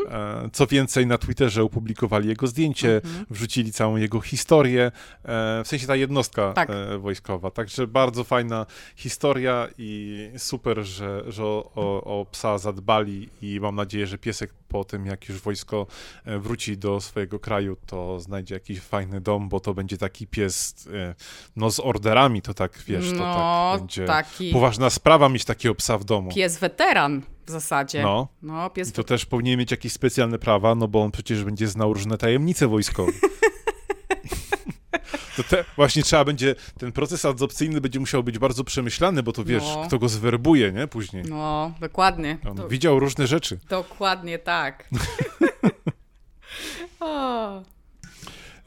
E, 0.10 0.50
co 0.54 0.68
więcej, 0.68 1.08
na 1.08 1.18
Twitterze 1.18 1.64
opublikowali 1.64 2.30
jego 2.30 2.48
zdjęcie, 2.48 3.02
wrzucili 3.30 3.72
całą 3.72 3.96
jego 3.96 4.22
historię, 4.22 4.92
w 5.64 5.68
sensie 5.68 5.88
ta 5.88 5.96
jednostka 5.96 6.54
Tak. 6.54 6.70
wojskowa. 7.00 7.52
Także 7.52 7.88
bardzo 7.88 8.24
fajna 8.24 8.66
historia 8.96 9.68
i 9.78 10.20
super, 10.38 10.84
że, 10.84 11.24
że 11.28 11.44
o, 11.44 11.64
o, 12.04 12.26
psa 12.32 12.58
zadbali 12.58 13.30
i 13.42 13.60
mam 13.60 13.76
nadzieję, 13.76 14.08
że 14.08 14.18
piesek 14.18 14.54
po 14.68 14.84
tym, 14.84 15.06
jak 15.06 15.30
już 15.30 15.40
wojsko 15.42 15.88
wróci 16.26 16.78
do 16.78 17.02
swojego 17.02 17.40
kraju, 17.40 17.78
to 17.86 18.20
znajdzie 18.20 18.56
jakiś 18.56 18.80
fajny 18.80 19.22
dom, 19.22 19.50
bo 19.50 19.60
to 19.60 19.74
będzie 19.74 19.98
taki 19.98 20.28
pies, 20.28 20.88
no 21.56 21.72
z 21.72 21.80
orderami, 21.80 22.42
to 22.42 22.54
tak, 22.54 22.80
wiesz, 22.88 23.10
to 23.10 23.16
no, 23.16 23.24
tak 23.72 23.80
będzie 23.82 24.06
taki 24.06 24.52
poważna 24.52 24.90
sprawa 24.90 25.30
mieć 25.30 25.46
takiego 25.46 25.76
psa 25.76 25.98
w 25.98 26.04
domu. 26.04 26.32
pies 26.36 26.58
weteran 26.60 27.22
w 27.46 27.52
zasadzie. 27.52 28.02
No, 28.04 28.28
No, 28.42 28.70
pies 28.70 28.90
i 28.90 28.92
to 28.92 29.04
też 29.04 29.26
powinien 29.26 29.60
mieć 29.60 29.72
jakieś 29.72 29.94
specjalne 29.94 30.40
prawa, 30.40 30.76
no 30.76 30.88
bo 30.88 31.02
on 31.04 31.12
przecież 31.12 31.44
będzie 31.44 31.68
znał 31.68 31.94
różne 31.94 32.18
tajemnice 32.18 32.68
wojskowe. 32.68 33.12
To 35.38 35.44
te, 35.44 35.66
właśnie 35.76 36.04
trzeba 36.04 36.26
będzie, 36.26 36.56
ten 36.80 36.92
proces 36.92 37.26
adopcyjny 37.26 37.82
będzie 37.82 38.00
musiał 38.00 38.24
być 38.24 38.40
bardzo 38.40 38.64
przemyślany, 38.64 39.24
bo 39.24 39.32
to 39.32 39.44
wiesz, 39.44 39.64
No. 39.64 39.84
kto 39.88 40.00
go 40.00 40.10
zwerbuje, 40.10 40.72
nie, 40.72 40.88
później. 40.88 41.24
No, 41.30 41.72
dokładnie. 41.80 42.38
On 42.50 42.56
Do, 42.56 42.68
widział 42.68 43.00
różne 43.00 43.28
rzeczy. 43.28 43.60
dokładnie 43.70 44.40
tak. 44.40 44.90
o. 47.00 47.62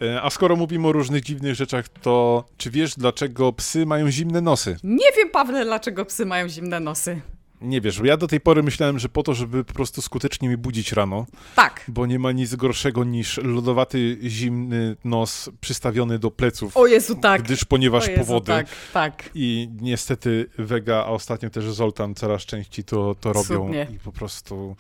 E, 0.02 0.22
A 0.22 0.30
skoro 0.30 0.56
mówimy 0.56 0.88
o 0.88 0.92
różnych 0.92 1.22
dziwnych 1.22 1.54
rzeczach, 1.54 1.88
to 1.88 2.44
czy 2.56 2.70
wiesz, 2.70 2.94
dlaczego 2.94 3.52
psy 3.52 3.86
mają 3.86 4.10
zimne 4.10 4.40
nosy? 4.40 4.76
Nie 4.84 5.06
wiem, 5.16 5.30
Pawle, 5.30 5.64
dlaczego 5.64 6.04
psy 6.04 6.26
mają 6.26 6.48
zimne 6.48 6.80
nosy. 6.80 7.20
Nie 7.60 7.80
wiesz, 7.80 7.98
bo 8.00 8.04
ja 8.06 8.16
do 8.16 8.26
tej 8.26 8.40
pory 8.40 8.62
myślałem, 8.62 8.98
że 8.98 9.08
po 9.08 9.22
to, 9.22 9.34
żeby 9.34 9.64
po 9.64 9.72
prostu 9.74 10.02
skutecznie 10.02 10.48
mi 10.48 10.56
budzić 10.56 10.92
rano, 10.92 11.26
Tak. 11.54 11.84
bo 11.88 12.06
nie 12.06 12.18
ma 12.18 12.32
nic 12.32 12.54
gorszego 12.54 13.04
niż 13.04 13.36
lodowaty, 13.36 14.18
zimny 14.22 14.96
nos 15.04 15.50
przystawiony 15.60 16.18
do 16.18 16.30
pleców, 16.30 16.76
O 16.76 16.86
Jezu, 16.86 17.14
tak. 17.14 17.42
gdyż 17.42 17.64
ponieważ 17.64 18.08
Jezu, 18.08 18.20
powody 18.20 18.46
Tak, 18.46 18.66
tak. 18.92 19.30
i 19.34 19.68
niestety 19.80 20.46
Vega, 20.58 20.96
a 20.96 21.06
ostatnio 21.06 21.50
też 21.50 21.64
Zoltan 21.64 22.14
coraz 22.14 22.42
częściej 22.42 22.84
to, 22.84 23.14
to 23.20 23.32
robią 23.32 23.64
Cudnie. 23.64 23.86
i 23.94 23.98
po 23.98 24.12
prostu 24.12 24.76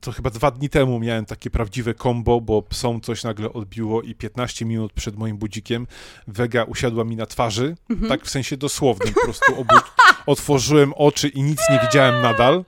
to 0.00 0.12
chyba 0.12 0.30
dwa 0.30 0.50
dni 0.50 0.68
temu 0.68 0.98
miałem 1.00 1.24
takie 1.24 1.50
prawdziwe 1.50 1.94
combo, 1.94 2.40
bo 2.40 2.62
psom 2.62 3.00
coś 3.00 3.24
nagle 3.24 3.52
odbiło 3.52 4.02
i 4.02 4.14
15 4.14 4.64
minut 4.64 4.92
przed 4.92 5.16
moim 5.16 5.36
budzikiem 5.38 5.86
Vega 6.26 6.64
usiadła 6.64 7.04
mi 7.04 7.16
na 7.16 7.26
twarzy, 7.26 7.74
Mhm. 7.90 8.08
tak 8.08 8.24
w 8.24 8.30
sensie 8.30 8.56
dosłownym, 8.56 9.14
po 9.14 9.20
prostu 9.20 9.52
obud- 9.54 9.90
otworzyłem 10.26 10.92
oczy 10.96 11.28
i 11.28 11.42
nic 11.42 11.58
nie 11.70 11.80
widziałem 11.86 12.22
nadal, 12.22 12.64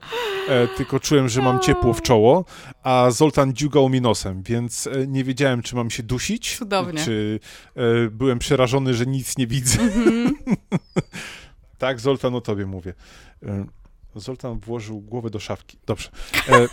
e, 0.49 0.67
tylko 0.67 0.99
czułem, 0.99 1.29
że 1.29 1.41
mam 1.41 1.59
ciepło 1.59 1.93
w 1.93 2.01
czoło, 2.01 2.45
a 2.83 3.11
Zoltan 3.11 3.53
dziugał 3.53 3.89
mi 3.89 4.01
nosem, 4.01 4.43
więc 4.43 4.87
e, 4.87 5.07
nie 5.07 5.23
wiedziałem, 5.23 5.61
czy 5.61 5.75
mam 5.75 5.89
się 5.89 6.03
dusić, 6.03 6.57
Cudownie. 6.57 7.05
czy 7.05 7.39
e, 7.75 7.81
byłem 8.09 8.39
przerażony, 8.39 8.93
że 8.93 9.05
nic 9.05 9.37
nie 9.37 9.47
widzę. 9.47 9.77
tak, 11.77 11.99
Zoltan, 11.99 12.35
o 12.35 12.41
tobie 12.41 12.65
mówię. 12.65 12.93
E, 13.43 13.65
Zoltan 14.15 14.59
włożył 14.59 14.99
głowę 15.01 15.29
do 15.29 15.39
szafki. 15.39 15.77
Dobrze. 15.85 16.09
E, 16.49 16.67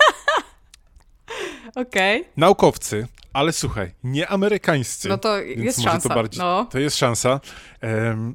Okej. 1.83 2.25
naukowcy, 2.37 3.07
ale 3.33 3.53
słuchaj, 3.53 3.91
nie 4.05 4.29
amerykańscy. 4.29 5.09
No 5.09 5.19
to 5.19 5.39
jest 5.41 5.83
szansa. 5.83 6.09
To, 6.09 6.15
bardziej, 6.15 6.39
No. 6.41 6.67
to 6.71 6.79
jest 6.79 6.97
szansa. 6.97 7.41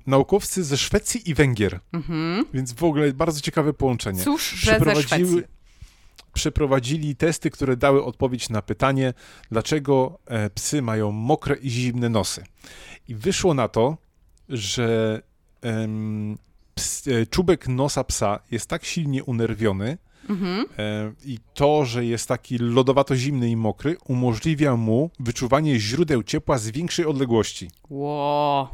Naukowcy 0.08 0.64
ze 0.64 0.78
Szwecji 0.78 1.30
i 1.30 1.34
Węgier, 1.34 1.80
Mhm. 1.94 2.46
więc 2.54 2.74
w 2.74 2.84
ogóle 2.84 3.14
bardzo 3.14 3.42
ciekawe 3.42 3.74
połączenie. 3.74 4.24
Cóż, 4.24 4.50
że 4.50 4.80
ze 4.80 5.02
Szwecji. 5.02 5.42
przeprowadzili 6.34 7.16
testy, 7.16 7.50
które 7.50 7.78
dały 7.78 8.04
odpowiedź 8.04 8.50
na 8.50 8.62
pytanie, 8.62 9.14
dlaczego 9.52 10.20
e, 10.26 10.50
psy 10.50 10.82
mają 10.82 11.12
mokre 11.12 11.56
i 11.56 11.70
zimne 11.70 12.10
nosy. 12.10 12.44
I 13.08 13.16
wyszło 13.16 13.54
na 13.54 13.68
to, 13.68 13.98
że 14.50 15.22
ps, 16.76 17.08
e, 17.08 17.26
czubek 17.26 17.68
nosa 17.68 18.04
psa 18.04 18.40
jest 18.52 18.68
tak 18.68 18.86
silnie 18.86 19.24
unerwiony 19.24 19.98
Mhm. 20.30 20.66
e, 20.78 21.14
i 21.26 21.40
to, 21.54 21.86
że 21.86 22.06
jest 22.06 22.28
taki 22.28 22.58
lodowato 22.58 23.16
zimny 23.16 23.50
i 23.50 23.56
mokry, 23.56 23.98
umożliwia 24.08 24.76
mu 24.76 25.10
wyczuwanie 25.20 25.80
źródeł 25.80 26.24
ciepła 26.24 26.58
z 26.58 26.70
większej 26.70 27.06
odległości. 27.06 27.70
Ło. 27.90 28.70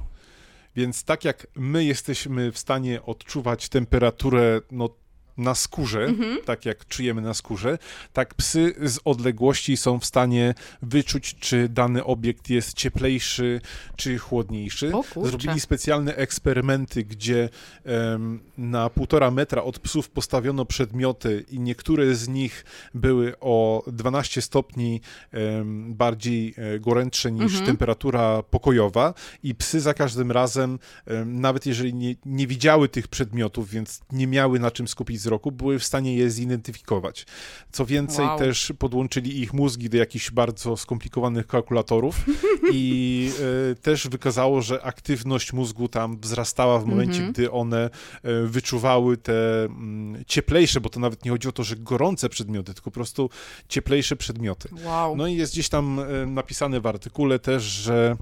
Więc 0.76 1.04
tak 1.04 1.26
jak 1.26 1.48
my 1.56 1.84
jesteśmy 1.86 2.52
w 2.52 2.58
stanie 2.60 3.04
odczuwać 3.04 3.70
temperaturę 3.70 4.62
no, 4.72 4.90
na 5.40 5.56
skórze, 5.56 6.06
Mhm. 6.06 6.38
tak 6.46 6.66
jak 6.66 6.88
czujemy 6.88 7.22
na 7.22 7.34
skórze, 7.34 7.78
tak 8.14 8.34
psy 8.36 8.76
z 8.84 9.00
odległości 9.06 9.78
są 9.78 10.00
w 10.00 10.06
stanie 10.06 10.54
wyczuć, 10.82 11.36
czy 11.40 11.70
dany 11.70 12.04
obiekt 12.04 12.50
jest 12.50 12.74
cieplejszy, 12.74 13.62
czy 13.96 14.18
chłodniejszy. 14.18 14.92
Zrobili 15.30 15.60
specjalne 15.60 16.16
eksperymenty, 16.16 17.04
gdzie 17.04 17.50
em, 17.86 18.40
na 18.58 18.90
półtora 18.90 19.32
metra 19.32 19.64
od 19.64 19.80
psów 19.80 20.10
postawiono 20.10 20.66
przedmioty 20.66 21.46
i 21.52 21.60
niektóre 21.60 22.16
z 22.16 22.28
nich 22.28 22.66
były 22.94 23.34
o 23.40 23.84
12 23.88 24.42
stopni 24.42 25.02
em, 25.32 25.94
bardziej 25.96 26.54
e, 26.58 26.80
gorętsze 26.80 27.32
niż 27.32 27.44
Mhm. 27.44 27.66
temperatura 27.66 28.44
pokojowa 28.44 29.14
i 29.44 29.56
psy 29.56 29.80
za 29.82 29.94
każdym 29.94 30.32
razem, 30.32 30.80
em, 31.06 31.42
nawet 31.42 31.66
jeżeli 31.66 31.94
nie, 31.94 32.16
nie 32.26 32.48
widziały 32.48 32.90
tych 32.90 33.08
przedmiotów, 33.08 33.70
więc 33.70 34.02
nie 34.12 34.28
miały 34.28 34.60
na 34.60 34.72
czym 34.72 34.88
skupić 34.88 35.22
wzroku, 35.30 35.52
były 35.52 35.80
w 35.80 35.84
stanie 35.84 36.16
je 36.16 36.30
zidentyfikować. 36.30 37.26
Co 37.72 37.86
więcej, 37.86 38.26
Wow. 38.26 38.40
też 38.40 38.74
podłączyli 38.80 39.40
ich 39.42 39.54
mózgi 39.54 39.90
do 39.90 39.98
jakichś 39.98 40.32
bardzo 40.32 40.78
skomplikowanych 40.78 41.48
kalkulatorów 41.48 42.16
i 42.74 43.32
e, 43.72 43.76
też 43.76 44.08
wykazało, 44.08 44.62
że 44.62 44.84
aktywność 44.84 45.54
mózgu 45.54 45.88
tam 45.88 46.20
wzrastała 46.20 46.80
w 46.80 46.86
momencie, 46.86 47.14
Mhm. 47.18 47.34
gdy 47.34 47.52
one 47.52 47.90
e, 48.24 48.44
wyczuwały 48.46 49.18
te 49.18 49.66
mm, 49.66 50.24
cieplejsze, 50.28 50.82
bo 50.82 50.90
to 50.90 51.00
nawet 51.00 51.26
nie 51.26 51.32
chodzi 51.32 51.48
o 51.48 51.52
to, 51.52 51.64
że 51.64 51.76
gorące 51.76 52.30
przedmioty, 52.30 52.74
tylko 52.74 52.92
po 52.92 52.96
prostu 52.96 53.30
cieplejsze 53.68 54.16
przedmioty. 54.16 54.70
Wow. 54.84 55.16
No 55.16 55.28
i 55.28 55.36
jest 55.36 55.54
gdzieś 55.54 55.70
tam 55.70 56.00
e, 56.00 56.26
napisane 56.26 56.80
w 56.82 56.88
artykule 56.88 57.40
też, 57.40 57.64
że 57.64 58.18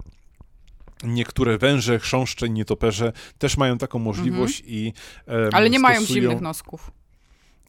niektóre 1.04 1.58
węże, 1.58 2.00
chrząszcze 2.00 2.50
nietoperze 2.50 3.13
też 3.38 3.58
mają 3.58 3.78
taką 3.78 4.00
możliwość 4.00 4.63
i 4.65 4.93
em, 5.28 5.50
Ale 5.54 5.70
nie 5.70 5.80
mają 5.80 6.02
stosują, 6.02 6.22
zimnych 6.22 6.41
nosków. 6.41 6.91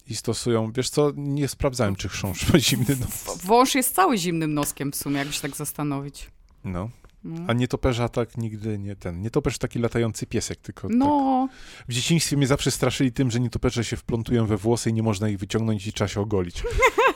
I 0.08 0.16
stosują, 0.16 0.72
wiesz 0.72 0.90
co, 0.90 1.12
nie 1.16 1.48
sprawdzałem, 1.48 1.96
czy 1.96 2.08
chrząszcz 2.08 2.52
ma 2.52 2.58
zimny 2.58 2.96
nos. 3.00 3.38
Wąż 3.44 3.74
jest 3.74 3.94
cały 3.94 4.18
zimnym 4.18 4.54
noskiem 4.54 4.92
w 4.92 4.96
sumie, 4.96 5.18
jakby 5.18 5.32
się 5.34 5.40
tak 5.40 5.56
zastanowić. 5.56 6.30
No. 6.64 6.90
No. 7.24 7.44
A 7.48 7.52
nietoperza 7.52 8.08
tak 8.08 8.38
nigdy 8.38 8.78
nie 8.78 8.96
ten. 8.96 9.22
Nietoperz 9.22 9.58
taki 9.58 9.78
latający 9.78 10.26
piesek, 10.26 10.58
tylko 10.60 10.88
tak. 10.88 10.96
No, 10.96 11.48
W 11.88 11.92
dzieciństwie 11.92 12.36
mnie 12.36 12.46
zawsze 12.46 12.70
straszyli 12.70 13.12
tym, 13.12 13.30
że 13.30 13.40
nietoperze 13.40 13.84
się 13.84 13.96
wplątują 13.96 14.46
we 14.46 14.56
włosy 14.56 14.90
i 14.90 14.92
nie 14.92 15.02
można 15.02 15.28
ich 15.28 15.38
wyciągnąć 15.38 15.86
i 15.86 15.92
trzeba 15.92 16.08
się 16.08 16.20
ogolić. 16.20 16.62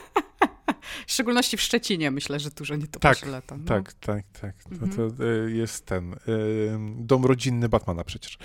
W 1.07 1.11
szczególności 1.11 1.57
w 1.57 1.61
Szczecinie 1.61 2.11
myślę, 2.11 2.39
że 2.39 2.49
dużo 2.49 2.75
nietoperzy 2.75 3.21
Tak, 3.21 3.29
lata. 3.29 3.57
No. 3.57 3.65
Tak, 3.65 3.93
tak, 3.93 4.23
tak. 4.41 4.63
To, 4.63 4.69
Mhm. 4.85 4.91
to 5.17 5.23
e, 5.25 5.51
jest 5.51 5.85
ten 5.85 6.13
e, 6.13 6.17
dom 6.97 7.25
rodzinny 7.25 7.69
Batmana 7.69 8.03
przecież. 8.03 8.37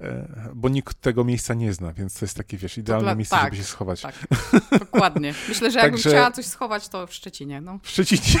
No, 0.00 0.06
E, 0.06 0.26
Bo 0.54 0.68
nikt 0.68 1.00
tego 1.00 1.24
miejsca 1.24 1.54
nie 1.54 1.72
zna, 1.72 1.92
więc 1.92 2.14
to 2.18 2.24
jest 2.24 2.36
takie, 2.36 2.56
wiesz, 2.56 2.78
idealne 2.78 3.04
dla- 3.04 3.14
miejsce, 3.14 3.36
tak, 3.36 3.44
żeby 3.44 3.56
się 3.56 3.64
schować. 3.64 4.00
tak. 4.00 4.14
Dokładnie. 4.78 5.34
Myślę, 5.48 5.70
że 5.70 5.78
jakbym 5.78 5.94
Także- 5.94 6.10
chciała 6.10 6.30
coś 6.30 6.46
schować, 6.46 6.88
to 6.88 7.06
w 7.06 7.14
Szczecinie. 7.14 7.60
No. 7.60 7.78
W 7.82 7.88
Szczecinie. 7.90 8.40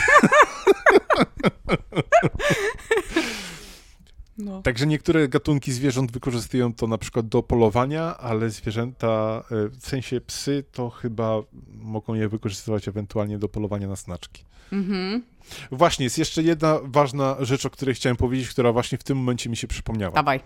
No. 4.38 4.62
Także 4.62 4.86
niektóre 4.86 5.28
gatunki 5.28 5.72
zwierząt 5.72 6.12
wykorzystują 6.12 6.74
to 6.74 6.86
na 6.86 6.98
przykład 6.98 7.28
do 7.28 7.42
polowania, 7.42 8.16
ale 8.16 8.50
zwierzęta, 8.50 9.42
e, 9.50 9.68
w 9.68 9.86
sensie 9.86 10.20
psy, 10.20 10.64
to 10.72 10.90
chyba 10.90 11.42
mogą 11.68 12.14
je 12.14 12.28
wykorzystywać 12.28 12.88
ewentualnie 12.88 13.38
do 13.38 13.48
polowania 13.48 13.88
na 13.88 13.96
snaczki. 13.96 14.44
Mhm. 14.72 15.22
Właśnie, 15.70 16.04
jest 16.04 16.18
jeszcze 16.18 16.42
jedna 16.42 16.80
ważna 16.84 17.36
rzecz, 17.40 17.66
o 17.66 17.70
której 17.70 17.94
chciałem 17.94 18.16
powiedzieć, 18.16 18.48
która 18.48 18.72
właśnie 18.72 18.98
w 18.98 19.04
tym 19.04 19.18
momencie 19.18 19.50
mi 19.50 19.56
się 19.56 19.66
przypomniała. 19.66 20.14
Dawaj. 20.14 20.40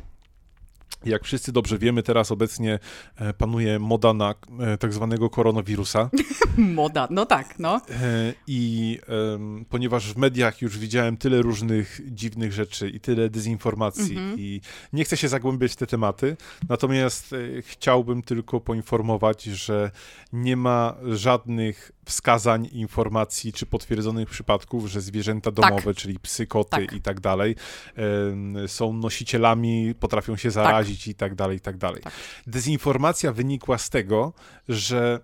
Jak 1.05 1.25
wszyscy 1.25 1.53
dobrze 1.53 1.79
wiemy, 1.79 2.03
teraz 2.03 2.31
obecnie 2.33 2.79
e, 3.17 3.33
panuje 3.33 3.79
moda 3.79 4.13
na 4.15 4.35
e, 4.61 4.79
tak 4.79 4.93
zwanego 4.93 5.31
koronawirusa. 5.31 6.11
Moda. 6.57 7.09
No 7.11 7.27
tak, 7.27 7.59
no. 7.59 7.77
E, 7.91 8.35
I 8.47 8.99
em, 9.35 9.65
ponieważ 9.69 10.13
w 10.13 10.17
mediach 10.17 10.63
już 10.63 10.79
widziałem 10.79 11.17
tyle 11.17 11.43
różnych 11.43 12.01
dziwnych 12.07 12.53
rzeczy 12.53 12.91
i 12.91 13.01
tyle 13.01 13.31
dezinformacji, 13.31 14.17
Mhm. 14.17 14.39
i 14.39 14.61
nie 14.93 15.05
chcę 15.05 15.17
się 15.17 15.29
zagłębiać 15.29 15.73
w 15.73 15.77
te 15.77 15.87
tematy, 15.87 16.37
natomiast 16.69 17.35
chciałbym 17.61 18.23
tylko 18.23 18.61
poinformować, 18.61 19.43
że 19.45 19.91
nie 20.33 20.57
ma 20.57 20.97
żadnych 21.13 21.93
wskazań, 22.05 22.69
informacji 22.73 23.53
czy 23.53 23.67
potwierdzonych 23.67 24.31
przypadków, 24.31 24.87
że 24.87 25.01
zwierzęta 25.01 25.51
domowe, 25.51 25.95
czyli 25.95 26.19
psy, 26.19 26.47
koty 26.47 26.71
Tak. 26.71 26.93
i 26.93 27.01
tak 27.03 27.21
dalej, 27.21 27.57
em, 27.97 28.69
są 28.69 28.93
nosicielami, 28.93 29.95
potrafią 30.01 30.37
się 30.37 30.51
zarazić 30.51 31.07
i 31.09 31.15
tak 31.15 31.35
dalej, 31.35 31.57
i 31.57 31.61
tak 31.61 31.77
dalej. 31.77 32.03
Tak. 32.03 32.13
Dezinformacja 32.47 33.33
wynikła 33.33 33.79
z 33.79 33.91
tego, 33.91 34.33
że 34.69 35.21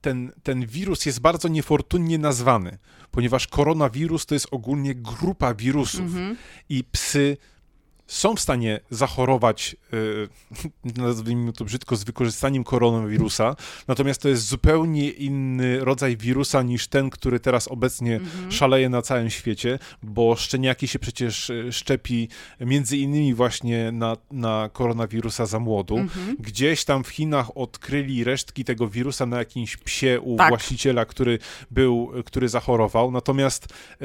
ten, 0.00 0.32
ten 0.42 0.66
wirus 0.66 1.06
jest 1.06 1.20
bardzo 1.20 1.48
niefortunnie 1.48 2.18
nazwany, 2.18 2.78
ponieważ 3.10 3.46
koronawirus 3.46 4.26
to 4.26 4.34
jest 4.34 4.46
ogólnie 4.50 4.94
grupa 4.94 5.54
wirusów 5.54 6.00
Mhm. 6.00 6.36
i 6.68 6.84
psy 6.84 7.36
są 8.08 8.36
w 8.36 8.40
stanie 8.40 8.80
zachorować, 8.90 9.76
e, 10.84 10.98
nazwijmy 11.02 11.52
to 11.52 11.64
brzydko, 11.64 11.96
z 11.96 12.04
wykorzystaniem 12.04 12.64
koronawirusa, 12.64 13.56
natomiast 13.88 14.22
to 14.22 14.28
jest 14.28 14.46
zupełnie 14.46 15.10
inny 15.10 15.84
rodzaj 15.84 16.16
wirusa 16.16 16.62
niż 16.62 16.88
ten, 16.88 17.10
który 17.10 17.40
teraz 17.40 17.68
obecnie 17.68 18.16
Mhm. 18.16 18.52
szaleje 18.52 18.88
na 18.88 19.02
całym 19.02 19.30
świecie, 19.30 19.78
bo 20.02 20.36
szczeniaki 20.36 20.88
się 20.88 20.98
przecież 20.98 21.50
e, 21.50 21.72
szczepi 21.72 22.28
między 22.60 22.96
innymi 22.96 23.34
właśnie 23.34 23.92
na, 23.92 24.16
na 24.30 24.70
koronawirusa 24.72 25.46
za 25.46 25.58
młodu. 25.58 25.96
Mhm. 25.96 26.36
Gdzieś 26.40 26.84
tam 26.84 27.04
w 27.04 27.08
Chinach 27.08 27.56
odkryli 27.56 28.24
resztki 28.24 28.64
tego 28.64 28.88
wirusa 28.88 29.26
na 29.26 29.38
jakimś 29.38 29.76
psie 29.76 30.20
u 30.20 30.36
Tak. 30.36 30.48
właściciela, 30.48 31.04
który 31.04 31.38
był, 31.70 32.12
który 32.24 32.48
zachorował. 32.48 33.10
Natomiast 33.10 33.68
e, 34.00 34.04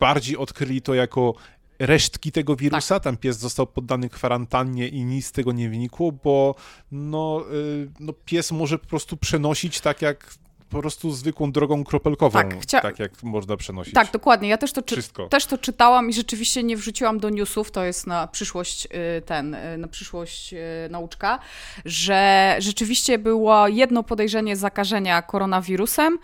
bardziej 0.00 0.36
odkryli 0.36 0.82
to 0.82 0.94
jako 0.94 1.34
resztki 1.78 2.32
tego 2.32 2.56
wirusa. 2.56 2.94
Tak. 2.94 3.04
Tam 3.04 3.16
pies 3.16 3.38
został 3.38 3.66
poddany 3.66 4.08
kwarantannie 4.08 4.88
i 4.88 5.04
nic 5.04 5.26
z 5.26 5.32
tego 5.32 5.52
nie 5.52 5.68
wynikło, 5.68 6.12
bo 6.12 6.54
no, 6.92 7.44
e, 7.50 7.86
no 8.00 8.12
pies 8.24 8.52
może 8.52 8.78
po 8.78 8.86
prostu 8.86 9.16
przenosić 9.16 9.80
tak 9.80 10.02
jak 10.02 10.36
po 10.70 10.80
prostu 10.80 11.12
zwykłą 11.12 11.52
drogą 11.52 11.84
kropelkową, 11.84 12.38
Tak, 12.38 12.56
chcia- 12.56 12.82
tak 12.82 12.98
jak 12.98 13.22
można 13.22 13.56
przenosić 13.56 13.94
Tak, 13.94 14.12
dokładnie. 14.12 14.48
Ja 14.48 14.58
też 14.58 14.72
to, 14.72 14.82
czy, 14.82 14.96
też 15.30 15.46
to 15.46 15.58
czytałam 15.58 16.10
i 16.10 16.12
rzeczywiście 16.12 16.62
nie 16.62 16.76
wrzuciłam 16.76 17.18
do 17.20 17.30
newsów, 17.30 17.70
to 17.70 17.84
jest 17.84 18.06
na 18.06 18.26
przyszłość 18.26 18.86
y, 19.18 19.22
ten, 19.22 19.54
y, 19.54 19.78
na 19.78 19.88
przyszłość 19.88 20.52
y, 20.54 20.58
nauczka, 20.90 21.38
że 21.84 22.56
rzeczywiście 22.58 23.18
było 23.18 23.68
jedno 23.68 24.02
podejrzenie 24.02 24.56
zakażenia 24.56 25.22
koronawirusem 25.22 26.18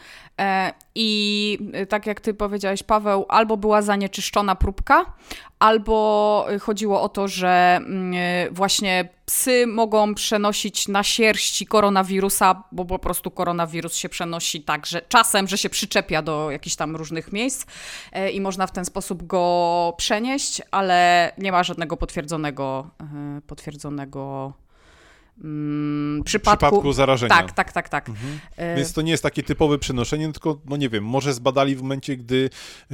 i 0.95 1.59
y, 1.83 1.87
tak 1.87 2.07
jak 2.07 2.21
ty 2.21 2.35
powiedziałeś, 2.35 2.83
Paweł, 2.83 3.27
albo 3.29 3.57
była 3.57 3.83
zanieczyszczona 3.83 4.55
próbka, 4.55 5.14
albo 5.59 6.47
y, 6.53 6.59
chodziło 6.59 7.03
o 7.03 7.09
to, 7.09 7.29
że 7.29 7.77
mm, 7.77 8.55
właśnie 8.55 9.09
psy 9.27 9.66
mogą 9.66 10.14
przenosić 10.14 10.88
na 10.88 11.03
sierści 11.03 11.66
koronawirusa, 11.66 12.62
bo 12.73 12.85
po 12.85 12.99
prostu 12.99 13.31
koronawirus 13.31 13.95
się 13.95 14.09
przenosi 14.09 14.62
tak, 14.62 14.87
że 14.87 15.03
czasem, 15.09 15.49
że 15.49 15.59
się 15.59 15.71
przyczepia 15.71 16.23
do 16.23 16.51
jakichś 16.51 16.77
tam 16.77 16.97
różnych 16.97 17.33
miejsc 17.33 17.66
e, 18.12 18.31
i 18.31 18.40
można 18.40 18.66
w 18.66 18.73
ten 18.73 18.85
sposób 18.85 19.27
go 19.27 19.95
przenieść, 19.97 20.62
ale 20.71 21.33
nie 21.38 21.53
ma 21.53 21.62
żadnego 21.62 21.97
potwierdzonego, 21.97 22.90
e, 23.01 23.40
potwierdzonego 23.47 24.53
mm, 25.45 26.21
W 26.21 26.25
przypadku. 26.25 26.66
przypadku 26.66 26.92
zarażenia. 26.92 27.35
Tak, 27.35 27.53
tak, 27.53 27.73
tak, 27.73 27.88
tak. 27.88 28.09
Mhm. 28.09 28.38
E, 28.57 28.77
Więc 28.77 28.92
to 28.92 29.03
nie 29.03 29.11
jest 29.11 29.23
takie 29.23 29.42
typowe 29.42 29.79
przenoszenie, 29.79 30.33
tylko, 30.33 30.61
no 30.64 30.77
nie 30.77 30.88
wiem, 30.88 31.05
może 31.05 31.35
zbadali 31.35 31.77
w 31.77 31.83
momencie, 31.83 32.16
gdy 32.16 32.51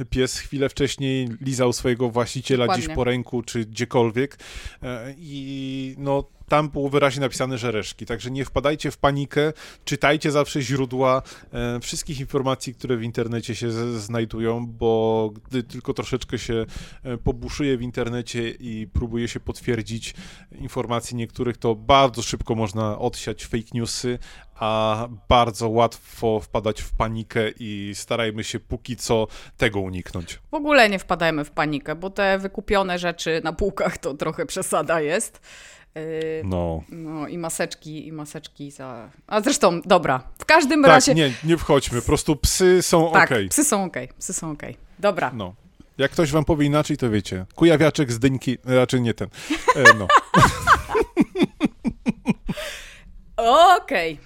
pies 0.09 0.39
chwilę 0.39 0.69
wcześniej 0.69 1.29
lizał 1.41 1.73
swojego 1.73 2.09
właściciela 2.09 2.63
Dokładnie. 2.65 2.83
gdzieś 2.85 2.95
po 2.95 3.03
ręku, 3.03 3.41
czy 3.43 3.65
gdziekolwiek 3.65 4.39
e, 4.83 5.13
i 5.17 5.95
no 5.97 6.23
tam 6.49 6.69
było 6.69 6.89
wyraźnie 6.89 7.21
napisane, 7.21 7.57
że 7.57 7.71
reszki, 7.71 8.05
także 8.05 8.31
nie 8.31 8.45
wpadajcie 8.45 8.91
w 8.91 8.97
panikę, 8.97 9.53
czytajcie 9.85 10.31
zawsze 10.31 10.61
źródła 10.61 11.21
e, 11.51 11.79
wszystkich 11.79 12.19
informacji, 12.19 12.75
które 12.75 12.97
w 12.97 13.03
internecie 13.03 13.55
się 13.55 13.71
z, 13.71 14.01
znajdują, 14.01 14.67
bo 14.67 15.31
gdy 15.49 15.63
tylko 15.63 15.93
troszeczkę 15.93 16.37
się 16.37 16.65
e, 17.03 17.17
pobuszuje 17.17 17.77
w 17.77 17.81
internecie 17.81 18.49
i 18.49 18.87
próbuje 18.93 19.27
się 19.27 19.39
potwierdzić 19.39 20.13
informacji 20.51 21.15
niektórych, 21.15 21.57
to 21.57 21.75
bardzo 21.75 22.21
szybko 22.21 22.55
można 22.55 22.99
odsiać 22.99 23.45
fake 23.45 23.69
newsy, 23.73 24.19
a 24.59 25.07
bardzo 25.29 25.69
łatwo 25.69 26.39
wpadać 26.39 26.81
w 26.81 26.93
panikę 26.93 27.49
i 27.59 27.91
starajmy 27.95 28.43
się 28.43 28.59
póki 28.59 28.95
co 28.95 29.27
tego 29.57 29.79
uniknąć. 29.79 30.39
W 30.51 30.53
ogóle 30.53 30.89
nie 30.89 30.99
wpadajmy 30.99 31.45
w 31.45 31.51
panikę, 31.51 31.95
bo 31.95 32.09
te 32.09 32.39
wykupione 32.39 32.99
rzeczy 32.99 33.41
na 33.43 33.53
półkach 33.53 33.97
to 33.97 34.13
trochę 34.13 34.45
przesada 34.45 35.01
jest. 35.01 35.41
E, 35.99 36.43
No. 36.43 36.83
No 36.89 37.27
i 37.27 37.37
maseczki, 37.37 38.07
i 38.07 38.11
maseczki 38.11 38.71
za... 38.71 39.09
A 39.27 39.41
zresztą, 39.41 39.81
dobra, 39.81 40.23
w 40.39 40.45
każdym 40.45 40.81
Tak, 40.81 40.91
razie... 40.91 41.13
nie, 41.15 41.33
nie 41.43 41.57
wchodźmy, 41.57 42.01
po 42.01 42.05
prostu 42.07 42.35
psy 42.35 42.81
są 42.81 43.11
tak, 43.11 43.31
okej. 43.31 43.49
psy 43.49 43.63
są 43.63 43.83
okej, 43.83 44.09
psy 44.19 44.33
są 44.33 44.51
okej. 44.51 44.77
Dobra, 44.99 45.31
No. 45.33 45.53
Jak 45.97 46.11
ktoś 46.11 46.31
wam 46.31 46.45
powie 46.45 46.65
inaczej, 46.65 46.97
to 46.97 47.09
wiecie. 47.09 47.45
Kujawiaczek 47.55 48.11
z 48.11 48.19
dyńki, 48.19 48.57
raczej 48.65 49.01
nie 49.01 49.13
ten. 49.13 49.27
E, 49.75 49.83
no. 49.99 50.07
Okej, 53.77 54.17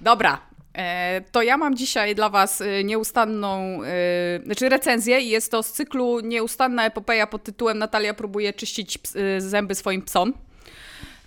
dobra. 0.00 0.40
E, 0.74 1.20
to 1.32 1.42
ja 1.42 1.56
mam 1.56 1.76
dzisiaj 1.76 2.14
dla 2.14 2.28
Was 2.28 2.60
e, 2.60 2.84
nieustanną, 2.84 3.80
e, 3.84 4.40
znaczy 4.44 4.68
recenzję 4.68 5.20
i 5.20 5.28
jest 5.28 5.50
to 5.50 5.62
z 5.62 5.72
cyklu 5.72 6.20
Nieustanna 6.20 6.86
epopeja 6.86 7.26
pod 7.26 7.44
tytułem 7.44 7.78
Natalia 7.78 8.14
próbuje 8.14 8.52
czyścić 8.52 8.98
ps, 8.98 9.16
e, 9.16 9.40
zęby 9.40 9.74
swoim 9.74 10.02
psom. 10.02 10.32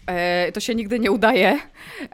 E, 0.08 0.52
to 0.52 0.60
się 0.60 0.76
nigdy 0.76 1.00
nie 1.00 1.12
udaje. 1.12 1.60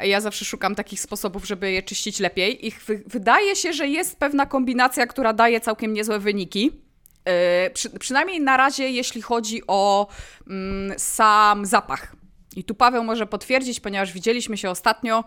Ja 0.02 0.22
zawsze 0.22 0.46
szukam 0.46 0.76
takich 0.76 1.00
sposobów, 1.00 1.46
żeby 1.48 1.72
je 1.72 1.84
czyścić 1.84 2.20
lepiej. 2.20 2.68
I 2.68 2.72
wy- 2.72 3.04
wydaje 3.08 3.56
się, 3.56 3.74
że 3.74 3.88
jest 3.88 4.20
pewna 4.20 4.46
kombinacja, 4.46 5.08
która 5.08 5.34
daje 5.34 5.62
całkiem 5.62 5.94
niezłe 5.94 6.20
wyniki. 6.20 6.72
E, 7.26 7.70
przy, 7.70 7.90
przynajmniej 7.90 8.42
na 8.42 8.58
razie, 8.58 8.90
jeśli 8.90 9.22
chodzi 9.22 9.62
o 9.68 10.08
mm, 10.50 11.00
sam 11.00 11.66
zapach. 11.66 12.16
I 12.56 12.64
tu 12.64 12.76
Paweł 12.76 13.04
może 13.04 13.28
potwierdzić, 13.28 13.80
ponieważ 13.80 14.14
widzieliśmy 14.14 14.58
się 14.58 14.70
ostatnio 14.70 15.24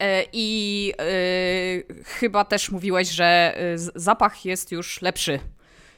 e, 0.00 0.24
i 0.32 0.92
e, 0.98 2.04
chyba 2.04 2.44
też 2.44 2.70
mówiłeś, 2.70 3.08
że 3.10 3.58
zapach 3.94 4.44
jest 4.44 4.72
już 4.72 5.02
lepszy. 5.02 5.40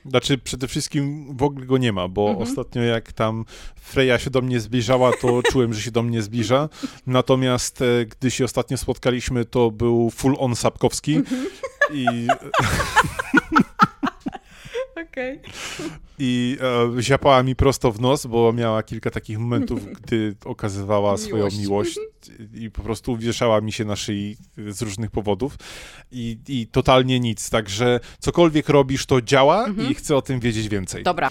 Znaczy, 0.08 0.38
przede 0.38 0.68
wszystkim 0.68 1.36
w 1.36 1.42
ogóle 1.42 1.66
go 1.66 1.78
nie 1.78 1.92
ma, 1.92 2.08
bo 2.08 2.28
Mhm. 2.28 2.48
ostatnio 2.48 2.82
jak 2.82 3.12
tam 3.12 3.44
Freja 3.80 4.18
się 4.18 4.30
do 4.30 4.42
mnie 4.42 4.60
zbliżała, 4.60 5.12
to 5.20 5.42
czułem, 5.52 5.74
że 5.74 5.80
się 5.82 5.90
do 5.90 6.02
mnie 6.02 6.22
zbliża. 6.22 6.68
Natomiast 7.06 7.82
e, 7.82 8.06
gdy 8.06 8.30
się 8.30 8.44
ostatnio 8.44 8.76
spotkaliśmy, 8.76 9.44
to 9.44 9.70
był 9.70 10.10
full 10.10 10.34
on 10.38 10.56
Sapkowski. 10.56 11.14
Mhm. 11.16 11.46
I, 11.92 12.06
Okej. 15.16 15.40
i 16.18 16.58
e, 16.98 17.02
ziapała 17.02 17.42
mi 17.42 17.56
prosto 17.56 17.92
w 17.92 18.00
nos, 18.00 18.26
bo 18.26 18.52
miała 18.52 18.82
kilka 18.82 19.10
takich 19.10 19.38
momentów, 19.38 19.86
gdy 20.02 20.36
okazywała 20.44 21.16
swoją 21.16 21.36
Miłość. 21.36 21.58
miłość 21.58 21.98
i 22.54 22.70
po 22.70 22.82
prostu 22.82 23.16
wieszała 23.16 23.60
mi 23.60 23.72
się 23.72 23.84
na 23.84 23.96
szyi 23.96 24.36
z 24.68 24.82
różnych 24.82 25.10
powodów 25.10 25.56
i, 26.12 26.38
i 26.48 26.66
totalnie 26.66 27.20
nic. 27.20 27.50
Także 27.50 28.00
cokolwiek 28.18 28.68
robisz, 28.68 29.06
to 29.06 29.22
działa 29.22 29.66
i 29.90 29.94
chcę 29.94 30.16
o 30.16 30.22
tym 30.22 30.40
wiedzieć 30.40 30.68
więcej. 30.68 31.02
Dobra. 31.02 31.30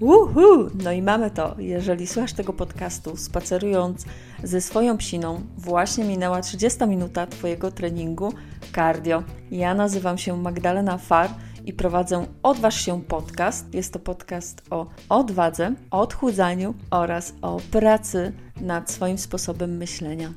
Uhu! 0.00 0.70
No 0.84 0.92
i 0.92 1.02
mamy 1.02 1.30
to. 1.30 1.56
Jeżeli 1.58 2.06
słuchasz 2.06 2.32
tego 2.32 2.52
podcastu 2.52 3.16
spacerując 3.16 4.04
ze 4.42 4.60
swoją 4.60 4.98
psiną, 4.98 5.40
właśnie 5.56 6.04
minęła 6.04 6.40
30 6.40 6.86
minuta 6.86 7.26
Twojego 7.26 7.70
treningu 7.70 8.32
cardio. 8.74 9.22
Ja 9.50 9.74
nazywam 9.74 10.18
się 10.18 10.36
Magdalena 10.36 10.98
Far 10.98 11.30
i 11.64 11.72
prowadzę 11.72 12.26
Odważ 12.42 12.84
się 12.84 13.02
podcast. 13.02 13.74
Jest 13.74 13.92
to 13.92 13.98
podcast 13.98 14.62
o 14.70 14.86
odwadze, 15.08 15.74
odchudzaniu 15.90 16.74
oraz 16.90 17.34
o 17.42 17.60
pracy 17.70 18.32
nad 18.60 18.90
swoim 18.90 19.18
sposobem 19.18 19.76
myślenia. 19.76 20.32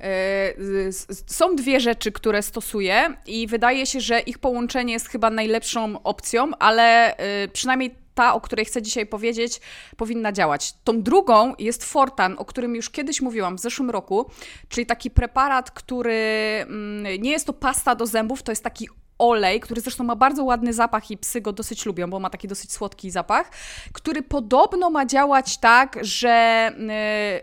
E, 0.00 0.92
są 1.26 1.56
dwie 1.56 1.80
rzeczy, 1.80 2.12
które 2.12 2.42
stosuję 2.42 3.14
i 3.26 3.46
wydaje 3.46 3.86
się, 3.86 4.00
że 4.00 4.20
ich 4.20 4.38
połączenie 4.38 4.92
jest 4.92 5.08
chyba 5.08 5.30
najlepszą 5.30 6.02
opcją, 6.02 6.50
ale 6.58 7.16
e, 7.16 7.48
przynajmniej 7.48 7.99
ta, 8.14 8.34
o 8.34 8.40
której 8.40 8.64
chcę 8.64 8.82
dzisiaj 8.82 9.06
powiedzieć, 9.06 9.60
powinna 9.96 10.32
działać. 10.32 10.74
Tą 10.84 11.02
drugą 11.02 11.54
jest 11.58 11.84
Fortan, 11.84 12.36
o 12.38 12.44
którym 12.44 12.74
już 12.76 12.90
kiedyś 12.90 13.20
mówiłam 13.20 13.56
w 13.56 13.60
zeszłym 13.60 13.90
roku, 13.90 14.30
czyli 14.68 14.86
taki 14.86 15.10
preparat, 15.10 15.70
który 15.70 16.14
mm, 16.62 17.22
nie 17.22 17.30
jest 17.30 17.46
to 17.46 17.52
pasta 17.52 17.94
do 17.94 18.06
zębów, 18.06 18.42
to 18.42 18.52
jest 18.52 18.64
taki 18.64 18.88
olej, 19.20 19.60
który 19.60 19.80
zresztą 19.80 20.04
ma 20.04 20.16
bardzo 20.16 20.44
ładny 20.44 20.72
zapach 20.72 21.10
i 21.10 21.18
psy 21.18 21.40
go 21.40 21.52
dosyć 21.52 21.86
lubią, 21.86 22.10
bo 22.10 22.20
ma 22.20 22.30
taki 22.30 22.48
dosyć 22.48 22.72
słodki 22.72 23.10
zapach, 23.10 23.50
który 23.92 24.22
podobno 24.22 24.90
ma 24.90 25.06
działać 25.06 25.58
tak, 25.58 25.98
że 26.00 26.70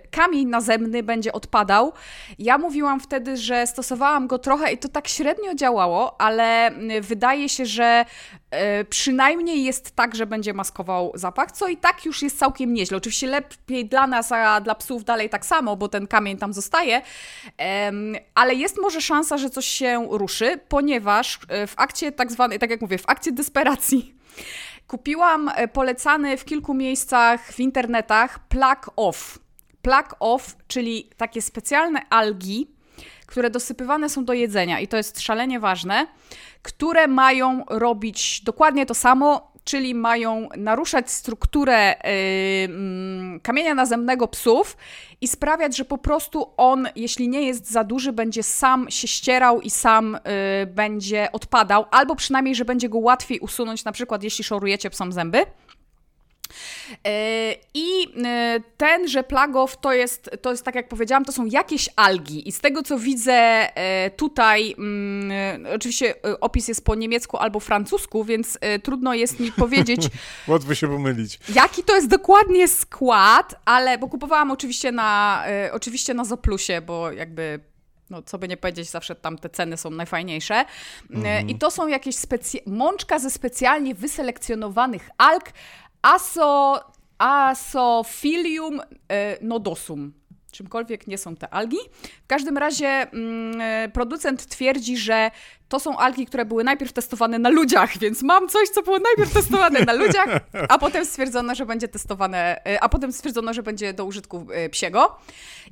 y, 0.04 0.10
kamień 0.10 0.48
nazemny 0.48 1.04
będzie 1.04 1.34
odpadał. 1.34 1.94
Ja 2.40 2.58
mówiłam 2.58 3.00
wtedy, 3.00 3.38
że 3.38 3.68
stosowałam 3.68 4.28
go 4.28 4.40
trochę 4.40 4.72
i 4.72 4.78
to 4.78 4.90
tak 4.90 5.08
średnio 5.08 5.56
działało, 5.56 6.22
ale 6.22 6.72
y, 6.72 7.02
wydaje 7.02 7.50
się, 7.50 7.66
że 7.66 8.06
przynajmniej 8.90 9.64
jest 9.64 9.96
tak, 9.96 10.16
że 10.16 10.26
będzie 10.26 10.54
maskował 10.54 11.12
zapach, 11.16 11.52
co 11.52 11.68
i 11.68 11.78
tak 11.78 12.06
już 12.06 12.22
jest 12.22 12.40
całkiem 12.40 12.74
nieźle. 12.74 12.98
Oczywiście 12.98 13.28
lepiej 13.28 13.86
dla 13.86 14.08
nas, 14.08 14.32
a 14.32 14.62
dla 14.62 14.76
psów 14.76 15.04
dalej 15.04 15.30
tak 15.30 15.46
samo, 15.46 15.76
bo 15.76 15.88
ten 15.88 16.08
kamień 16.08 16.38
tam 16.38 16.54
zostaje, 16.54 17.02
ale 18.36 18.56
jest 18.56 18.78
może 18.82 19.02
szansa, 19.02 19.38
że 19.38 19.50
coś 19.50 19.66
się 19.66 20.08
ruszy, 20.10 20.60
ponieważ 20.70 21.40
w 21.68 21.74
akcie 21.78 22.12
tak 22.12 22.32
zwanej, 22.32 22.60
tak 22.60 22.70
jak 22.70 22.82
mówię, 22.82 22.98
w 22.98 23.10
akcie 23.10 23.32
desperacji 23.32 24.16
kupiłam 24.88 25.52
e, 25.56 25.68
polecany 25.68 26.38
w 26.38 26.46
kilku 26.46 26.74
miejscach 26.74 27.52
w 27.52 27.60
internetach 27.60 28.40
plug 28.48 28.92
off. 28.96 29.40
Plug 29.82 30.16
off, 30.20 30.56
czyli 30.68 31.10
takie 31.18 31.42
specjalne 31.42 32.10
algi, 32.10 32.68
które 33.26 33.50
dosypywane 33.50 34.10
są 34.10 34.26
do 34.26 34.34
jedzenia 34.34 34.80
i 34.80 34.88
to 34.88 34.98
jest 34.98 35.20
szalenie 35.22 35.60
ważne, 35.60 36.08
które 36.62 37.08
mają 37.08 37.65
robić 37.70 38.41
dokładnie 38.43 38.86
to 38.86 38.93
samo, 38.93 39.52
czyli 39.63 39.96
mają 39.96 40.50
naruszać 40.58 41.12
strukturę 41.12 41.96
yy, 42.04 43.39
kamienia 43.39 43.76
nazemnego 43.76 44.28
psów 44.28 44.78
i 45.22 45.28
sprawiać, 45.28 45.78
że 45.78 45.86
po 45.86 45.98
prostu 45.98 46.54
on, 46.58 46.88
jeśli 46.96 47.30
nie 47.30 47.41
jest 47.41 47.72
za 47.72 47.84
duży, 47.84 48.13
będzie 48.13 48.43
sam 48.43 48.91
się 48.91 49.08
ścierał 49.08 49.62
i 49.62 49.70
sam 49.70 50.17
yy, 50.60 50.67
będzie 50.67 51.32
odpadał, 51.32 51.86
albo 51.91 52.15
przynajmniej, 52.15 52.56
że 52.56 52.65
będzie 52.65 52.89
go 52.89 52.98
łatwiej 52.98 53.39
usunąć, 53.39 53.86
na 53.86 53.91
przykład 53.91 54.24
jeśli 54.24 54.43
szorujecie 54.43 54.89
psom 54.89 55.12
zęby. 55.12 55.46
E, 57.06 57.56
I 57.74 58.08
e, 58.26 58.60
tenże 58.78 59.24
plagow 59.24 59.78
to 59.78 59.94
jest, 59.94 60.30
to 60.42 60.52
jest, 60.52 60.64
tak 60.64 60.76
jak 60.76 60.88
powiedziałam, 60.88 61.26
to 61.26 61.32
są 61.32 61.46
jakieś 61.46 61.90
algi. 61.96 62.48
I 62.50 62.52
z 62.52 62.60
tego, 62.60 62.84
co 62.84 63.00
widzę 63.00 63.34
e, 63.34 64.12
tutaj, 64.12 64.76
mm, 64.78 65.66
oczywiście 65.76 66.14
opis 66.42 66.68
jest 66.68 66.86
po 66.86 66.96
niemiecku 66.96 67.38
albo 67.38 67.60
francusku, 67.60 68.24
więc 68.24 68.60
trudno 68.84 69.14
jest 69.14 69.40
mi 69.40 69.52
powiedzieć. 69.52 70.02
Łatwo 70.48 70.76
się 70.76 70.88
pomylić. 70.88 71.40
Jaki 71.56 71.84
to 71.84 71.96
jest 71.96 72.08
dokładnie 72.08 72.68
skład, 72.68 73.56
ale, 73.66 73.98
bo 73.98 74.08
kupowałam 74.08 74.52
oczywiście 74.52 74.92
na, 74.92 75.44
oczywiście 75.72 76.14
na 76.14 76.26
Zoplusie, 76.26 76.82
bo 76.82 77.12
jakby 77.12 77.60
no 78.10 78.22
co 78.22 78.38
by 78.38 78.48
nie 78.48 78.58
powiedzieć, 78.58 78.90
zawsze 78.90 79.16
tam 79.16 79.38
te 79.38 79.50
ceny 79.50 79.78
są 79.78 79.90
najfajniejsze. 79.90 80.66
Mhm. 81.12 81.50
I 81.50 81.58
to 81.58 81.72
są 81.72 81.88
jakieś 81.88 82.16
specy- 82.16 82.62
mączka 82.66 83.20
ze 83.20 83.30
specjalnie 83.30 83.96
wyselekcjonowanych 83.96 85.10
alg, 85.18 85.52
aso, 86.02 86.82
Asophilium 87.18 88.82
e, 88.82 89.38
nodosum. 89.42 90.14
Czymkolwiek 90.52 91.08
nie 91.08 91.18
są 91.18 91.36
te 91.36 91.50
algi. 91.50 91.78
W 92.24 92.28
każdym 92.28 92.58
razie 92.58 92.88
mm, 92.88 93.62
e, 93.62 93.90
producent 93.90 94.46
twierdzi, 94.46 94.98
że 94.98 95.32
to 95.70 95.80
są 95.80 95.98
algi, 95.98 96.26
które 96.26 96.46
były 96.46 96.64
najpierw 96.64 96.94
testowane 96.94 97.40
na 97.40 97.50
ludziach, 97.50 97.98
więc 97.98 98.24
mam 98.24 98.50
coś, 98.50 98.70
co 98.70 98.84
było 98.84 99.00
najpierw 99.00 99.34
testowane 99.34 99.80
na 99.80 99.94
ludziach, 99.94 100.40
a 100.70 100.78
potem 100.78 101.06
stwierdzono, 101.06 101.56
że 101.56 101.66
będzie 101.66 101.88
testowane, 101.88 102.66
e, 102.66 102.84
a 102.84 102.90
potem 102.90 103.14
stwierdzono, 103.14 103.54
że 103.54 103.64
będzie 103.64 103.94
do 103.94 104.06
użytku 104.06 104.48
psiego. 104.72 105.18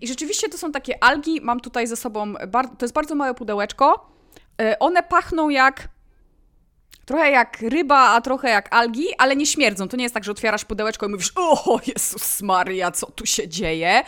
I 0.02 0.08
rzeczywiście 0.08 0.50
to 0.50 0.58
są 0.58 0.72
takie 0.72 1.04
algi, 1.04 1.42
mam 1.42 1.60
tutaj 1.60 1.88
ze 1.88 1.96
sobą, 1.96 2.34
to 2.78 2.86
jest 2.86 2.94
bardzo 2.94 3.16
małe 3.16 3.34
pudełeczko. 3.34 4.12
One 4.80 5.04
pachną 5.04 5.50
jak 5.50 5.88
Trochę 7.06 7.32
jak 7.32 7.62
ryba, 7.62 8.10
a 8.10 8.22
trochę 8.22 8.50
jak 8.50 8.76
algi, 8.76 9.08
ale 9.18 9.36
nie 9.36 9.46
śmierdzą. 9.46 9.88
To 9.88 9.98
nie 9.98 10.04
jest 10.04 10.14
tak, 10.14 10.24
że 10.24 10.32
otwierasz 10.32 10.66
pudełeczko 10.66 11.06
i 11.06 11.10
mówisz, 11.10 11.32
o 11.36 11.80
Jezus 11.88 12.42
Maria, 12.42 12.92
co 12.92 13.12
tu 13.12 13.26
się 13.26 13.48
dzieje? 13.48 14.04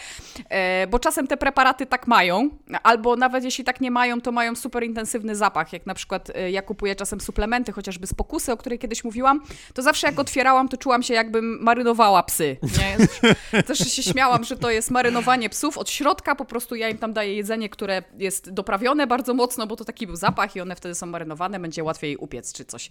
E, 0.50 0.88
bo 0.88 1.00
czasem 1.00 1.28
te 1.28 1.38
preparaty 1.38 1.86
tak 1.86 2.08
mają, 2.08 2.50
albo 2.84 3.16
nawet 3.16 3.44
jeśli 3.44 3.64
tak 3.64 3.82
nie 3.82 3.92
mają, 3.92 4.22
to 4.22 4.32
mają 4.32 4.56
super 4.56 4.84
intensywny 4.84 5.36
zapach. 5.36 5.74
Jak 5.74 5.86
na 5.86 5.94
przykład 5.94 6.30
e, 6.36 6.52
ja 6.52 6.62
kupuję 6.62 6.96
czasem 6.96 7.22
suplementy, 7.22 7.72
chociażby 7.72 8.08
z 8.08 8.14
pokusy, 8.14 8.52
o 8.52 8.58
której 8.58 8.80
kiedyś 8.80 9.04
mówiłam, 9.04 9.42
to 9.74 9.82
zawsze 9.82 10.08
jak 10.08 10.20
otwierałam, 10.20 10.70
to 10.70 10.78
czułam 10.78 11.04
się 11.04 11.14
jakbym 11.14 11.64
marynowała 11.64 12.24
psy. 12.24 12.58
Nie? 12.64 12.98
Też 13.68 13.80
się 13.80 14.04
śmiałam, 14.04 14.44
że 14.44 14.58
to 14.58 14.72
jest 14.72 14.92
marynowanie 14.92 15.50
psów 15.50 15.78
od 15.78 15.90
środka, 15.90 16.36
po 16.36 16.46
prostu 16.46 16.76
ja 16.76 16.90
im 16.90 16.98
tam 16.98 17.14
daję 17.14 17.36
jedzenie, 17.36 17.70
które 17.70 18.04
jest 18.18 18.52
doprawione 18.52 19.08
bardzo 19.08 19.34
mocno, 19.34 19.68
bo 19.68 19.76
to 19.76 19.86
taki 19.86 20.08
był 20.08 20.16
zapach 20.16 20.56
i 20.56 20.62
one 20.62 20.76
wtedy 20.76 20.96
są 20.96 21.06
marynowane, 21.06 21.60
będzie 21.60 21.84
łatwiej 21.84 22.18
upiec 22.18 22.54
czy 22.54 22.66
coś. 22.66 22.87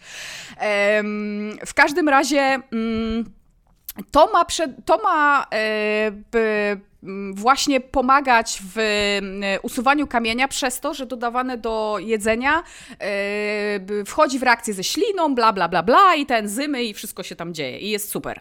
W 1.67 1.75
każdym 1.75 2.09
razie 2.09 2.59
mm, 2.73 3.25
to 4.11 4.31
ma, 4.33 4.45
to 4.85 4.99
ma 5.03 5.47
e, 5.53 6.13
właśnie 7.33 7.81
pomagać 7.81 8.63
w 8.75 8.79
usuwaniu 9.63 10.07
kamienia 10.07 10.49
przez 10.49 10.81
to, 10.81 10.95
że 10.95 11.07
dodawane 11.07 11.59
do 11.59 11.97
jedzenia 12.01 12.63
e, 13.01 14.05
wchodzi 14.05 14.39
w 14.39 14.43
reakcję 14.43 14.75
ze 14.75 14.85
śliną, 14.85 15.35
bla, 15.35 15.53
bla, 15.53 15.69
bla, 15.69 15.83
bla 15.83 16.15
i 16.15 16.27
te 16.27 16.37
enzymy 16.37 16.85
i 16.85 16.95
wszystko 16.95 17.23
się 17.23 17.37
tam 17.37 17.55
dzieje 17.55 17.79
i 17.79 17.91
jest 17.91 18.11
super. 18.11 18.41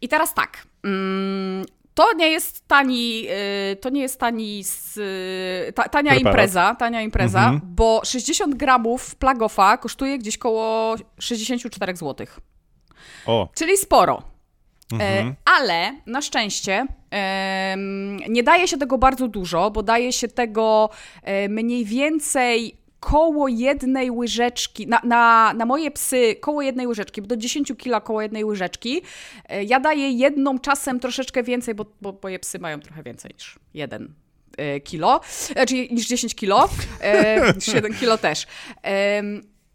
I 0.00 0.08
teraz 0.08 0.34
tak, 0.34 0.66
mm, 0.84 1.64
to 1.94 2.14
nie 2.14 2.28
jest 2.28 2.68
tani, 2.68 3.26
y, 3.72 3.76
to 3.76 3.90
nie 3.90 4.00
jest 4.00 4.20
tani, 4.20 4.64
ta, 5.74 5.88
tania 5.88 6.10
Preparat. 6.10 6.20
impreza, 6.20 6.76
tania 6.78 7.02
impreza, 7.02 7.40
mhm. 7.40 7.60
bo 7.64 8.00
60 8.04 8.54
gramów 8.54 9.14
plagofa 9.14 9.76
kosztuje 9.76 10.18
gdzieś 10.18 10.38
koło 10.38 10.96
64 11.18 11.96
zł. 11.96 12.26
O. 13.26 13.48
Czyli 13.54 13.76
sporo. 13.76 14.22
E, 14.92 14.94
mhm. 14.94 15.34
Ale 15.58 15.92
na 16.06 16.22
szczęście 16.22 16.86
nie 18.28 18.42
daje 18.42 18.68
się 18.68 18.78
tego 18.78 18.98
bardzo 18.98 19.28
dużo, 19.28 19.70
bo 19.70 19.82
daje 19.82 20.12
się 20.12 20.28
tego 20.28 20.90
e, 21.22 21.48
mniej 21.48 21.84
więcej 21.84 22.81
koło 23.02 23.48
jednej 23.48 24.10
łyżeczki, 24.10 24.86
na, 24.86 25.00
na, 25.04 25.52
na 25.56 25.66
moje 25.66 25.90
psy 25.90 26.36
koło 26.40 26.62
jednej 26.62 26.86
łyżeczki, 26.86 27.22
bo 27.22 27.26
do 27.26 27.36
10 27.36 27.72
kila 27.78 28.00
koło 28.00 28.22
jednej 28.22 28.44
łyżeczki. 28.44 29.02
E, 29.48 29.64
ja 29.64 29.80
daję 29.80 30.10
jedną, 30.10 30.58
czasem 30.58 31.00
troszeczkę 31.00 31.42
więcej, 31.42 31.74
bo, 31.74 31.86
bo 32.00 32.18
moje 32.22 32.38
psy 32.38 32.58
mają 32.58 32.80
trochę 32.80 33.02
więcej 33.02 33.30
niż 33.34 33.58
jeden 33.74 34.14
e, 34.56 34.80
kilo, 34.80 35.20
czyli 35.68 35.94
niż 35.94 36.06
10 36.06 36.34
kilo, 36.34 36.68
e, 37.00 37.52
niż 37.56 37.68
1 37.68 37.94
kilo 37.94 38.18
też. 38.18 38.46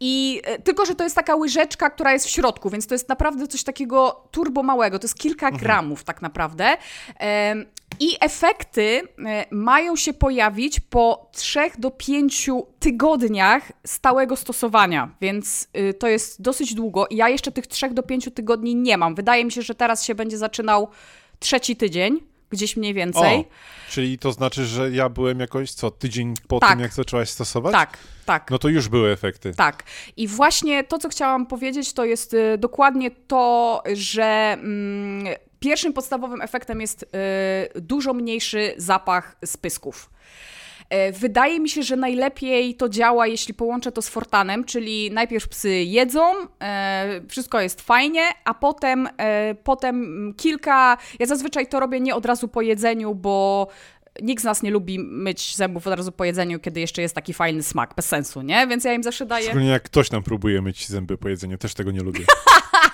I 0.00 0.42
tylko, 0.64 0.86
że 0.86 0.94
to 0.94 1.04
jest 1.04 1.16
taka 1.16 1.36
łyżeczka, 1.36 1.90
która 1.90 2.12
jest 2.12 2.26
w 2.26 2.30
środku, 2.30 2.70
więc 2.70 2.86
to 2.86 2.94
jest 2.94 3.08
naprawdę 3.08 3.48
coś 3.48 3.64
takiego 3.64 4.28
turbo 4.30 4.62
małego. 4.62 4.98
To 4.98 5.04
jest 5.04 5.18
kilka 5.18 5.46
mhm. 5.46 5.62
gramów 5.62 6.04
tak 6.04 6.22
naprawdę. 6.22 6.76
I 8.00 8.16
efekty 8.20 9.02
e, 9.26 9.44
mają 9.50 9.96
się 9.96 10.12
pojawić 10.12 10.80
po 10.80 11.30
3 11.32 11.60
do 11.78 11.90
5 11.90 12.50
tygodniach 12.80 13.72
stałego 13.86 14.36
stosowania, 14.36 15.10
więc 15.20 15.68
y, 15.76 15.94
to 15.94 16.08
jest 16.08 16.42
dosyć 16.42 16.74
długo. 16.74 17.06
Ja 17.10 17.28
jeszcze 17.28 17.52
tych 17.52 17.66
3 17.66 17.90
do 17.90 18.02
5 18.02 18.28
tygodni 18.34 18.74
nie 18.74 18.98
mam. 18.98 19.14
Wydaje 19.14 19.44
mi 19.44 19.52
się, 19.52 19.62
że 19.62 19.74
teraz 19.74 20.04
się 20.04 20.14
będzie 20.14 20.38
zaczynał 20.38 20.88
trzeci 21.38 21.76
tydzień 21.76 22.20
gdzieś 22.50 22.76
mniej 22.76 22.94
więcej. 22.94 23.38
O, 23.38 23.44
czyli 23.90 24.18
to 24.18 24.32
znaczy, 24.32 24.66
że 24.66 24.90
ja 24.90 25.08
byłem 25.08 25.40
jakoś 25.40 25.70
co, 25.72 25.90
tydzień 25.90 26.34
po 26.48 26.60
tak. 26.60 26.70
tym, 26.70 26.80
jak 26.80 26.92
zaczęłaś 26.92 27.30
stosować? 27.30 27.72
Tak, 27.72 27.98
tak. 28.26 28.50
No 28.50 28.58
to 28.58 28.68
już 28.68 28.88
były 28.88 29.10
efekty. 29.10 29.54
Tak. 29.56 29.82
I 30.16 30.28
właśnie 30.28 30.84
to, 30.84 30.98
co 30.98 31.08
chciałam 31.08 31.46
powiedzieć, 31.46 31.92
to 31.92 32.04
jest 32.04 32.34
y, 32.34 32.58
dokładnie 32.58 33.10
to, 33.10 33.82
że 33.94 34.56
mm, 34.60 35.34
Pierwszym 35.60 35.92
podstawowym 35.92 36.42
efektem 36.42 36.80
jest 36.80 37.02
y, 37.02 37.80
dużo 37.80 38.14
mniejszy 38.14 38.74
zapach 38.76 39.36
spysków. 39.44 40.10
E, 40.10 40.18
wydaje 41.12 41.60
mi 41.60 41.68
się, 41.68 41.82
że 41.82 41.96
najlepiej 41.96 42.74
to 42.74 42.88
działa, 42.88 43.26
jeśli 43.26 43.54
połączę 43.54 43.92
to 43.92 44.02
z 44.02 44.08
Fortanem, 44.08 44.64
czyli 44.64 45.10
najpierw 45.10 45.48
psy 45.48 45.70
jedzą, 45.70 46.22
e, 46.62 47.20
wszystko 47.28 47.60
jest 47.60 47.80
fajnie, 47.80 48.22
a 48.44 48.54
potem, 48.54 49.08
e, 49.18 49.54
potem 49.54 50.34
kilka. 50.36 50.98
Ja 51.18 51.26
zazwyczaj 51.26 51.66
to 51.66 51.80
robię 51.80 52.00
nie 52.00 52.14
od 52.14 52.26
razu 52.26 52.48
po 52.48 52.62
jedzeniu, 52.62 53.14
bo 53.14 53.68
nikt 54.22 54.42
z 54.42 54.44
nas 54.44 54.62
nie 54.62 54.70
lubi 54.70 54.98
myć 54.98 55.56
zębów 55.56 55.86
od 55.86 55.94
razu 55.94 56.12
po 56.12 56.24
jedzeniu, 56.24 56.60
kiedy 56.60 56.80
jeszcze 56.80 57.02
jest 57.02 57.14
taki 57.14 57.34
fajny 57.34 57.62
smak, 57.62 57.94
bez 57.94 58.06
sensu, 58.06 58.42
nie? 58.42 58.66
Więc 58.66 58.84
ja 58.84 58.92
im 58.92 59.02
zawsze 59.02 59.26
daję... 59.26 59.44
Szczególnie 59.44 59.68
jak 59.68 59.82
ktoś 59.82 60.10
nam 60.10 60.22
próbuje 60.22 60.62
myć 60.62 60.88
zęby 60.88 61.18
po 61.18 61.28
jedzeniu, 61.28 61.58
też 61.58 61.74
tego 61.74 61.90
nie 61.90 62.00
lubię. 62.00 62.24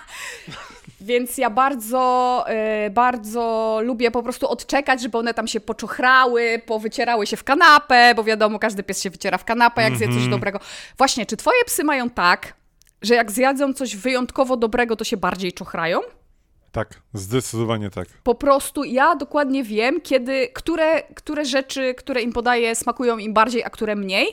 Więc 1.01 1.39
ja 1.39 1.51
bardzo, 1.51 2.45
y, 2.87 2.91
bardzo 2.91 3.79
lubię 3.83 4.11
po 4.11 4.23
prostu 4.23 4.49
odczekać, 4.49 5.03
żeby 5.03 5.19
one 5.19 5.35
tam 5.35 5.47
się 5.49 5.61
poczochrały, 5.61 6.63
powycierały 6.67 7.27
się 7.27 7.37
w 7.37 7.45
kanapę, 7.45 8.13
bo 8.17 8.25
wiadomo, 8.25 8.59
każdy 8.59 8.83
pies 8.83 9.03
się 9.03 9.11
wyciera 9.11 9.39
w 9.39 9.45
kanapę, 9.45 9.83
jak 9.83 9.97
zje 9.97 10.07
coś 10.07 10.15
Mhm. 10.17 10.31
dobrego. 10.31 10.61
Właśnie, 10.99 11.27
czy 11.27 11.37
twoje 11.37 11.65
psy 11.67 11.85
mają 11.85 12.11
tak, 12.11 12.55
że 13.03 13.15
jak 13.15 13.31
zjadzą 13.31 13.75
coś 13.75 13.97
wyjątkowo 13.97 14.57
dobrego, 14.57 14.97
to 14.97 15.05
się 15.05 15.17
bardziej 15.17 15.53
czochrają? 15.53 16.01
Tak, 16.73 16.89
zdecydowanie 17.13 17.91
tak. 17.91 18.09
Po 18.23 18.35
prostu 18.35 18.85
ja 18.85 19.15
dokładnie 19.17 19.65
wiem, 19.65 20.01
kiedy, 20.01 20.49
które, 20.49 21.03
które 21.03 21.45
rzeczy, 21.45 21.95
które 21.95 22.23
im 22.23 22.33
podaję, 22.33 22.75
smakują 22.75 23.19
im 23.19 23.33
bardziej, 23.35 23.65
a 23.65 23.71
które 23.71 23.97
mniej. 23.97 24.27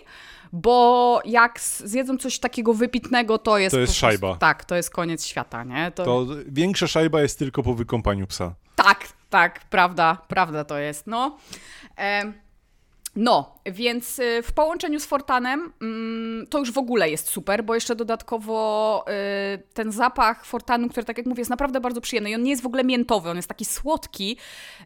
Bo 0.54 1.22
jak 1.26 1.60
zjedzą 1.60 2.18
coś 2.18 2.40
takiego 2.40 2.74
wypitnego, 2.74 3.38
to 3.38 3.58
jest. 3.58 3.74
To 3.74 3.80
jest 3.80 3.90
prostu- 3.90 4.02
szajba. 4.02 4.36
Tak, 4.36 4.66
to 4.66 4.76
jest 4.76 4.90
koniec 4.90 5.26
świata, 5.26 5.64
nie? 5.64 5.92
To 5.92 6.28
większa 6.48 6.88
szajba 6.88 7.22
jest 7.22 7.40
tylko 7.40 7.64
po 7.64 7.74
wykąpaniu 7.74 8.28
psa. 8.28 8.56
Tak, 8.76 9.08
tak, 9.30 9.60
prawda, 9.70 10.18
prawda 10.28 10.64
to 10.66 10.78
jest. 10.78 11.08
No. 11.08 11.38
Em, 11.96 12.34
no, 13.16 13.56
więc 13.66 14.20
y, 14.20 14.42
w 14.44 14.52
połączeniu 14.52 15.00
z 15.00 15.06
Fortanem 15.06 15.74
mm, 15.82 16.48
to 16.48 16.60
już 16.60 16.72
w 16.72 16.78
ogóle 16.78 17.10
jest 17.10 17.28
super, 17.28 17.64
bo 17.64 17.76
jeszcze 17.76 17.96
dodatkowo 17.96 19.06
y, 19.56 19.64
ten 19.74 19.92
zapach 19.92 20.46
Fortanu, 20.46 20.90
który 20.90 21.06
tak 21.06 21.18
jak 21.18 21.28
mówię 21.28 21.42
jest 21.42 21.50
naprawdę 21.50 21.82
bardzo 21.82 22.02
przyjemny 22.02 22.30
i 22.30 22.36
on 22.36 22.44
nie 22.44 22.50
jest 22.50 22.64
w 22.64 22.66
ogóle 22.66 22.84
miętowy, 22.84 23.30
on 23.30 23.36
jest 23.36 23.48
taki 23.48 23.66
słodki, 23.66 24.38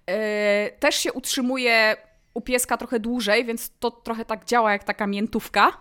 y, 0.10 0.80
też 0.80 0.96
się 0.96 1.14
utrzymuje 1.14 1.98
u 2.36 2.42
pieska 2.42 2.78
trochę 2.78 3.00
dłużej, 3.00 3.46
więc 3.46 3.72
to 3.80 3.92
trochę 3.92 4.26
tak 4.26 4.46
działa 4.46 4.72
jak 4.72 4.84
taka 4.84 5.08
miętówka. 5.08 5.72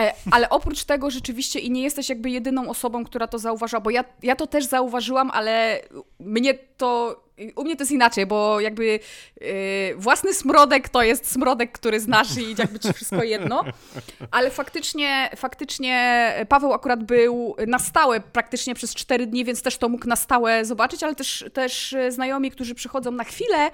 E, 0.00 0.12
Ale 0.30 0.48
oprócz 0.50 0.84
tego 0.84 1.10
rzeczywiście 1.10 1.60
i 1.60 1.70
nie 1.70 1.82
jesteś 1.82 2.08
jakby 2.08 2.30
jedyną 2.30 2.70
osobą, 2.70 3.04
która 3.04 3.26
to 3.26 3.38
zauważyła, 3.38 3.80
bo 3.80 3.90
ja, 3.90 4.04
ja 4.22 4.36
to 4.36 4.46
też 4.46 4.64
zauważyłam, 4.64 5.30
ale 5.30 5.80
mnie 6.18 6.54
to, 6.54 7.23
u 7.56 7.64
mnie 7.64 7.76
to 7.76 7.82
jest 7.82 7.92
inaczej, 7.92 8.26
bo 8.26 8.60
jakby 8.60 8.84
yy, 8.84 9.48
własny 9.96 10.34
smrodek 10.34 10.88
to 10.88 11.02
jest 11.02 11.30
smrodek, 11.32 11.72
który 11.72 12.00
znasz 12.00 12.36
i 12.36 12.54
jakby 12.58 12.78
ci 12.78 12.92
wszystko 12.92 13.22
jedno, 13.22 13.64
ale 14.30 14.50
faktycznie, 14.50 15.30
faktycznie 15.36 16.32
Paweł 16.48 16.72
akurat 16.72 17.04
był 17.04 17.56
na 17.66 17.78
stałe 17.78 18.20
praktycznie 18.20 18.74
przez 18.74 18.94
cztery 18.94 19.26
dni, 19.26 19.44
więc 19.44 19.62
też 19.62 19.78
to 19.78 19.88
mógł 19.88 20.08
na 20.08 20.16
stałe 20.16 20.64
zobaczyć, 20.64 21.02
ale 21.02 21.14
też, 21.14 21.44
też 21.52 21.96
znajomi, 22.08 22.50
którzy 22.50 22.74
przychodzą 22.74 23.10
na 23.10 23.24
chwilę 23.24 23.70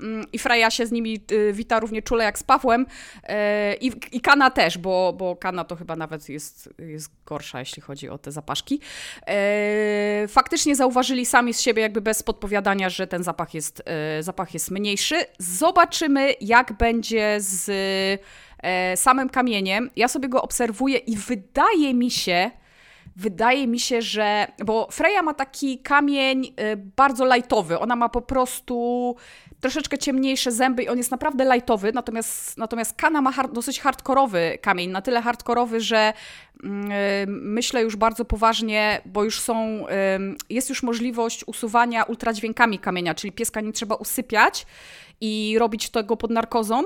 mm, 0.00 0.24
i 0.32 0.38
Freja 0.38 0.70
się 0.70 0.86
z 0.86 0.92
nimi 0.92 1.20
y, 1.32 1.52
wita 1.52 1.80
równie 1.80 2.02
czule 2.02 2.24
jak 2.24 2.38
z 2.38 2.42
Pawłem 2.42 2.86
e, 3.22 3.74
i, 3.74 3.92
i 4.12 4.20
Kana 4.20 4.50
też, 4.50 4.78
bo, 4.78 5.12
bo 5.12 5.36
Kana 5.36 5.64
to 5.64 5.76
chyba 5.76 5.96
nawet 5.96 6.28
jest, 6.28 6.74
jest 6.78 7.10
gorsza, 7.26 7.58
jeśli 7.58 7.82
chodzi 7.82 8.08
o 8.08 8.18
te 8.18 8.32
zapaszki. 8.32 8.80
E, 9.26 10.28
faktycznie 10.28 10.76
zauważyli 10.76 11.26
sami 11.26 11.54
z 11.54 11.60
siebie, 11.60 11.82
jakby 11.82 12.00
bez 12.00 12.22
podpowiadania, 12.22 12.90
że 12.90 13.03
ten 13.06 13.22
zapach 13.22 13.54
jest, 13.54 13.82
e, 13.86 14.22
zapach 14.22 14.54
jest 14.54 14.70
mniejszy. 14.70 15.16
Zobaczymy, 15.38 16.34
jak 16.40 16.72
będzie 16.72 17.36
z 17.38 17.70
e, 18.62 18.96
samym 18.96 19.28
kamieniem. 19.28 19.90
Ja 19.96 20.08
sobie 20.08 20.28
go 20.28 20.42
obserwuję 20.42 20.98
i 20.98 21.16
wydaje 21.16 21.94
mi 21.94 22.10
się, 22.10 22.50
Wydaje 23.16 23.66
mi 23.66 23.80
się, 23.80 24.02
że. 24.02 24.46
Bo 24.64 24.88
Freya 24.90 25.22
ma 25.22 25.34
taki 25.34 25.78
kamień 25.78 26.44
y, 26.44 26.76
bardzo 26.76 27.24
lajtowy. 27.24 27.78
Ona 27.78 27.96
ma 27.96 28.08
po 28.08 28.22
prostu 28.22 29.16
troszeczkę 29.60 29.98
ciemniejsze 29.98 30.52
zęby 30.52 30.82
i 30.82 30.88
on 30.88 30.98
jest 30.98 31.10
naprawdę 31.10 31.44
lajtowy. 31.44 31.92
Natomiast, 31.92 32.58
natomiast 32.58 32.96
Kana 32.96 33.20
ma 33.20 33.32
hard, 33.32 33.52
dosyć 33.52 33.80
hardkorowy 33.80 34.58
kamień. 34.62 34.90
Na 34.90 35.02
tyle 35.02 35.22
hardkorowy, 35.22 35.80
że 35.80 36.12
mm, 36.64 36.92
y, 36.92 37.24
myślę 37.28 37.82
już 37.82 37.96
bardzo 37.96 38.24
poważnie, 38.24 39.00
bo 39.06 39.24
już 39.24 39.40
są. 39.40 39.86
jest 40.50 40.68
już 40.68 40.82
możliwość 40.82 41.44
usuwania 41.46 42.04
ultradźwiękami 42.04 42.78
kamienia, 42.78 43.14
czyli 43.14 43.32
pieska 43.32 43.60
nie 43.60 43.72
trzeba 43.72 43.94
usypiać 43.94 44.66
i 45.20 45.56
robić 45.58 45.90
tego 45.90 46.16
pod 46.16 46.30
narkozą 46.30 46.84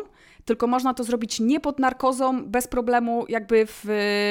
tylko 0.48 0.66
można 0.66 0.94
to 0.94 1.04
zrobić 1.04 1.40
nie 1.40 1.60
pod 1.60 1.78
narkozą, 1.78 2.44
bez 2.44 2.68
problemu, 2.68 3.24
jakby 3.28 3.66
w, 3.66 3.84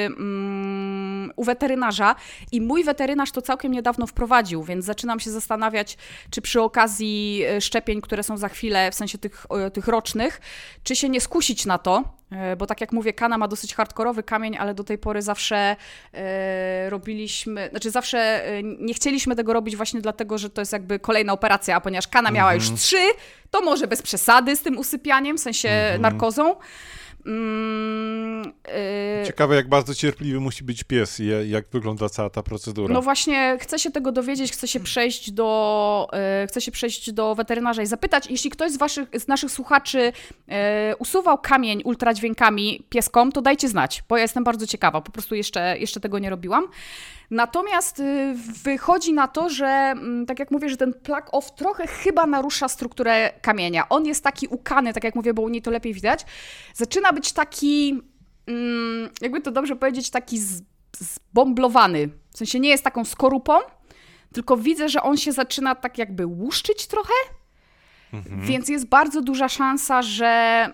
mm, 0.06 1.32
u 1.36 1.44
weterynarza. 1.44 2.14
I 2.52 2.60
mój 2.60 2.84
weterynarz 2.84 3.32
to 3.32 3.42
całkiem 3.42 3.72
niedawno 3.72 4.06
wprowadził, 4.06 4.62
więc 4.62 4.84
zaczynam 4.84 5.20
się 5.20 5.30
zastanawiać, 5.30 5.96
czy 6.30 6.40
przy 6.40 6.62
okazji 6.62 7.42
e, 7.48 7.60
szczepień, 7.60 8.00
które 8.00 8.22
są 8.22 8.36
za 8.36 8.48
chwilę, 8.48 8.90
w 8.90 8.94
sensie 8.94 9.18
tych, 9.18 9.46
tych 9.72 9.88
rocznych, 9.88 10.40
czy 10.82 10.96
się 10.96 11.08
nie 11.08 11.20
skusić 11.20 11.66
na 11.66 11.78
to, 11.78 12.04
bo 12.58 12.66
tak 12.66 12.80
jak 12.80 12.92
mówię, 12.92 13.12
Kana 13.12 13.38
ma 13.38 13.48
dosyć 13.48 13.74
hardkorowy 13.74 14.22
kamień, 14.22 14.56
ale 14.56 14.74
do 14.74 14.84
tej 14.84 14.98
pory 14.98 15.22
zawsze 15.22 15.76
e, 16.14 16.90
robiliśmy, 16.90 17.68
znaczy 17.70 17.90
zawsze 17.90 18.18
e, 18.46 18.62
nie 18.62 18.94
chcieliśmy 18.94 19.36
tego 19.36 19.52
robić 19.52 19.76
właśnie 19.76 20.00
dlatego, 20.00 20.38
że 20.38 20.50
to 20.50 20.60
jest 20.60 20.72
jakby 20.72 20.98
kolejna 20.98 21.32
operacja, 21.32 21.76
a 21.76 21.80
ponieważ 21.80 22.08
Kana 22.08 22.30
miała 22.30 22.54
już 22.54 22.70
trzy, 22.74 23.06
to 23.50 23.60
może 23.60 23.86
bez 23.86 24.02
przesady 24.02 24.56
z 24.56 24.62
tym 24.62 24.78
usypianiem, 24.78 25.38
w 25.38 25.40
sensie 25.40 25.70
narkozą. 25.98 26.56
Mm, 27.28 28.52
y, 29.22 29.26
Ciekawe, 29.26 29.56
jak 29.56 29.68
bardzo 29.68 29.94
cierpliwy 29.94 30.40
musi 30.40 30.64
być 30.64 30.84
pies 30.84 31.20
i 31.20 31.26
ja- 31.26 31.42
jak 31.42 31.64
wygląda 31.72 32.08
cała 32.08 32.30
ta 32.30 32.42
procedura. 32.42 32.94
no 32.94 33.02
właśnie, 33.02 33.56
chcę 33.60 33.78
się 33.78 33.90
tego 33.90 34.12
dowiedzieć, 34.12 34.52
chcę 34.52 34.68
się 34.68 34.80
przejść 34.80 35.30
do, 35.30 36.08
e, 36.12 36.46
chcę 36.48 36.60
się 36.60 36.72
przejść 36.72 37.12
do 37.12 37.34
weterynarza 37.34 37.82
i 37.82 37.86
zapytać, 37.86 38.26
jeśli 38.30 38.50
ktoś 38.50 38.72
z, 38.72 38.76
waszych, 38.76 39.08
z 39.14 39.28
naszych 39.28 39.50
słuchaczy 39.50 40.12
e, 40.48 40.96
usuwał 40.98 41.38
kamień 41.38 41.82
ultradźwiękami 41.84 42.82
pieskom, 42.88 43.32
to 43.32 43.42
dajcie 43.42 43.68
znać, 43.68 44.02
bo 44.08 44.16
ja 44.16 44.22
jestem 44.22 44.44
bardzo 44.44 44.66
ciekawa, 44.66 45.00
po 45.00 45.12
prostu 45.12 45.34
jeszcze, 45.34 45.78
jeszcze 45.78 46.00
tego 46.00 46.18
nie 46.18 46.30
robiłam. 46.30 46.68
Natomiast 47.30 48.00
y, 48.00 48.34
wychodzi 48.64 49.12
na 49.12 49.28
to, 49.28 49.48
że 49.50 49.66
mm, 49.66 50.26
tak 50.26 50.38
jak 50.38 50.50
mówię, 50.50 50.68
że 50.68 50.76
ten 50.76 50.92
plug 50.94 51.24
off 51.32 51.54
trochę 51.54 51.86
chyba 51.86 52.26
narusza 52.26 52.68
strukturę 52.68 53.32
kamienia. 53.42 53.88
On 53.88 54.06
jest 54.06 54.24
taki 54.24 54.46
ukany, 54.46 54.92
tak 54.92 55.04
jak 55.04 55.14
mówię, 55.14 55.34
bo 55.34 55.42
u 55.42 55.48
niej 55.48 55.62
to 55.62 55.70
lepiej 55.70 55.94
widać. 55.94 56.24
Zaczyna 56.74 57.12
być 57.18 57.32
taki, 57.32 58.02
mm, 58.46 59.10
jakby 59.20 59.40
to 59.40 59.50
dobrze 59.50 59.76
powiedzieć, 59.76 60.10
taki 60.10 60.38
zbomblowany. 60.98 62.08
W 62.30 62.38
sensie 62.38 62.60
nie 62.60 62.68
jest 62.68 62.84
taką 62.84 63.04
skorupą, 63.04 63.52
tylko 64.32 64.56
widzę, 64.56 64.88
że 64.88 65.02
on 65.02 65.16
się 65.16 65.32
zaczyna 65.32 65.74
tak 65.74 65.98
jakby 65.98 66.26
łuszczyć 66.26 66.86
trochę. 66.86 67.12
Więc 68.46 68.68
jest 68.68 68.86
bardzo 68.88 69.22
duża 69.22 69.48
szansa, 69.48 70.02
że 70.02 70.26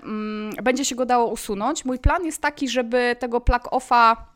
mm, 0.02 0.52
będzie 0.62 0.84
się 0.84 0.94
go 0.94 1.06
dało 1.06 1.26
usunąć. 1.32 1.84
Mój 1.84 1.98
plan 1.98 2.24
jest 2.24 2.40
taki, 2.42 2.68
żeby 2.68 3.16
tego 3.18 3.40
plug 3.40 3.62
offa 3.70 4.33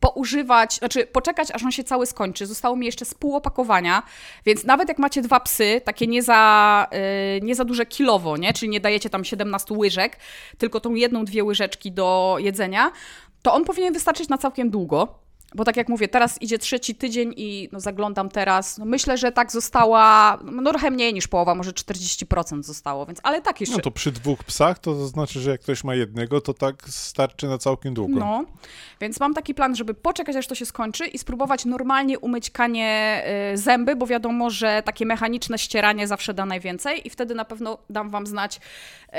poużywać, 0.00 0.74
znaczy 0.74 1.06
poczekać, 1.06 1.50
aż 1.50 1.64
on 1.64 1.72
się 1.72 1.84
cały 1.84 2.06
skończy. 2.06 2.46
Zostało 2.46 2.76
mi 2.76 2.86
jeszcze 2.86 3.04
z 3.04 3.14
pół 3.14 3.36
opakowania, 3.36 4.02
więc 4.46 4.64
nawet 4.64 4.88
jak 4.88 4.98
macie 4.98 5.22
dwa 5.22 5.40
psy, 5.40 5.80
takie 5.84 6.06
nie 6.06 6.22
za, 6.22 6.86
y, 7.36 7.40
nie 7.40 7.54
za 7.54 7.64
duże 7.64 7.86
kilowo, 7.86 8.36
nie? 8.36 8.52
czyli 8.52 8.68
nie 8.70 8.80
dajecie 8.80 9.10
tam 9.10 9.24
17 9.24 9.74
łyżek, 9.74 10.18
tylko 10.58 10.80
tą 10.80 10.94
jedną, 10.94 11.24
dwie 11.24 11.44
łyżeczki 11.44 11.92
do 11.92 12.36
jedzenia, 12.38 12.92
to 13.42 13.54
on 13.54 13.64
powinien 13.64 13.92
wystarczyć 13.92 14.28
na 14.28 14.38
całkiem 14.38 14.70
długo. 14.70 15.23
Bo 15.54 15.64
tak 15.64 15.76
jak 15.76 15.88
mówię, 15.88 16.08
teraz 16.08 16.42
idzie 16.42 16.58
trzeci 16.58 16.94
tydzień 16.94 17.34
i 17.36 17.68
no, 17.72 17.80
zaglądam 17.80 18.28
teraz. 18.28 18.78
No, 18.78 18.84
myślę, 18.84 19.18
że 19.18 19.32
tak 19.32 19.52
została, 19.52 20.38
no 20.44 20.70
trochę 20.70 20.90
mniej 20.90 21.14
niż 21.14 21.28
połowa, 21.28 21.54
może 21.54 21.70
40% 21.70 22.62
zostało, 22.62 23.06
więc 23.06 23.20
ale 23.22 23.42
tak 23.42 23.60
jeszcze. 23.60 23.76
No 23.76 23.82
to 23.82 23.90
przy 23.90 24.12
dwóch 24.12 24.44
psach 24.44 24.78
to 24.78 25.06
znaczy, 25.06 25.40
że 25.40 25.50
jak 25.50 25.60
ktoś 25.60 25.84
ma 25.84 25.94
jednego, 25.94 26.40
to 26.40 26.54
tak 26.54 26.82
starczy 26.88 27.48
na 27.48 27.58
całkiem 27.58 27.94
długo. 27.94 28.20
No, 28.20 28.44
więc 29.00 29.20
mam 29.20 29.34
taki 29.34 29.54
plan, 29.54 29.76
żeby 29.76 29.94
poczekać, 29.94 30.36
aż 30.36 30.46
to 30.46 30.54
się 30.54 30.66
skończy 30.66 31.06
i 31.06 31.18
spróbować 31.18 31.64
normalnie 31.64 32.18
umyć 32.18 32.50
kanie 32.50 33.22
y, 33.52 33.56
zęby, 33.58 33.96
bo 33.96 34.06
wiadomo, 34.06 34.50
że 34.50 34.82
takie 34.84 35.06
mechaniczne 35.06 35.58
ścieranie 35.58 36.08
zawsze 36.08 36.34
da 36.34 36.46
najwięcej 36.46 37.06
i 37.06 37.10
wtedy 37.10 37.34
na 37.34 37.44
pewno 37.44 37.78
dam 37.90 38.10
Wam 38.10 38.26
znać, 38.26 38.60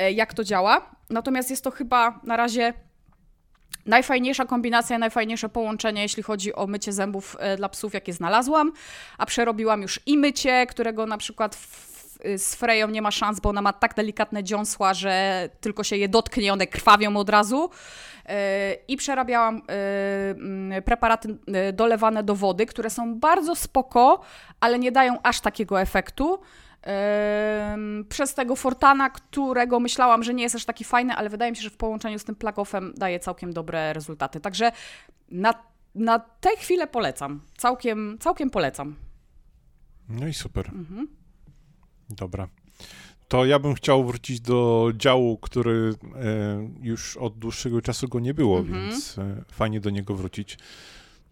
y, 0.08 0.12
jak 0.12 0.34
to 0.34 0.44
działa. 0.44 0.90
Natomiast 1.10 1.50
jest 1.50 1.64
to 1.64 1.72
chyba 1.72 2.20
na 2.24 2.38
razie 2.38 2.74
najfajniejsza 3.86 4.46
kombinacja, 4.46 4.98
najfajniejsze 4.98 5.50
połączenie, 5.50 6.02
jeśli 6.02 6.24
chodzi 6.24 6.54
o 6.54 6.68
mycie 6.68 6.94
zębów 6.94 7.38
y, 7.54 7.58
dla 7.58 7.70
psów, 7.70 7.94
jakie 7.94 8.14
znalazłam, 8.14 8.72
a 9.18 9.26
przerobiłam 9.26 9.82
już 9.82 10.00
i 10.06 10.18
mycie, 10.18 10.66
którego 10.68 11.06
na 11.06 11.18
przykład 11.18 11.58
z 12.38 12.56
Freją 12.56 12.88
nie 12.88 13.02
ma 13.02 13.12
szans, 13.12 13.40
bo 13.40 13.50
ona 13.50 13.62
ma 13.62 13.74
tak 13.74 13.94
delikatne 13.94 14.44
dziąsła, 14.44 14.94
że 14.94 15.50
tylko 15.62 15.84
się 15.84 15.98
je 15.98 16.10
dotknie, 16.10 16.54
one 16.54 16.68
krwawią 16.68 17.18
od 17.18 17.30
razu. 17.30 17.70
Yy, 18.26 18.34
I 18.88 18.98
przerabiałam 18.98 19.62
yy, 20.70 20.82
preparaty 20.82 21.38
dolewane 21.74 22.24
do 22.24 22.36
wody, 22.36 22.66
które 22.66 22.90
są 22.90 23.16
bardzo 23.16 23.56
spoko, 23.56 24.22
ale 24.60 24.80
nie 24.80 24.92
dają 24.92 25.18
aż 25.24 25.42
takiego 25.42 25.82
efektu. 25.82 26.40
Przez 28.10 28.34
tego 28.34 28.56
Fortana, 28.56 29.10
którego 29.10 29.80
myślałam, 29.80 30.24
że 30.24 30.34
nie 30.34 30.44
jest 30.44 30.56
aż 30.56 30.66
taki 30.66 30.84
fajny, 30.84 31.14
ale 31.16 31.30
wydaje 31.30 31.52
mi 31.52 31.58
się, 31.58 31.64
że 31.64 31.70
w 31.70 31.78
połączeniu 31.78 32.20
z 32.20 32.24
tym 32.24 32.36
plagoffem 32.36 32.94
daje 32.98 33.20
całkiem 33.20 33.54
dobre 33.54 33.94
rezultaty. 33.94 34.40
Także 34.40 34.72
na, 35.32 35.54
na 35.96 36.20
tę 36.20 36.50
chwilę 36.58 36.88
polecam. 36.88 37.42
Całkiem, 37.58 38.18
całkiem 38.20 38.50
polecam. 38.50 38.96
No 40.10 40.28
i 40.28 40.34
super. 40.34 40.72
Dobra. 42.10 42.48
To 43.28 43.46
ja 43.46 43.60
bym 43.60 43.74
chciał 43.74 44.06
wrócić 44.06 44.42
do 44.42 44.92
działu, 44.96 45.38
który 45.38 45.94
e, 46.16 46.70
już 46.82 47.18
od 47.18 47.38
dłuższego 47.40 47.82
czasu 47.82 48.08
go 48.08 48.20
nie 48.20 48.34
było, 48.34 48.60
Mhm. 48.60 48.90
więc 48.90 49.18
e, 49.18 49.44
fajnie 49.52 49.80
do 49.80 49.90
niego 49.90 50.16
wrócić. 50.16 50.58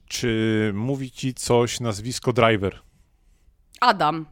Czy 0.08 0.72
mówi 0.76 1.12
ci 1.12 1.34
coś 1.34 1.80
nazwisko 1.80 2.34
Driver? 2.34 2.80
Adam. 3.80 4.26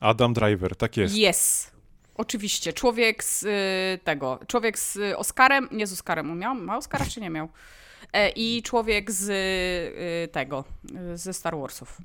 Adam 0.00 0.32
Driver, 0.32 0.76
tak 0.76 0.96
jest. 0.96 1.14
Yes. 1.14 1.70
Oczywiście. 2.14 2.72
Człowiek 2.72 3.24
z 3.24 3.42
y, 3.42 4.04
tego. 4.04 4.38
Człowiek 4.46 4.78
z 4.78 4.98
Oscarem. 5.16 5.68
Nie 5.72 5.86
z 5.86 5.92
Oscarem. 5.92 6.38
Miał, 6.38 6.54
ma 6.54 6.76
Oscara 6.76 7.06
czy 7.06 7.20
nie 7.20 7.30
miał? 7.30 7.48
E, 8.12 8.30
I 8.30 8.62
człowiek 8.62 9.10
z 9.10 9.28
y, 9.28 10.32
tego. 10.32 10.64
Ze 11.14 11.32
Star 11.32 11.56
Warsów. 11.58 11.98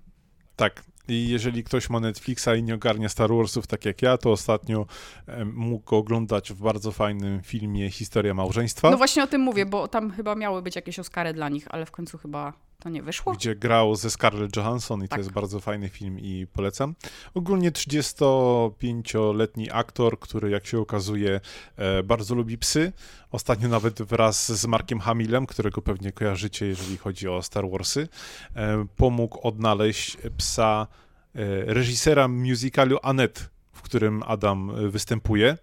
Tak. 0.56 0.84
I 1.08 1.30
jeżeli 1.30 1.64
ktoś 1.64 1.90
ma 1.90 2.00
Netflixa 2.00 2.48
i 2.58 2.64
nie 2.64 2.76
ogarnia 2.76 3.10
Star 3.10 3.30
Warsów 3.34 3.68
tak 3.68 3.86
jak 3.86 4.02
ja, 4.02 4.18
to 4.18 4.32
ostatnio 4.32 4.86
e, 5.28 5.46
mógł 5.46 5.96
oglądać 5.96 6.54
w 6.54 6.62
bardzo 6.62 6.92
fajnym 6.92 7.42
filmie 7.42 7.92
Historia 7.92 8.34
Małżeństwa, 8.34 8.92
No 8.92 8.98
właśnie 8.98 9.24
o 9.24 9.28
tym 9.28 9.42
mówię, 9.42 9.66
bo 9.66 9.88
tam 9.88 10.12
chyba 10.12 10.36
miały 10.36 10.62
być 10.62 10.76
jakieś 10.76 11.00
Oscary 11.00 11.34
dla 11.34 11.50
nich, 11.50 11.66
ale 11.70 11.86
w 11.86 11.92
końcu 11.92 12.18
chyba 12.18 12.54
to 12.84 12.90
nie 12.90 13.04
wyszło. 13.04 13.34
gdzie 13.34 13.56
grał 13.56 13.96
ze 13.96 14.10
Scarlett 14.10 14.56
Johansson 14.56 15.00
i 15.04 15.08
Tak. 15.08 15.10
to 15.10 15.18
jest 15.18 15.32
bardzo 15.32 15.60
fajny 15.60 15.90
film 15.90 16.20
i 16.20 16.48
polecam. 16.54 16.96
Ogólnie 17.34 17.72
35-letni 17.72 19.72
aktor, 19.72 20.20
który 20.20 20.50
jak 20.50 20.66
się 20.66 20.80
okazuje 20.80 21.42
e, 21.76 22.04
bardzo 22.04 22.36
lubi 22.36 22.58
psy. 22.58 22.92
Ostatnio 23.32 23.70
nawet 23.70 24.02
wraz 24.02 24.52
z 24.52 24.66
Markiem 24.66 25.00
Hamillem, 25.00 25.46
którego 25.46 25.82
pewnie 25.82 26.12
kojarzycie, 26.12 26.66
jeżeli 26.66 26.98
chodzi 26.98 27.28
o 27.28 27.42
Star 27.42 27.70
Warsy, 27.70 28.08
e, 28.56 28.86
pomógł 28.98 29.48
odnaleźć 29.48 30.18
psa 30.38 30.88
e, 31.36 31.40
reżysera 31.74 32.28
musicalu 32.28 32.98
Annette, 33.04 33.42
w 33.74 33.82
którym 33.82 34.24
Adam 34.28 34.72
występuje. 34.92 35.58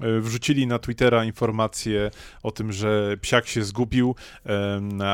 E, 0.00 0.20
Wrzucili 0.20 0.66
na 0.66 0.78
Twittera 0.78 1.24
informację 1.24 2.10
o 2.42 2.50
tym, 2.50 2.72
że 2.72 3.16
psiak 3.20 3.46
się 3.46 3.64
zgubił. 3.64 4.14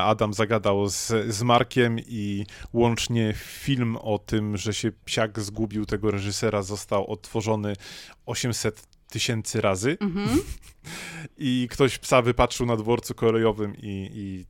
Adam 0.05 0.35
zagadał 0.35 0.89
z, 0.89 1.13
z 1.29 1.43
Markiem 1.43 1.97
i 2.07 2.47
łącznie 2.73 3.35
film 3.37 3.97
o 3.97 4.19
tym, 4.19 4.57
że 4.57 4.75
się 4.75 4.93
psiak 5.05 5.41
zgubił 5.41 5.87
tego 5.87 6.11
reżysera 6.11 6.63
został 6.63 7.07
odtworzony 7.13 7.77
800 8.27 8.83
tysięcy 9.11 9.61
razy 9.61 9.97
Mhm. 10.01 10.29
i 11.39 11.69
ktoś 11.71 11.99
psa 11.99 12.23
wypatrzył 12.23 12.67
na 12.67 12.77
dworcu 12.77 13.15
kolejowym 13.15 13.77
i, 13.77 14.11
i 14.15 14.45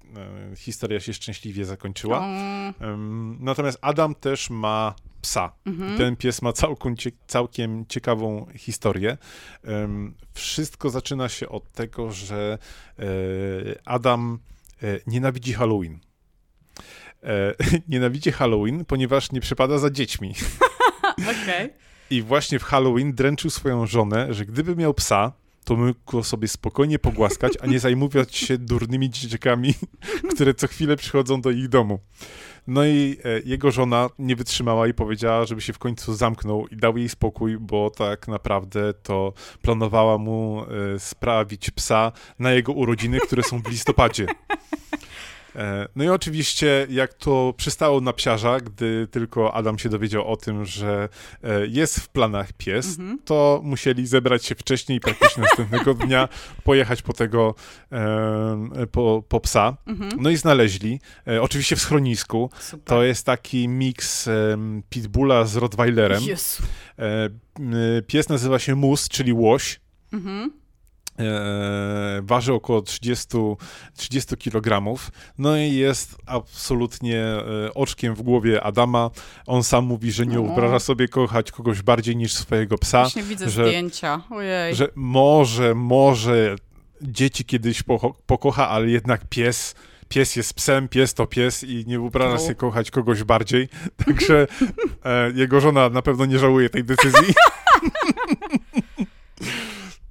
e, 0.53 0.57
historia 0.57 1.01
się 1.01 1.12
szczęśliwie 1.12 1.64
zakończyła. 1.64 2.18
Um, 2.20 2.59
Em, 2.81 3.37
Natomiast 3.41 3.79
Adam 3.81 4.14
też 4.14 4.51
ma 4.51 4.95
psa. 5.23 5.53
mhm. 5.66 5.99
Ten 5.99 6.16
pies 6.16 6.43
ma 6.43 6.53
całkiem, 6.53 6.95
całkiem 7.27 7.87
ciekawą 7.87 8.47
historię. 8.57 9.19
Wszystko 10.35 10.91
zaczyna 10.91 11.29
się 11.29 11.49
od 11.49 11.73
tego, 11.73 12.12
że 12.12 12.59
e, 12.99 13.05
Adam 13.85 14.39
e, 14.83 14.87
nienawidzi 15.07 15.53
Halloween. 15.53 15.99
E, 17.23 17.55
Nienawidzi 17.89 18.33
Halloween, 18.33 18.85
ponieważ 18.85 19.33
nie 19.33 19.41
przypada 19.41 19.79
za 19.79 19.91
dziećmi. 19.91 20.35
Okej. 21.43 21.71
I 22.11 22.23
właśnie 22.23 22.59
w 22.59 22.62
Halloween 22.62 23.14
dręczył 23.14 23.51
swoją 23.51 23.87
żonę, 23.87 24.35
że 24.35 24.47
gdyby 24.47 24.77
miał 24.77 24.95
psa, 24.95 25.33
to 26.07 26.23
sobie 26.23 26.49
spokojnie 26.49 26.99
pogłaskać, 26.99 27.53
a 27.61 27.66
nie 27.66 27.81
zajmować 27.81 28.37
się 28.37 28.59
durnymi 28.59 29.11
dzieciakami, 29.11 29.75
które 30.35 30.55
co 30.55 30.66
chwilę 30.66 30.97
przychodzą 30.97 31.41
do 31.41 31.51
ich 31.51 31.69
domu. 31.69 31.99
No 32.66 32.85
i 32.85 33.16
e, 33.25 33.41
jego 33.45 33.71
żona 33.71 34.09
nie 34.19 34.37
wytrzymała 34.37 34.89
i 34.89 34.95
powiedziała, 34.95 35.45
żeby 35.45 35.61
się 35.61 35.73
w 35.73 35.79
końcu 35.79 36.14
zamknął 36.14 36.66
i 36.66 36.77
dał 36.77 36.97
jej 36.97 37.09
spokój, 37.09 37.59
bo 37.59 37.91
tak 37.91 38.29
naprawdę 38.29 38.95
to 38.95 39.33
planowała 39.62 40.19
mu 40.19 40.62
e, 40.95 40.99
sprawić 40.99 41.71
psa 41.71 42.12
na 42.39 42.53
jego 42.53 42.73
urodziny, 42.73 43.19
które 43.21 43.43
są 43.43 43.62
w 43.62 43.69
listopadzie. 43.71 44.27
E, 45.57 45.89
No 45.97 46.05
i 46.05 46.09
oczywiście, 46.09 46.87
jak 46.91 47.15
to 47.15 47.55
przystało 47.57 48.01
na 48.01 48.13
psiarza, 48.13 48.61
gdy 48.61 49.09
tylko 49.11 49.55
Adam 49.55 49.79
się 49.79 49.89
dowiedział 49.89 50.27
o 50.33 50.37
tym, 50.37 50.65
że 50.65 51.09
e, 51.45 51.67
jest 51.67 52.01
w 52.01 52.09
planach 52.09 52.53
pies, 52.53 52.99
Mhm. 52.99 53.19
to 53.25 53.61
musieli 53.65 54.07
zebrać 54.07 54.45
się 54.45 54.55
wcześniej, 54.55 55.01
praktycznie 55.01 55.43
następnego 55.43 55.95
dnia, 56.07 56.29
pojechać 56.65 57.03
po 57.03 57.13
tego, 57.13 57.55
e, 57.93 58.87
po, 58.93 59.23
po 59.29 59.41
psa. 59.41 59.77
Mhm. 59.87 60.11
No 60.21 60.31
i 60.31 60.37
znaleźli, 60.37 61.01
oczywiście 61.41 61.77
w 61.77 61.81
schronisku. 61.81 62.51
Super. 62.61 62.85
To 62.85 63.03
jest 63.03 63.27
taki 63.27 63.69
miks 63.69 64.29
pitbulla 64.91 65.45
z 65.45 65.57
rottweilerem. 65.57 66.23
Jezu. 66.23 66.63
Pies 68.07 68.29
nazywa 68.29 68.59
się 68.59 68.75
Mus, 68.75 69.09
czyli 69.09 69.33
łoś. 69.33 69.81
Mhm. 70.13 70.53
E, 71.19 72.21
waży 72.23 72.53
około 72.53 72.83
30, 72.83 73.39
30 73.97 74.37
kg. 74.37 74.99
No 75.39 75.57
i 75.57 75.73
jest 75.73 76.16
absolutnie 76.27 77.23
e, 77.25 77.75
oczkiem 77.75 78.14
w 78.14 78.23
głowie 78.23 78.62
Adama. 78.62 79.11
On 79.47 79.62
sam 79.62 79.85
mówi, 79.85 80.12
że 80.12 80.27
nie 80.27 80.37
No. 80.37 80.43
wyobraża 80.43 80.79
sobie 80.79 81.09
kochać 81.09 81.53
kogoś 81.53 81.83
bardziej 81.83 82.16
niż 82.16 82.33
swojego 82.35 82.79
psa. 82.79 83.03
Właśnie 83.03 83.23
widzę 83.23 83.51
że- 83.51 83.66
zdjęcia. 83.69 84.21
Ojej. 84.31 84.75
Że 84.75 84.89
może, 84.95 85.75
może 85.75 86.57
dzieci 87.03 87.45
kiedyś 87.45 87.83
pokocha, 88.27 88.69
ale 88.69 88.89
jednak 88.89 89.21
pies. 89.29 89.75
Pies 90.09 90.37
jest 90.37 90.55
psem, 90.55 90.89
pies 90.89 91.14
to 91.14 91.27
pies 91.27 91.64
i 91.64 91.85
nie 91.87 91.99
wyobraża 91.99 92.39
sobie 92.39 92.55
kochać 92.55 92.91
kogoś 92.91 93.25
bardziej. 93.25 93.69
Także 94.07 94.47
e, 95.05 95.31
jego 95.35 95.61
żona 95.61 95.89
na 95.89 96.03
pewno 96.03 96.25
nie 96.27 96.39
żałuje 96.39 96.71
tej 96.71 96.85
decyzji. 96.85 97.35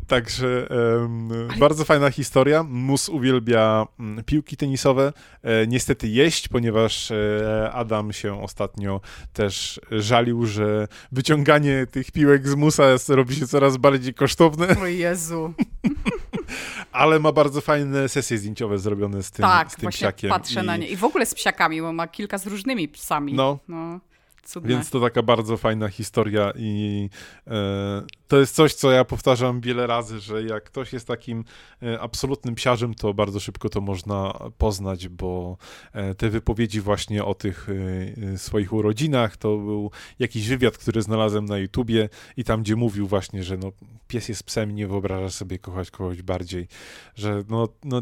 Także 0.08 0.68
em, 0.70 1.30
bardzo 1.60 1.86
fajna 1.86 2.10
historia. 2.12 2.64
Mus 2.64 3.10
uwielbia 3.10 3.86
mm, 4.00 4.24
piłki 4.24 4.58
tenisowe. 4.58 5.14
E, 5.44 5.68
niestety 5.68 6.08
jeść, 6.08 6.48
ponieważ 6.48 7.12
e, 7.12 7.70
Adam 7.74 8.14
się 8.14 8.42
ostatnio 8.44 9.02
też 9.34 9.80
żalił, 9.92 10.46
że 10.46 10.88
wyciąganie 11.12 11.86
tych 11.92 12.12
piłek 12.12 12.48
z 12.48 12.56
musa 12.56 12.84
robi 13.10 13.36
się 13.36 13.48
coraz 13.48 13.78
bardziej 13.78 14.14
kosztowne, 14.14 14.76
O 14.82 14.86
Jezu. 14.86 15.54
ale 16.92 17.20
ma 17.20 17.32
bardzo 17.32 17.62
fajne 17.62 18.10
sesje 18.10 18.38
zdjęciowe 18.38 18.80
zrobione 18.80 19.24
z 19.24 19.32
tym, 19.32 19.44
tak, 19.44 19.72
z 19.72 19.76
tym 19.76 19.82
właśnie 19.82 19.98
psiakiem. 20.08 20.30
patrzę 20.30 20.64
I- 20.64 20.66
na 20.66 20.78
nie. 20.78 20.88
I 20.88 20.96
w 20.96 21.04
ogóle 21.04 21.26
z 21.26 21.34
psiakami, 21.36 21.82
bo 21.82 21.94
ma 21.94 22.08
kilka 22.08 22.38
z 22.38 22.48
różnymi 22.48 22.88
psami. 22.88 23.34
No. 23.34 23.60
no 23.68 24.00
cudne. 24.48 24.70
Więc 24.70 24.90
to 24.90 25.02
taka 25.02 25.24
bardzo 25.24 25.58
fajna 25.58 25.88
historia 25.88 26.54
i 26.56 27.10
e, 27.48 28.02
to 28.28 28.40
jest 28.40 28.56
coś, 28.56 28.74
co 28.74 28.92
ja 28.92 29.06
powtarzam 29.06 29.62
wiele 29.62 29.88
razy, 29.88 30.20
że 30.20 30.44
jak 30.44 30.64
ktoś 30.64 30.94
jest 30.94 31.08
takim 31.08 31.44
e, 31.84 32.00
absolutnym 32.00 32.56
psiarzem, 32.56 32.94
to 32.94 33.14
bardzo 33.14 33.40
szybko 33.40 33.70
to 33.70 33.82
można 33.82 34.34
poznać, 34.58 35.08
bo 35.08 35.58
e, 35.94 36.16
te 36.16 36.30
wypowiedzi 36.30 36.82
właśnie 36.82 37.26
o 37.26 37.36
tych 37.36 37.68
e, 37.70 38.34
e, 38.34 38.38
swoich 38.38 38.74
urodzinach, 38.74 39.38
to 39.38 39.58
był 39.58 39.92
jakiś 40.20 40.48
wywiad, 40.48 40.78
który 40.78 41.02
znalazłem 41.02 41.46
na 41.46 41.58
YouTubie 41.58 42.10
i 42.38 42.44
tam, 42.44 42.62
gdzie 42.62 42.76
mówił 42.76 43.08
właśnie, 43.08 43.44
że 43.44 43.58
no, 43.58 43.72
pies 44.08 44.30
jest 44.30 44.44
psem, 44.44 44.76
nie 44.76 44.88
wyobraża 44.88 45.30
sobie 45.30 45.60
kochać 45.60 45.92
kogoś 45.92 46.22
bardziej, 46.22 46.68
że 47.16 47.44
no, 47.50 47.68
no. 47.84 48.02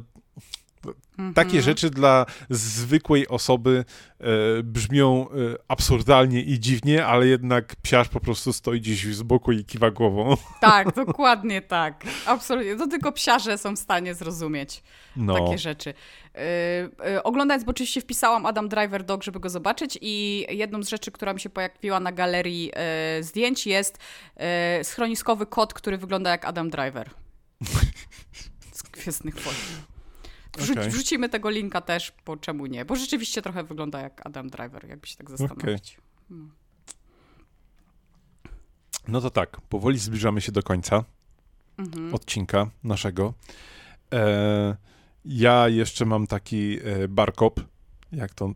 Takie 1.35 1.61
rzeczy 1.61 1.89
dla 1.89 2.25
zwykłej 2.49 3.27
osoby 3.27 3.85
e, 4.19 4.25
brzmią 4.63 5.29
e, 5.29 5.33
absurdalnie 5.67 6.41
i 6.41 6.59
dziwnie, 6.59 7.05
ale 7.05 7.27
jednak 7.27 7.75
psiarz 7.75 8.09
po 8.09 8.19
prostu 8.19 8.53
stoi 8.53 8.81
gdzieś 8.81 9.05
z 9.15 9.23
boku 9.23 9.51
i 9.51 9.65
kiwa 9.65 9.91
głową. 9.91 10.37
Tak, 10.61 10.95
dokładnie 10.95 11.61
tak. 11.61 12.03
Absolutnie. 12.25 12.75
To 12.75 12.87
tylko 12.87 13.11
psiarze 13.11 13.57
są 13.57 13.75
w 13.75 13.79
stanie 13.79 14.13
zrozumieć 14.13 14.83
No, 15.15 15.45
takie 15.45 15.57
rzeczy. 15.57 15.93
Yy, 16.35 16.41
yy, 17.11 17.23
oglądając, 17.23 17.63
bo 17.63 17.69
oczywiście 17.69 18.01
wpisałam 18.01 18.45
Adam 18.45 18.69
Driver 18.69 19.03
Dog, 19.03 19.23
żeby 19.23 19.39
go 19.39 19.49
zobaczyć 19.49 19.97
i 20.01 20.45
jedną 20.49 20.83
z 20.83 20.89
rzeczy, 20.89 21.11
która 21.11 21.33
mi 21.33 21.39
się 21.39 21.49
pojawiła 21.49 21.99
na 21.99 22.11
galerii 22.11 22.65
yy, 23.17 23.23
zdjęć 23.23 23.67
jest 23.67 23.97
yy, 24.37 24.43
schroniskowy 24.83 25.45
kot, 25.45 25.73
który 25.73 25.97
wygląda 25.97 26.29
jak 26.29 26.45
Adam 26.45 26.69
Driver. 26.69 27.09
Z 28.71 28.83
Gwiezdnych 28.83 29.35
Wojen. 29.35 29.94
Wrzu- 30.57 30.73
Okej. 30.73 30.89
Wrzucimy 30.89 31.29
tego 31.29 31.49
linka 31.49 31.81
też, 31.81 32.13
bo 32.25 32.37
czemu 32.37 32.65
nie? 32.65 32.85
Bo 32.85 32.95
rzeczywiście 32.95 33.41
trochę 33.41 33.63
wygląda 33.63 34.01
jak 34.01 34.25
Adam 34.27 34.49
Driver, 34.49 34.89
jakby 34.89 35.07
się 35.07 35.15
tak 35.17 35.29
zastanowić. 35.29 35.97
no 39.07 39.21
to 39.21 39.29
tak, 39.29 39.61
powoli 39.61 39.99
zbliżamy 39.99 40.41
się 40.41 40.51
do 40.51 40.63
końca 40.63 41.03
Mhm. 41.77 42.13
odcinka 42.13 42.69
naszego. 42.83 43.33
E, 44.13 44.75
ja 45.25 45.67
jeszcze 45.69 46.05
mam 46.05 46.27
taki 46.27 46.79
e, 46.83 47.07
barkop, 47.07 47.59
jak 48.11 48.33
to 48.33 48.51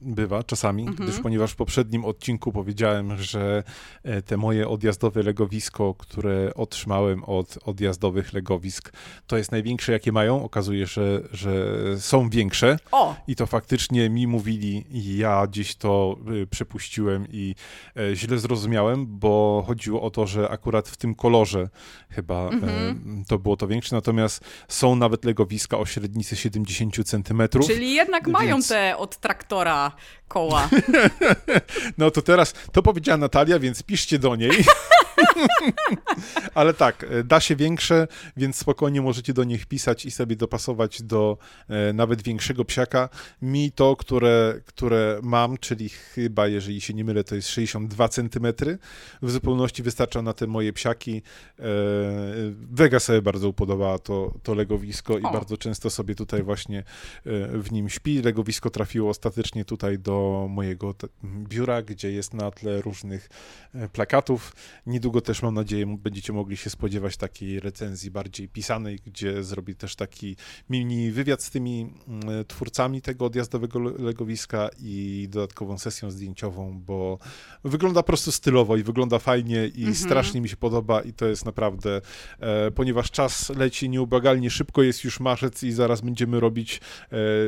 bywa 0.00 0.42
czasami, 0.42 0.82
Mhm. 0.86 1.08
gdyż 1.08 1.20
ponieważ 1.20 1.52
w 1.52 1.56
poprzednim 1.56 2.04
odcinku 2.04 2.52
powiedziałem, 2.52 3.16
że 3.16 3.62
e, 4.02 4.22
te 4.22 4.36
moje 4.36 4.68
odjazdowe 4.68 5.22
legowisko, 5.22 5.94
które 5.94 6.54
otrzymałem 6.54 7.24
od 7.24 7.58
odjazdowych 7.64 8.32
legowisk, 8.32 8.92
to 9.26 9.36
jest 9.36 9.52
największe, 9.52 9.92
jakie 9.92 10.12
mają. 10.12 10.44
Okazuje 10.44 10.86
się, 10.86 11.00
że, 11.00 11.20
że 11.32 11.64
są 12.00 12.30
większe. 12.30 12.76
O! 12.92 13.16
I 13.26 13.36
to 13.36 13.46
faktycznie 13.46 14.10
mi 14.10 14.26
mówili, 14.26 14.84
i 14.90 15.16
ja 15.18 15.46
gdzieś 15.46 15.76
to 15.76 16.16
y, 16.42 16.46
przepuściłem 16.46 17.26
i 17.32 17.54
e, 17.96 18.16
źle 18.16 18.38
zrozumiałem, 18.38 19.06
bo 19.18 19.64
chodziło 19.66 20.02
o 20.02 20.10
to, 20.10 20.26
że 20.26 20.48
akurat 20.50 20.88
w 20.88 20.96
tym 20.96 21.14
kolorze 21.14 21.68
chyba 22.10 22.48
Mhm. 22.48 23.20
e, 23.22 23.24
to 23.28 23.38
było 23.38 23.56
to 23.56 23.66
większe. 23.68 23.96
Natomiast 23.96 24.44
są 24.68 24.96
nawet 24.96 25.24
legowiska 25.24 25.78
o 25.78 25.86
średnicy 25.86 26.36
70 26.36 27.04
centymetrów. 27.04 27.66
Czyli 27.66 27.94
jednak 27.94 28.26
mają 28.28 28.62
te 28.62 28.96
od 28.96 29.16
traktora 29.16 29.89
koła. 30.28 30.68
No 31.98 32.10
to 32.10 32.22
teraz, 32.22 32.54
to 32.72 32.82
powiedziała 32.82 33.16
Natalia, 33.18 33.58
więc 33.58 33.82
piszcie 33.82 34.18
do 34.18 34.36
niej. 34.36 34.50
Ale 36.54 36.74
tak, 36.74 37.06
e, 37.10 37.24
da 37.24 37.40
się 37.40 37.56
większe, 37.56 38.08
więc 38.36 38.56
spokojnie 38.56 39.02
możecie 39.02 39.32
do 39.32 39.44
nich 39.44 39.66
pisać 39.66 40.06
i 40.06 40.10
sobie 40.10 40.36
dopasować 40.36 41.02
do 41.02 41.38
e, 41.68 41.92
nawet 41.92 42.22
większego 42.22 42.64
psiaka. 42.64 43.08
Mi 43.42 43.72
to, 43.72 43.96
które, 43.96 44.60
które 44.66 45.20
mam, 45.22 45.58
czyli 45.58 45.88
chyba, 45.88 46.48
jeżeli 46.48 46.80
się 46.80 46.94
nie 46.94 47.04
mylę, 47.04 47.24
to 47.24 47.34
jest 47.34 47.48
62 47.48 48.08
cm, 48.08 48.46
w 49.22 49.30
zupełności 49.30 49.82
wystarcza 49.82 50.22
na 50.22 50.32
te 50.32 50.46
moje 50.46 50.72
psiaki. 50.72 51.22
E, 51.58 51.62
Vega 52.52 53.00
sobie 53.00 53.22
bardzo 53.22 53.48
upodobała 53.48 53.98
to, 53.98 54.34
to 54.42 54.54
legowisko 54.54 55.18
i 55.18 55.22
O. 55.22 55.32
bardzo 55.32 55.56
często 55.56 55.90
sobie 55.90 56.14
tutaj 56.14 56.42
właśnie 56.42 56.78
e, 56.78 56.82
w 57.58 57.72
nim 57.72 57.88
śpi. 57.88 58.22
Legowisko 58.22 58.70
trafiło 58.70 59.10
ostatecznie 59.10 59.64
tutaj 59.64 59.98
do 59.98 60.46
mojego 60.50 60.94
biura, 61.24 61.82
gdzie 61.82 62.12
jest 62.12 62.34
na 62.34 62.50
tle 62.50 62.82
różnych 62.82 63.28
plakatów. 63.92 64.52
Niedługo 64.86 65.09
też 65.20 65.42
mam 65.42 65.54
nadzieję 65.54 65.96
będziecie 65.98 66.32
mogli 66.32 66.56
się 66.56 66.70
spodziewać 66.70 67.16
takiej 67.16 67.60
recenzji 67.60 68.10
bardziej 68.10 68.48
pisanej, 68.48 68.98
gdzie 69.06 69.42
zrobi 69.44 69.74
też 69.74 69.96
taki 69.96 70.36
mini 70.70 71.10
wywiad 71.10 71.42
z 71.42 71.50
tymi 71.50 71.92
twórcami 72.48 73.02
tego 73.02 73.24
odjazdowego 73.24 73.78
le- 73.78 73.92
legowiska 73.98 74.68
i 74.78 75.26
dodatkową 75.30 75.78
sesją 75.78 76.10
zdjęciową, 76.10 76.80
bo 76.80 77.18
wygląda 77.64 78.02
po 78.02 78.06
prostu 78.06 78.32
stylowo 78.32 78.76
i 78.76 78.82
wygląda 78.82 79.18
fajnie 79.18 79.66
i 79.66 79.78
Mhm. 79.78 79.94
strasznie 79.94 80.40
mi 80.40 80.48
się 80.48 80.56
podoba 80.56 81.00
i 81.02 81.12
to 81.12 81.26
jest 81.26 81.44
naprawdę, 81.44 82.00
e, 82.40 82.70
ponieważ 82.70 83.10
czas 83.10 83.48
leci 83.48 83.88
nieubłagalnie 83.88 84.50
szybko, 84.50 84.82
jest 84.82 85.04
już 85.04 85.20
marzec 85.20 85.62
i 85.62 85.72
zaraz 85.72 86.00
będziemy 86.00 86.40
robić 86.40 86.80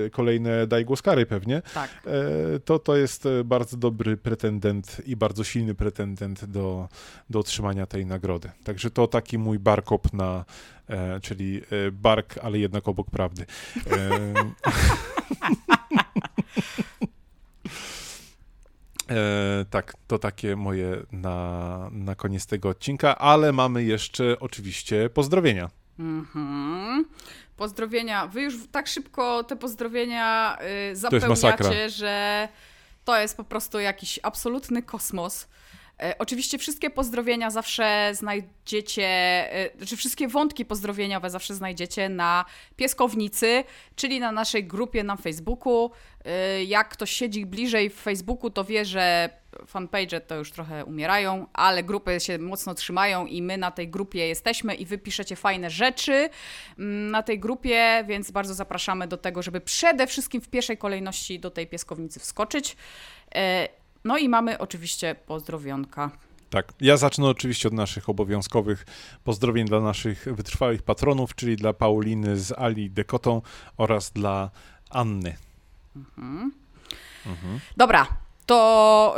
e, 0.06 0.10
kolejne 0.10 0.66
Daj 0.66 0.84
Głoskary 0.84 1.26
pewnie, 1.26 1.62
Tak. 1.74 1.90
e, 2.06 2.60
to 2.60 2.78
to 2.78 2.96
jest 2.96 3.26
e, 3.26 3.44
bardzo 3.44 3.76
dobry 3.76 4.16
pretendent 4.16 4.96
i 5.06 5.16
bardzo 5.16 5.44
silny 5.44 5.74
pretendent 5.74 6.44
do, 6.44 6.88
do 7.30 7.38
otrzymania 7.52 7.86
tej 7.86 8.06
nagrody. 8.06 8.50
Także 8.64 8.90
to 8.90 9.06
taki 9.06 9.38
mój 9.38 9.58
barkop 9.58 10.12
na, 10.12 10.44
e, 10.88 11.20
czyli 11.20 11.62
e, 11.86 11.90
bark, 11.90 12.38
ale 12.42 12.58
jednak 12.58 12.88
obok 12.88 13.10
prawdy. 13.10 13.46
E, 13.90 14.32
E, 19.10 19.64
tak, 19.70 19.94
to 20.06 20.18
takie 20.18 20.56
moje 20.56 21.02
na, 21.12 21.88
na 21.92 22.14
koniec 22.14 22.46
tego 22.46 22.68
odcinka, 22.68 23.18
ale 23.18 23.52
mamy 23.52 23.84
jeszcze 23.84 24.40
oczywiście 24.40 25.10
pozdrowienia. 25.10 25.70
Mhm. 25.98 27.04
Pozdrowienia. 27.56 28.26
Wy 28.26 28.42
już 28.42 28.54
tak 28.70 28.86
szybko 28.86 29.44
te 29.44 29.56
pozdrowienia 29.56 30.58
y, 30.62 30.70
jest 30.70 31.00
zapełniacie, 31.00 31.28
masakra. 31.28 31.88
że 31.88 32.48
to 33.04 33.20
jest 33.20 33.36
po 33.36 33.44
prostu 33.44 33.80
jakiś 33.80 34.20
absolutny 34.22 34.82
kosmos. 34.82 35.48
E, 36.02 36.18
Oczywiście 36.18 36.58
wszystkie 36.58 36.90
pozdrowienia 36.90 37.50
zawsze 37.50 38.10
znajdziecie, 38.14 39.06
e, 39.52 39.70
znaczy 39.76 39.96
wszystkie 39.96 40.28
wątki 40.28 40.64
pozdrowieniowe 40.64 41.30
zawsze 41.30 41.54
znajdziecie 41.54 42.08
na 42.08 42.44
Pieskownicy, 42.76 43.64
czyli 43.96 44.20
na 44.20 44.32
naszej 44.32 44.64
grupie 44.64 45.04
na 45.04 45.16
Facebooku. 45.16 45.90
E, 46.24 46.64
Jak 46.64 46.88
ktoś 46.88 47.10
siedzi 47.10 47.46
bliżej 47.46 47.90
w 47.90 47.94
Facebooku, 47.94 48.50
to 48.50 48.64
wie, 48.64 48.84
że 48.84 49.30
fanpage 49.66 50.20
to 50.20 50.34
już 50.34 50.52
trochę 50.52 50.84
umierają, 50.84 51.46
ale 51.52 51.82
grupy 51.82 52.20
się 52.20 52.38
mocno 52.38 52.74
trzymają 52.74 53.26
i 53.26 53.42
my 53.42 53.58
na 53.58 53.70
tej 53.70 53.88
grupie 53.88 54.28
jesteśmy 54.28 54.74
i 54.74 54.86
wy 54.86 54.98
piszecie 54.98 55.36
fajne 55.36 55.70
rzeczy 55.70 56.28
mm, 56.78 57.10
na 57.10 57.22
tej 57.22 57.38
grupie, 57.38 58.04
więc 58.08 58.30
bardzo 58.30 58.54
zapraszamy 58.54 59.08
do 59.08 59.16
tego, 59.16 59.42
żeby 59.42 59.60
przede 59.60 60.06
wszystkim 60.06 60.40
w 60.40 60.48
pierwszej 60.48 60.78
kolejności 60.78 61.40
do 61.40 61.50
tej 61.50 61.66
Pieskownicy 61.66 62.20
wskoczyć. 62.20 62.76
No 64.04 64.18
i 64.18 64.28
mamy 64.28 64.58
oczywiście 64.58 65.14
pozdrowionka. 65.26 66.10
Tak, 66.50 66.72
ja 66.80 66.96
zacznę 66.96 67.26
oczywiście 67.26 67.68
od 67.68 67.74
naszych 67.74 68.08
obowiązkowych 68.08 68.86
pozdrowień 69.24 69.66
dla 69.66 69.80
naszych 69.80 70.24
wytrwałych 70.34 70.82
patronów, 70.82 71.34
czyli 71.34 71.56
dla 71.56 71.72
Pauliny 71.72 72.36
z 72.36 72.52
Ali 72.52 72.90
Dekotą 72.90 73.42
oraz 73.76 74.10
dla 74.10 74.50
Anny. 74.90 75.36
Mhm. 75.96 76.52
Dobra, 77.76 78.06
to 78.46 79.16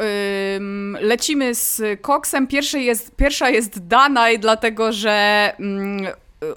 ym, 0.56 0.96
lecimy 1.00 1.54
z 1.54 1.82
koksem. 2.00 2.46
Pierwszy 2.46 2.80
jest, 2.80 3.16
pierwsza 3.16 3.50
jest 3.50 3.86
Danaj, 3.86 4.38
dlatego 4.38 4.92
że 4.92 5.52
ym, 5.60 6.06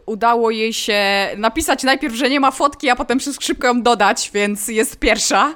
udało 0.05 0.51
jej 0.51 0.73
się 0.73 1.27
napisać 1.37 1.83
najpierw, 1.83 2.15
że 2.15 2.29
nie 2.29 2.39
ma 2.39 2.51
fotki, 2.51 2.89
a 2.89 2.95
potem 2.95 3.19
szybko 3.39 3.67
ją 3.67 3.81
dodać, 3.81 4.31
więc 4.33 4.67
jest 4.67 4.99
pierwsza. 4.99 5.55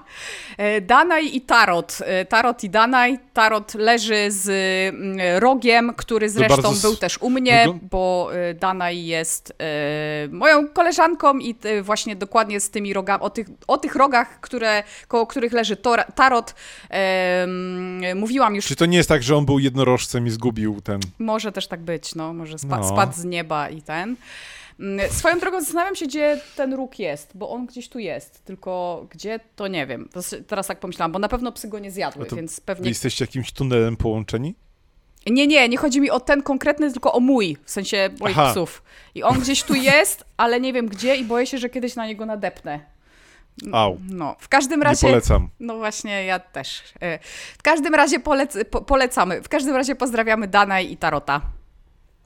E, 0.57 0.81
Danaj 0.81 1.35
i 1.35 1.41
Tarot. 1.41 1.97
E, 2.05 2.25
Tarot 2.25 2.63
i 2.63 2.69
Danaj. 2.69 3.19
Tarot 3.33 3.73
leży 3.73 4.25
z 4.31 4.49
mm, 4.93 5.17
rogiem, 5.39 5.93
który 5.97 6.29
zresztą 6.29 6.73
był 6.81 6.95
też 6.95 7.17
u 7.21 7.29
mnie, 7.29 7.65
bo 7.91 8.29
e, 8.33 8.53
Danaj 8.53 9.05
jest 9.05 9.53
moją 10.29 10.67
koleżanką 10.67 11.37
i 11.37 11.55
właśnie 11.81 12.15
dokładnie 12.15 12.59
z 12.59 12.69
tymi 12.69 12.93
rogami, 12.93 13.23
o 13.23 13.29
tych, 13.29 13.47
o 13.67 13.77
tych 13.77 13.95
rogach, 13.95 14.39
które, 14.39 14.83
koło 15.07 15.27
których 15.27 15.53
leży 15.53 15.77
Tarot, 16.15 16.55
mm, 16.89 18.17
mówiłam 18.17 18.55
już 18.55 18.65
Czy 18.65 18.75
to 18.75 18.85
nie 18.85 18.97
jest 18.97 19.09
tak, 19.09 19.23
że 19.23 19.35
on 19.35 19.45
był 19.45 19.59
jednorożcem 19.59 20.27
i 20.27 20.29
zgubił 20.29 20.81
ten... 20.81 20.99
może 21.19 21.51
też 21.51 21.67
tak 21.67 21.79
być, 21.79 22.15
no, 22.15 22.33
może 22.33 22.59
spa- 22.59 22.77
No. 22.77 22.89
spadł 22.89 23.13
z 23.13 23.23
nieba 23.23 23.69
i 23.69 23.81
ten. 23.81 24.15
Mm, 24.79 25.09
Swoją 25.11 25.39
drogą 25.39 25.59
zastanawiam 25.61 25.95
się, 25.95 26.05
gdzie 26.05 26.41
ten 26.55 26.73
róg 26.73 26.99
jest, 26.99 27.31
bo 27.35 27.49
on 27.49 27.65
gdzieś 27.65 27.89
tu 27.89 27.99
jest, 27.99 28.45
tylko 28.45 29.05
gdzie, 29.09 29.39
to 29.55 29.67
nie 29.67 29.87
wiem. 29.87 30.09
Teraz 30.47 30.67
tak 30.67 30.79
pomyślałam, 30.79 31.11
bo 31.11 31.19
na 31.19 31.27
pewno 31.27 31.51
psy 31.51 31.67
go 31.67 31.79
nie 31.79 31.91
zjadły, 31.91 32.25
więc 32.35 32.55
Wy 32.55 32.61
pewnie... 32.65 32.89
jesteście 32.89 33.23
jakimś 33.25 33.51
tunelem 33.51 33.97
połączeni? 33.97 34.55
Nie, 35.27 35.47
nie, 35.47 35.69
nie 35.69 35.77
chodzi 35.77 36.01
mi 36.01 36.09
o 36.09 36.19
ten 36.19 36.43
konkretny, 36.43 36.91
tylko 36.91 37.13
o 37.13 37.19
mój, 37.19 37.57
w 37.65 37.71
sensie 37.71 38.09
moich 38.19 38.39
Aha. 38.39 38.51
psów. 38.51 38.83
I 39.15 39.23
on 39.23 39.39
gdzieś 39.39 39.63
tu 39.63 39.73
jest, 39.75 40.23
ale 40.37 40.59
nie 40.61 40.73
wiem 40.73 40.87
gdzie 40.87 41.15
i 41.15 41.23
boję 41.23 41.45
się, 41.47 41.57
że 41.57 41.69
kiedyś 41.69 41.95
na 41.95 42.05
niego 42.07 42.25
nadepnę. 42.25 42.79
Au, 43.73 43.97
No, 44.09 44.35
w 44.39 44.47
każdym 44.49 44.79
nie 44.79 44.83
razie... 44.83 45.07
polecam. 45.07 45.49
No 45.59 45.77
właśnie, 45.77 46.25
ja 46.25 46.39
też. 46.39 46.83
E, 47.01 47.19
W 47.57 47.61
każdym 47.63 47.95
razie 47.95 48.19
polec- 48.19 48.65
po- 48.65 48.81
polecamy. 48.81 49.41
W 49.41 49.49
każdym 49.49 49.75
razie 49.75 49.95
pozdrawiamy 49.95 50.47
Danaj 50.47 50.91
i 50.91 50.97
Tarota. 50.97 51.41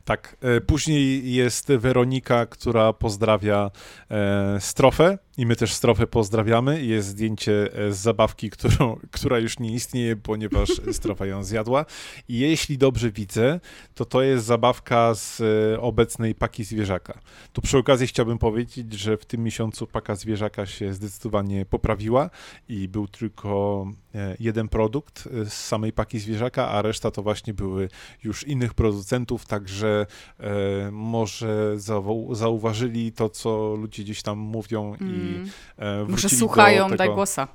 Tak, 0.06 0.38
e, 0.42 0.62
później 0.62 1.34
jest 1.34 1.68
Weronika, 1.68 2.46
która 2.46 2.94
pozdrawia 2.94 3.72
e, 4.12 4.58
Strofę 4.60 5.18
i 5.38 5.46
my 5.46 5.56
też 5.56 5.74
Strofę 5.74 6.08
pozdrawiamy. 6.08 6.84
Jest 6.84 7.08
zdjęcie 7.08 7.74
e, 7.74 7.92
z 7.92 7.98
zabawki, 7.98 8.50
którą, 8.50 9.00
która 9.12 9.40
już 9.40 9.60
nie 9.60 9.74
istnieje, 9.74 10.16
ponieważ 10.16 10.70
Strofa 10.92 11.26
ją 11.26 11.44
zjadła. 11.44 11.86
I 12.30 12.40
jeśli 12.40 12.78
dobrze 12.78 13.12
widzę, 13.12 13.60
to 13.96 14.06
to 14.06 14.22
jest 14.22 14.46
zabawka 14.46 15.16
z 15.16 15.42
e, 15.42 15.82
obecnej 15.82 16.36
paki 16.36 16.64
zwierzaka. 16.64 17.20
Tu 17.54 17.62
przy 17.62 17.78
okazji 17.78 18.08
chciałbym 18.08 18.38
powiedzieć, 18.38 18.94
że 18.94 19.18
w 19.18 19.26
tym 19.26 19.44
miesiącu 19.44 19.88
paka 19.88 20.16
zwierzaka 20.16 20.66
się 20.66 20.94
zdecydowanie 20.94 21.66
poprawiła 21.66 22.30
i 22.70 22.88
był 22.88 23.08
tylko 23.08 23.86
e, 24.16 24.36
jeden 24.40 24.68
produkt 24.68 25.30
z 25.46 25.54
samej 25.54 25.94
paki 25.94 26.20
zwierzaka, 26.20 26.70
a 26.70 26.82
reszta 26.82 27.12
to 27.12 27.24
właśnie 27.24 27.54
były 27.54 27.90
już 28.24 28.48
innych 28.48 28.74
producentów, 28.74 29.46
także 29.46 30.06
może 30.92 31.74
zau- 31.76 32.36
zauważyli 32.36 33.12
to, 33.12 33.30
co 33.30 33.76
ludzie 33.76 34.04
gdzieś 34.04 34.22
tam 34.22 34.38
mówią 34.38 34.96
i 34.96 35.25
Mm. 35.28 35.50
e, 35.78 36.06
Może 36.10 36.30
słuchają, 36.30 36.84
do 36.84 36.90
tego, 36.90 36.98
daj 36.98 37.16
głosa. 37.16 37.48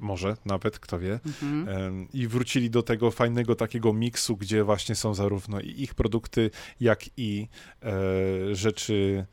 Może, 0.00 0.36
nawet, 0.44 0.78
kto 0.78 0.98
wie. 0.98 1.20
Mhm. 1.26 2.08
I 2.14 2.28
wrócili 2.28 2.70
do 2.70 2.82
tego 2.82 3.10
fajnego 3.10 3.54
takiego 3.54 3.92
miksu, 3.92 4.36
gdzie 4.36 4.64
właśnie 4.64 4.94
są 4.94 5.14
zarówno 5.14 5.60
i 5.60 5.82
ich 5.82 5.94
produkty, 5.94 6.50
jak 6.80 7.00
i 7.16 7.48
e, 7.82 8.54
rzeczy, 8.54 9.26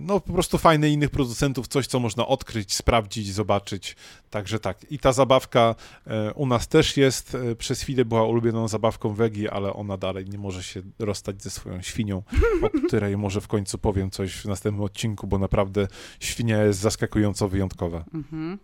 no 0.00 0.20
po 0.20 0.32
prostu 0.32 0.58
fajne 0.58 0.90
innych 0.90 1.10
producentów, 1.10 1.68
coś, 1.68 1.86
co 1.86 2.00
można 2.00 2.26
odkryć, 2.26 2.74
sprawdzić, 2.74 3.32
zobaczyć. 3.32 3.96
Także 4.30 4.58
tak. 4.58 4.92
I 4.92 4.98
ta 4.98 5.12
zabawka 5.12 5.74
e, 6.06 6.32
u 6.34 6.46
nas 6.46 6.68
też 6.68 6.96
jest. 6.96 7.34
E, 7.34 7.56
Przez 7.56 7.82
chwilę 7.82 8.04
była 8.04 8.24
ulubioną 8.24 8.68
zabawką 8.68 9.14
Wegi, 9.14 9.48
ale 9.48 9.72
ona 9.72 9.96
dalej 9.96 10.24
nie 10.28 10.38
może 10.38 10.62
się 10.62 10.82
rozstać 10.98 11.42
ze 11.42 11.50
swoją 11.50 11.82
świnią, 11.82 12.22
o 12.62 12.70
której 12.88 13.16
może 13.16 13.40
w 13.40 13.48
końcu 13.48 13.78
powiem 13.78 14.10
coś 14.10 14.32
w 14.32 14.44
następnym 14.44 14.84
odcinku, 14.84 15.26
bo 15.26 15.38
naprawdę 15.38 15.88
świnia 16.20 16.62
jest 16.62 16.80
zaskakująco 16.80 17.48
wyjątkowa. 17.48 18.04
Mhm. 18.14 18.58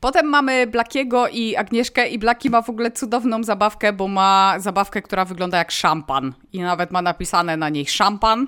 Potem 0.00 0.26
mamy 0.26 0.66
Blakiego 0.66 1.28
i 1.28 1.56
Agnieszkę 1.56 2.08
i 2.08 2.18
Blaki 2.18 2.50
ma 2.50 2.62
w 2.62 2.70
ogóle 2.70 2.90
cudowną 2.90 3.44
zabawkę, 3.44 3.92
bo 3.92 4.08
ma 4.08 4.54
zabawkę, 4.58 5.02
która 5.02 5.24
wygląda 5.24 5.58
jak 5.58 5.70
szampan 5.70 6.34
i 6.52 6.60
nawet 6.60 6.90
ma 6.90 7.02
napisane 7.02 7.56
na 7.56 7.68
niej 7.68 7.86
szampan. 7.86 8.46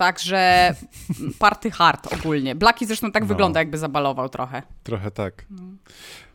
Także 0.00 0.74
party 1.38 1.70
hard 1.70 2.12
ogólnie. 2.12 2.54
Blaki 2.54 2.86
zresztą 2.86 3.12
tak 3.12 3.22
No. 3.22 3.28
wygląda, 3.28 3.60
jakby 3.60 3.78
zabalował 3.78 4.28
trochę. 4.28 4.62
Trochę 4.82 5.10
tak. 5.10 5.46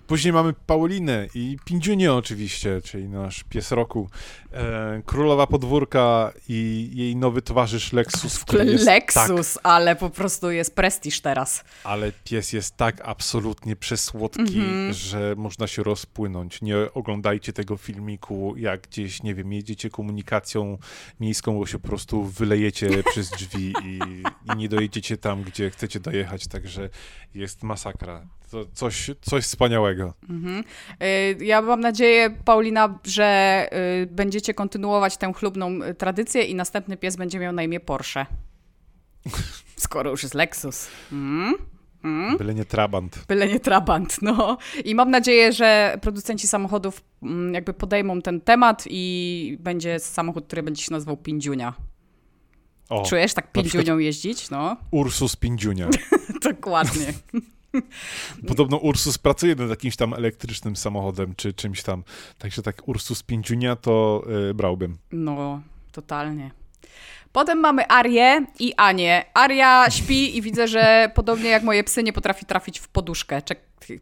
Później 0.07 0.33
mamy 0.33 0.53
Paulinę 0.53 1.27
i 1.35 1.57
Pindziunię 1.65 2.13
oczywiście, 2.13 2.81
czyli 2.83 3.09
nasz 3.09 3.43
pies 3.43 3.71
roku. 3.71 4.09
E, 4.53 5.01
królowa 5.05 5.47
podwórka 5.47 6.33
i 6.49 6.89
jej 6.93 7.15
nowy 7.15 7.41
towarzysz 7.41 7.93
Lexus. 7.93 8.39
Który 8.39 8.65
jest 8.65 8.85
Lexus, 8.85 9.53
Tak, 9.53 9.61
ale 9.63 9.95
po 9.95 10.09
prostu 10.09 10.51
jest 10.51 10.75
prestiż 10.75 11.21
teraz. 11.21 11.63
ale 11.83 12.11
pies 12.23 12.53
jest 12.53 12.77
tak 12.77 13.01
absolutnie 13.03 13.75
przesłodki, 13.75 14.41
Mhm. 14.59 14.93
że 14.93 15.33
można 15.37 15.67
się 15.67 15.83
rozpłynąć. 15.83 16.61
Nie 16.61 16.75
oglądajcie 16.93 17.53
tego 17.53 17.77
filmiku, 17.77 18.53
jak 18.57 18.81
gdzieś, 18.87 19.23
nie 19.23 19.35
wiem, 19.35 19.53
jedziecie 19.53 19.89
komunikacją 19.89 20.77
miejską, 21.19 21.59
bo 21.59 21.65
się 21.65 21.79
po 21.79 21.87
prostu 21.87 22.23
wylejecie 22.23 22.89
przez 23.11 23.29
drzwi 23.29 23.73
i, 23.83 23.99
i 24.53 24.57
nie 24.57 24.69
dojedziecie 24.69 25.17
tam, 25.17 25.43
gdzie 25.43 25.69
chcecie 25.69 25.99
dojechać, 25.99 26.47
także 26.47 26.89
jest 27.35 27.63
masakra. 27.63 28.27
To 28.55 28.65
coś, 28.73 29.11
coś 29.21 29.43
wspaniałego. 29.43 30.13
Mhm. 30.29 30.63
Y, 31.39 31.45
Ja 31.45 31.61
mam 31.61 31.79
nadzieję, 31.79 32.29
Paulina, 32.45 32.99
że 33.03 33.69
y, 34.03 34.05
będziecie 34.05 34.53
kontynuować 34.53 35.17
tę 35.17 35.33
chlubną 35.33 35.83
y, 35.83 35.93
tradycję 35.93 36.43
i 36.43 36.55
następny 36.55 36.97
pies 36.97 37.15
będzie 37.15 37.39
miał 37.39 37.53
na 37.53 37.63
imię 37.63 37.79
Porsche. 37.79 38.25
Skoro 39.75 40.09
już 40.11 40.23
jest 40.23 40.35
Lexus. 40.35 40.87
Mhm. 41.11 41.55
Mhm. 42.03 42.37
Byle 42.37 42.53
nie 42.53 42.65
Trabant. 42.65 43.25
Byle 43.27 43.47
nie 43.47 43.59
Trabant, 43.59 44.21
no. 44.21 44.57
I 44.85 44.95
mam 44.95 45.11
nadzieję, 45.11 45.53
że 45.53 45.97
producenci 46.01 46.47
samochodów 46.47 47.03
mm, 47.23 47.53
jakby 47.53 47.73
podejmą 47.73 48.21
ten 48.21 48.41
temat 48.41 48.83
i 48.89 49.57
będzie 49.59 49.99
samochód, 49.99 50.45
który 50.47 50.63
będzie 50.63 50.83
się 50.83 50.91
nazywał 50.91 51.17
Pindziunia. 51.17 51.73
O, 52.89 53.05
Czujesz 53.05 53.33
tak 53.33 53.51
Pindziunią 53.51 53.97
jeździć? 53.97 54.49
No, 54.49 54.77
Ursus 54.91 55.35
Pindziunia. 55.35 55.89
dokładnie. 56.51 57.13
Podobno 58.47 58.77
Ursus 58.77 59.17
pracuje 59.17 59.55
nad 59.55 59.69
jakimś 59.69 59.95
tam 59.95 60.13
elektrycznym 60.13 60.75
samochodem, 60.75 61.35
czy 61.35 61.53
czymś 61.53 61.83
tam. 61.83 62.03
Także 62.37 62.61
tak 62.61 62.87
Ursus 62.87 63.23
Pindziunia 63.23 63.75
to 63.75 64.23
y, 64.49 64.53
brałbym. 64.53 64.97
No, 65.11 65.61
totalnie. 65.91 66.51
Potem 67.31 67.59
mamy 67.59 67.87
Arię 67.87 68.45
i 68.59 68.73
Anię. 68.77 69.25
Aria 69.33 69.85
śpi 69.89 70.37
i 70.37 70.41
widzę, 70.41 70.67
że 70.67 71.11
podobnie 71.15 71.49
jak 71.49 71.63
moje 71.63 71.83
psy 71.83 72.03
nie 72.03 72.13
potrafi 72.13 72.45
trafić 72.45 72.79
w 72.79 72.87
poduszkę. 72.87 73.41
Czy 73.41 73.55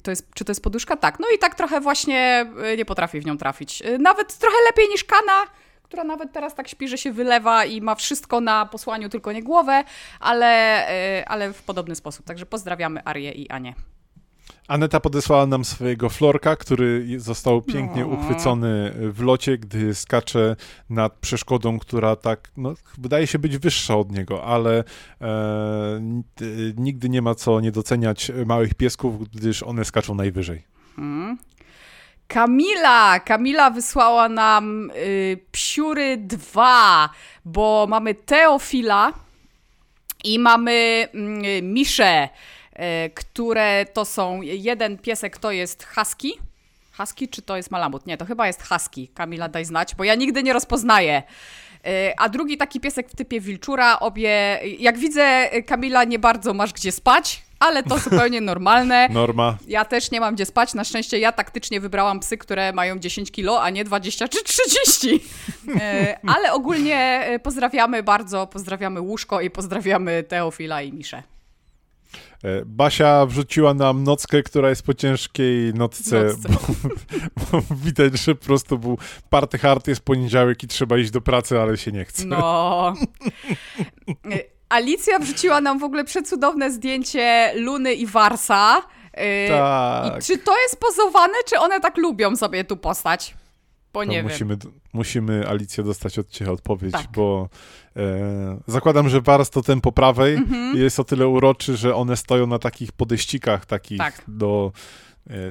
to 0.03 0.11
jest, 0.11 0.33
czy 0.33 0.45
to 0.45 0.51
jest 0.51 0.63
poduszka? 0.63 0.97
Tak. 0.97 1.19
No 1.19 1.27
i 1.35 1.39
tak 1.39 1.55
trochę 1.55 1.81
właśnie 1.81 2.45
y, 2.73 2.77
nie 2.77 2.85
potrafi 2.85 3.19
w 3.19 3.25
nią 3.25 3.37
trafić. 3.37 3.81
Y, 3.81 3.99
Nawet 3.99 4.37
trochę 4.37 4.55
lepiej 4.65 4.89
niż 4.89 5.03
Kana, 5.03 5.43
która 5.93 6.03
nawet 6.03 6.31
teraz 6.31 6.55
tak 6.55 6.67
śpi, 6.67 6.87
że 6.87 6.97
się 6.97 7.11
wylewa 7.11 7.65
i 7.65 7.81
ma 7.81 7.95
wszystko 7.95 8.41
na 8.41 8.65
posłaniu, 8.65 9.09
tylko 9.09 9.31
nie 9.31 9.43
głowę, 9.43 9.83
ale, 10.19 10.83
y, 11.19 11.25
ale 11.25 11.53
w 11.53 11.63
podobny 11.63 11.95
sposób. 11.95 12.25
Także 12.25 12.45
pozdrawiamy 12.45 13.05
Arię 13.05 13.31
i 13.31 13.49
Anię. 13.49 13.73
Aneta 14.67 14.99
podesłała 14.99 15.45
nam 15.45 15.65
swojego 15.65 16.09
florka, 16.09 16.55
który 16.55 17.19
został 17.19 17.61
pięknie 17.61 18.05
O. 18.05 18.07
uchwycony 18.07 18.93
w 19.11 19.21
locie, 19.21 19.57
gdy 19.57 19.95
skacze 19.95 20.55
nad 20.89 21.13
przeszkodą, 21.13 21.79
która 21.79 22.15
tak, 22.15 22.51
no, 22.57 22.73
wydaje 22.97 23.27
się 23.27 23.39
być 23.39 23.57
wyższa 23.57 23.97
od 23.97 24.11
niego, 24.11 24.43
ale 24.43 24.83
e, 25.21 26.01
nigdy 26.77 27.09
nie 27.09 27.21
ma 27.21 27.35
co 27.35 27.59
nie 27.59 27.71
doceniać 27.71 28.31
małych 28.45 28.73
piesków, 28.73 29.29
gdyż 29.29 29.63
one 29.63 29.85
skaczą 29.85 30.15
najwyżej. 30.15 30.63
Mm. 30.97 31.37
Kamila! 32.27 33.19
Kamila 33.19 33.69
wysłała 33.69 34.29
nam 34.29 34.91
y, 34.95 35.39
Psiury 35.51 36.17
2, 36.17 37.09
bo 37.45 37.85
mamy 37.89 38.15
Teofila 38.15 39.13
i 40.23 40.39
mamy 40.39 41.07
mm, 41.13 41.73
Miszę, 41.73 42.29
y, 42.75 43.09
które 43.09 43.85
to 43.93 44.05
są, 44.05 44.41
jeden 44.41 44.97
piesek 44.97 45.37
to 45.37 45.51
jest 45.51 45.87
Husky, 45.95 46.33
Husky 46.97 47.27
czy 47.27 47.41
to 47.41 47.57
jest 47.57 47.71
Malamut? 47.71 48.07
Nie, 48.07 48.17
to 48.17 48.25
chyba 48.25 48.47
jest 48.47 48.67
Husky. 48.67 49.07
Kamila, 49.07 49.49
daj 49.49 49.65
znać, 49.65 49.95
bo 49.95 50.03
ja 50.03 50.15
nigdy 50.15 50.43
nie 50.43 50.53
rozpoznaję. 50.53 51.23
Y, 51.87 52.13
A 52.17 52.29
drugi 52.29 52.57
taki 52.57 52.79
piesek 52.79 53.09
w 53.09 53.15
typie 53.15 53.41
wilczura, 53.41 53.99
obie, 53.99 54.59
jak 54.79 54.97
widzę, 54.97 55.55
y, 55.55 55.63
Kamila, 55.63 56.03
nie 56.03 56.19
bardzo 56.19 56.53
masz 56.53 56.73
gdzie 56.73 56.91
spać, 56.91 57.43
ale 57.63 57.83
to 57.83 57.99
zupełnie 57.99 58.41
normalne. 58.41 59.09
Norma, 59.11 59.57
Ja 59.67 59.85
też 59.85 60.11
nie 60.11 60.19
mam 60.19 60.35
gdzie 60.35 60.45
spać. 60.45 60.73
Na 60.73 60.83
szczęście 60.83 61.19
ja 61.19 61.31
taktycznie 61.31 61.79
wybrałam 61.79 62.19
psy, 62.19 62.37
które 62.37 62.73
mają 62.73 62.99
10 62.99 63.31
kilo, 63.31 63.61
a 63.61 63.69
nie 63.69 63.83
20 63.83 64.27
czy 64.27 64.43
30. 64.43 65.19
E, 65.79 66.19
ale 66.27 66.53
ogólnie 66.53 66.97
e, 66.97 67.39
pozdrawiamy 67.39 68.03
bardzo, 68.03 68.47
pozdrawiamy 68.47 69.01
Łóżko 69.01 69.41
i 69.41 69.49
pozdrawiamy 69.49 70.23
Teofila 70.23 70.81
i 70.81 70.93
Miszę. 70.93 71.23
E, 72.43 72.65
Basia 72.65 73.25
wrzuciła 73.25 73.73
nam 73.73 74.03
nockę, 74.03 74.43
która 74.43 74.69
jest 74.69 74.83
po 74.83 74.93
ciężkiej 74.93 75.73
nocce, 75.73 76.23
Nocce. 76.23 76.49
Bo, 77.51 77.61
bo 77.61 77.75
widać, 77.75 78.19
że 78.19 78.35
po 78.35 78.45
prostu 78.45 78.79
był 78.79 78.97
party 79.29 79.57
hard, 79.57 79.87
jest 79.87 80.01
poniedziałek 80.01 80.63
i 80.63 80.67
trzeba 80.67 80.97
iść 80.97 81.11
do 81.11 81.21
pracy, 81.21 81.59
ale 81.59 81.77
się 81.77 81.91
nie 81.91 82.05
chce. 82.05 82.25
No. 82.25 82.93
Alicja 84.73 85.19
wrzuciła 85.19 85.61
nam 85.61 85.79
w 85.79 85.83
ogóle 85.83 86.03
przecudowne 86.03 86.71
zdjęcie 86.71 87.51
Luny 87.55 87.93
i 87.93 88.05
Warsa. 88.05 88.81
E, 89.13 89.47
Tak. 89.49 90.17
I 90.21 90.25
czy 90.25 90.37
to 90.37 90.61
jest 90.63 90.79
pozowane, 90.79 91.33
czy 91.49 91.59
one 91.59 91.79
tak 91.79 91.97
lubią 91.97 92.35
sobie 92.35 92.63
tu 92.63 92.77
postać? 92.77 93.33
Bo 93.93 94.03
nie 94.03 94.15
wiem. 94.15 94.25
musimy, 94.25 94.57
musimy 94.93 95.47
Alicję 95.47 95.83
dostać 95.83 96.19
od 96.19 96.29
Ciebie 96.29 96.51
odpowiedź, 96.51 96.91
Tak. 96.91 97.07
bo 97.15 97.49
e, 97.97 98.01
zakładam, 98.67 99.09
że 99.09 99.21
Wars 99.21 99.49
to 99.49 99.61
ten 99.61 99.81
po 99.81 99.91
prawej 99.91 100.35
Mhm. 100.35 100.75
i 100.77 100.79
jest 100.79 100.99
o 100.99 101.03
tyle 101.03 101.27
uroczy, 101.27 101.77
że 101.77 101.95
one 101.95 102.17
stoją 102.17 102.47
na 102.47 102.59
takich 102.59 102.91
podejścikach 102.91 103.65
takich 103.65 103.97
Tak. 103.97 104.21
do, 104.27 104.71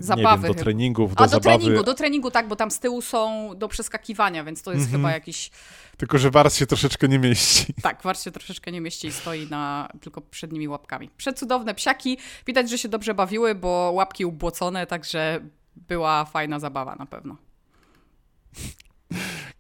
Zabawy 0.00 0.42
wiem, 0.48 0.56
do 0.56 0.62
treningów, 0.62 1.14
do 1.14 1.20
A 1.20 1.26
do 1.26 1.30
zabawy. 1.30 1.58
treningu, 1.58 1.84
do 1.84 1.94
treningu 1.94 2.30
tak, 2.30 2.48
bo 2.48 2.56
tam 2.56 2.70
z 2.70 2.78
tyłu 2.78 3.02
są 3.02 3.50
do 3.56 3.68
przeskakiwania, 3.68 4.44
więc 4.44 4.62
to 4.62 4.72
jest 4.72 4.84
Mhm. 4.84 5.00
chyba 5.02 5.12
jakiś 5.12 5.50
Tylko, 5.96 6.18
że 6.18 6.30
Wars 6.30 6.56
się 6.56 6.66
troszeczkę 6.66 7.08
nie 7.08 7.18
mieści. 7.18 7.74
Tak, 7.82 8.02
warsz 8.02 8.24
się 8.24 8.30
troszeczkę 8.30 8.72
nie 8.72 8.80
mieści 8.80 9.06
i 9.06 9.12
stoi 9.12 9.46
na 9.50 9.88
tylko 10.00 10.20
przednimi 10.20 10.68
łapkami. 10.68 11.10
Przecudowne 11.16 11.74
psiaki. 11.74 12.18
Widać, 12.46 12.70
że 12.70 12.78
się 12.78 12.88
dobrze 12.88 13.14
bawiły, 13.14 13.54
bo 13.54 13.90
łapki 13.94 14.24
ubłocone, 14.24 14.86
także 14.86 15.40
była 15.76 16.24
fajna 16.24 16.58
zabawa 16.58 16.96
na 16.96 17.06
pewno. 17.06 17.36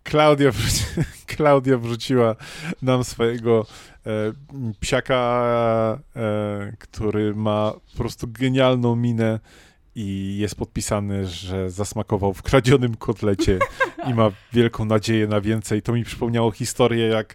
Klaudia, 0.04 0.50
wrzuci, 0.50 0.84
Klaudia 1.36 1.78
wrzuciła 1.78 2.36
nam 2.82 3.04
swojego 3.04 3.66
e, 4.06 4.10
psiaka, 4.80 5.18
e, 6.16 6.72
który 6.78 7.34
ma 7.34 7.72
po 7.92 7.96
prostu 7.98 8.26
genialną 8.28 8.96
minę 8.96 9.40
i 9.94 10.36
jest 10.38 10.54
podpisany, 10.54 11.26
że 11.26 11.70
zasmakował 11.70 12.34
w 12.34 12.42
kradzionym 12.42 12.94
kotlecie 12.94 13.58
i 14.10 14.14
ma 14.14 14.30
wielką 14.52 14.84
nadzieję 14.84 15.26
na 15.26 15.40
więcej. 15.40 15.82
To 15.82 15.92
mi 15.92 16.04
przypomniało 16.04 16.50
historię, 16.50 17.06
jak 17.06 17.34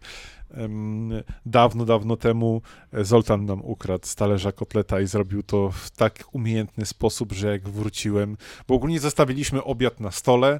em, 0.51 1.11
dawno, 1.45 1.85
dawno 1.85 2.17
temu 2.17 2.61
e, 2.93 3.03
Zoltan 3.05 3.45
nam 3.45 3.61
ukradł 3.61 4.07
z 4.07 4.15
talerza 4.15 4.51
kotleta 4.51 5.01
i 5.01 5.07
zrobił 5.07 5.43
to 5.43 5.69
w 5.71 5.91
tak 5.91 6.23
umiejętny 6.31 6.85
sposób, 6.85 7.33
że 7.33 7.51
jak 7.51 7.69
wróciłem, 7.69 8.37
bo 8.67 8.75
ogólnie 8.75 8.99
zostawiliśmy 8.99 9.63
obiad 9.63 9.99
na 9.99 10.11
stole, 10.11 10.59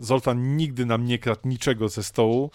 Zoltan 0.00 0.56
nigdy 0.56 0.86
nam 0.86 1.04
nie 1.04 1.18
kradł 1.18 1.48
niczego 1.48 1.88
ze 1.88 2.02
stołu 2.02 2.50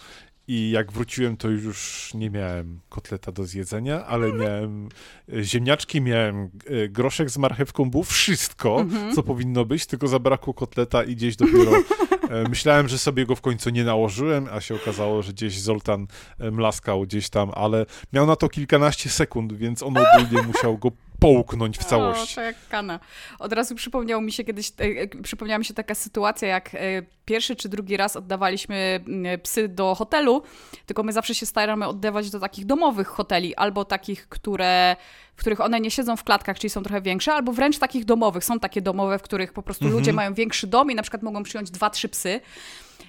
i 0.48 0.70
jak 0.70 0.92
wróciłem, 0.92 1.36
to 1.36 1.48
już 1.48 2.10
nie 2.14 2.30
miałem 2.30 2.80
kotleta 2.88 3.32
do 3.32 3.44
zjedzenia, 3.44 4.06
ale 4.06 4.32
miałem 4.32 4.88
e, 5.32 5.44
ziemniaczki, 5.44 6.00
miałem 6.00 6.50
e, 6.66 6.88
groszek 6.88 7.30
z 7.30 7.38
marchewką, 7.38 7.90
było 7.90 8.04
wszystko, 8.04 8.86
co 9.14 9.22
powinno 9.22 9.64
być, 9.64 9.86
tylko 9.86 10.08
zabrakło 10.08 10.54
kotleta 10.54 11.04
i 11.04 11.16
gdzieś 11.16 11.36
dopiero 11.36 11.72
e, 11.76 12.48
myślałem, 12.48 12.88
że 12.88 12.98
sobie 12.98 13.26
go 13.26 13.36
w 13.36 13.40
końcu 13.40 13.70
nie 13.70 13.84
nałożyłem, 13.84 14.48
a 14.52 14.60
się 14.60 14.74
okazało, 14.74 15.22
że 15.22 15.32
gdzieś 15.32 15.60
Zoltan 15.60 16.06
mlaskał 16.52 17.02
gdzieś 17.02 17.30
tam, 17.30 17.50
ale 17.54 17.86
miał 18.12 18.26
na 18.26 18.36
to 18.36 18.48
kilkanaście 18.48 19.10
sekund, 19.10 19.52
więc 19.52 19.82
on 19.82 19.94
ogólnie 19.96 20.42
musiał 20.52 20.78
go 20.78 20.92
połknąć 21.20 21.78
w 21.78 21.80
O, 21.80 21.84
całości. 21.84 22.34
to 22.34 22.40
jak 22.40 22.56
kana. 22.68 23.00
Od 23.38 23.52
razu 23.52 23.74
przypomniał 23.74 24.20
mi 24.20 24.32
się 24.32 24.44
kiedyś, 24.44 24.70
e, 24.70 24.84
e, 24.84 25.22
przypomniała 25.22 25.58
mi 25.58 25.64
się 25.64 25.74
taka 25.74 25.94
sytuacja, 25.94 26.48
jak 26.48 26.74
e, 26.74 26.78
pierwszy 27.24 27.56
czy 27.56 27.68
drugi 27.68 27.96
raz 27.96 28.16
oddawaliśmy 28.16 28.76
mm, 29.06 29.40
psy 29.40 29.68
do 29.68 29.94
hotelu, 29.94 30.42
tylko 30.86 31.02
my 31.02 31.12
zawsze 31.12 31.34
się 31.34 31.46
staramy 31.46 31.86
oddawać 31.86 32.30
do 32.30 32.40
takich 32.40 32.66
domowych 32.66 33.08
hoteli, 33.08 33.54
albo 33.54 33.84
takich, 33.84 34.28
które, 34.28 34.96
w 35.36 35.40
których 35.40 35.60
one 35.60 35.80
nie 35.80 35.90
siedzą 35.90 36.16
w 36.16 36.24
klatkach, 36.24 36.58
czyli 36.58 36.70
są 36.70 36.82
trochę 36.82 37.00
większe, 37.00 37.32
albo 37.32 37.52
wręcz 37.52 37.78
takich 37.78 38.04
domowych. 38.04 38.44
Są 38.44 38.60
takie 38.60 38.82
domowe, 38.82 39.18
w 39.18 39.22
których 39.22 39.52
po 39.52 39.62
prostu 39.62 39.88
ludzie 39.88 40.12
mają 40.12 40.34
większy 40.34 40.66
dom 40.66 40.90
i 40.90 40.94
na 40.94 41.02
przykład 41.02 41.22
mogą 41.22 41.42
przyjąć 41.42 41.70
dwa, 41.70 41.90
trzy 41.90 42.08
psy. 42.08 42.40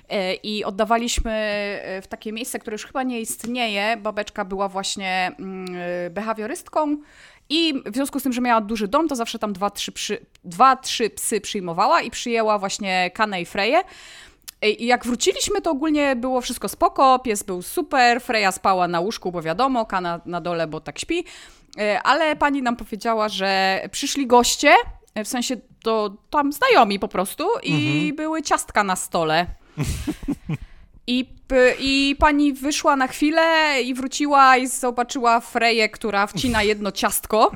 E, 0.10 0.34
I 0.34 0.64
oddawaliśmy 0.64 1.32
e, 1.32 2.02
w 2.02 2.08
takie 2.08 2.32
miejsce, 2.32 2.60
które 2.60 2.76
już 2.76 2.86
chyba 2.86 3.04
nie 3.04 3.22
istnieje. 3.22 3.98
Babeczka 3.98 4.46
była 4.46 4.70
właśnie 4.70 5.32
mm, 5.40 5.66
behawiorystką 6.12 6.98
I 7.50 7.74
w 7.86 7.96
związku 7.96 8.20
z 8.20 8.24
tym, 8.24 8.34
że 8.34 8.42
miała 8.42 8.62
duży 8.62 8.88
dom, 8.88 9.08
to 9.08 9.16
zawsze 9.16 9.40
tam 9.40 9.54
dwa, 9.54 9.70
trzy, 9.70 9.92
przy, 9.92 10.26
dwa, 10.44 10.76
trzy 10.76 11.10
psy 11.10 11.42
przyjmowała 11.42 12.02
i 12.02 12.12
przyjęła 12.12 12.60
właśnie 12.60 13.12
Kanę 13.14 13.42
i 13.42 13.46
Freję. 13.46 13.82
I 14.62 14.86
jak 14.86 15.06
wróciliśmy, 15.06 15.62
to 15.62 15.72
ogólnie 15.72 16.16
było 16.16 16.42
wszystko 16.42 16.70
spoko, 16.70 17.20
pies 17.20 17.44
był 17.44 17.62
super, 17.62 18.22
Freja 18.22 18.52
spała 18.52 18.88
na 18.88 19.00
łóżku, 19.00 19.32
bo 19.32 19.42
wiadomo, 19.42 19.86
Kana 19.86 20.22
na 20.26 20.42
dole, 20.42 20.68
bo 20.68 20.82
tak 20.82 21.00
śpi. 21.00 21.24
E, 21.80 22.02
ale 22.04 22.36
pani 22.36 22.62
nam 22.62 22.76
powiedziała, 22.76 23.30
że 23.30 23.82
przyszli 23.92 24.28
goście, 24.28 24.74
w 25.24 25.28
sensie 25.28 25.58
to 25.84 26.14
tam 26.30 26.54
znajomi 26.54 27.00
po 27.00 27.08
prostu 27.08 27.48
i 27.64 27.74
mhm. 27.74 28.16
były 28.16 28.42
ciastka 28.42 28.84
na 28.84 28.96
stole. 28.96 29.46
I, 31.10 31.26
I 31.80 32.16
pani 32.20 32.54
wyszła 32.54 32.96
na 32.96 33.08
chwilę 33.08 33.82
i 33.82 33.94
wróciła 33.94 34.58
i 34.58 34.68
zobaczyła 34.68 35.40
Freję, 35.40 35.90
która 35.90 36.28
wcina 36.28 36.64
jedno 36.64 36.92
ciastko. 36.92 37.52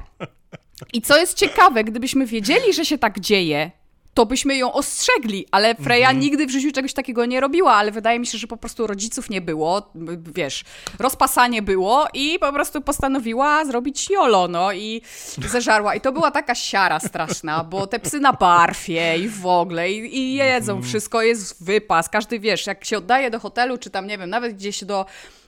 I 0.93 1.01
co 1.01 1.18
jest 1.18 1.38
ciekawe, 1.38 1.84
gdybyśmy 1.84 2.26
wiedzieli, 2.26 2.74
że 2.74 2.86
się 2.86 2.97
tak 2.97 3.20
dzieje, 3.20 3.72
to 4.14 4.26
byśmy 4.26 4.57
ją 4.57 4.74
ostrzegli, 4.74 5.47
ale 5.51 5.76
Freya 5.76 6.03
mhm. 6.03 6.20
nigdy 6.20 6.45
w 6.45 6.49
życiu 6.49 6.72
czegoś 6.72 6.93
takiego 6.93 7.26
nie 7.26 7.41
robiła, 7.41 7.74
ale 7.74 7.91
wydaje 7.91 8.20
mi 8.20 8.28
się, 8.28 8.38
że 8.38 8.47
po 8.47 8.57
prostu 8.57 8.88
rodziców 8.88 9.30
nie 9.30 9.41
było, 9.41 9.91
wiesz, 10.36 10.64
rozpasanie 10.99 11.61
było 11.61 12.07
i 12.14 12.39
po 12.39 12.53
prostu 12.53 12.82
postanowiła 12.82 13.66
zrobić 13.66 14.09
jolo, 14.09 14.47
no 14.47 14.74
i 14.74 15.01
zeżarła. 15.38 15.95
I 15.95 16.01
to 16.01 16.11
była 16.11 16.32
taka 16.32 16.55
siara 16.55 16.99
straszna, 16.99 17.64
bo 17.64 17.88
te 17.88 17.99
psy 17.99 18.20
na 18.20 18.34
barfie 18.34 19.18
i 19.18 19.30
w 19.30 19.45
ogóle 19.45 19.91
i, 19.91 20.18
i 20.18 20.34
jedzą 20.34 20.74
mhm. 20.74 20.89
wszystko, 20.89 21.22
jest 21.22 21.66
wypas, 21.66 22.09
każdy, 22.09 22.39
wiesz, 22.39 22.68
jak 22.68 22.86
się 22.86 22.97
oddaje 22.97 23.32
do 23.32 23.39
hotelu, 23.39 23.78
czy 23.78 23.89
tam, 23.89 24.07
nie 24.07 24.18
wiem, 24.18 24.30
nawet 24.30 24.53
gdzieś 24.53 24.84
do, 24.84 25.05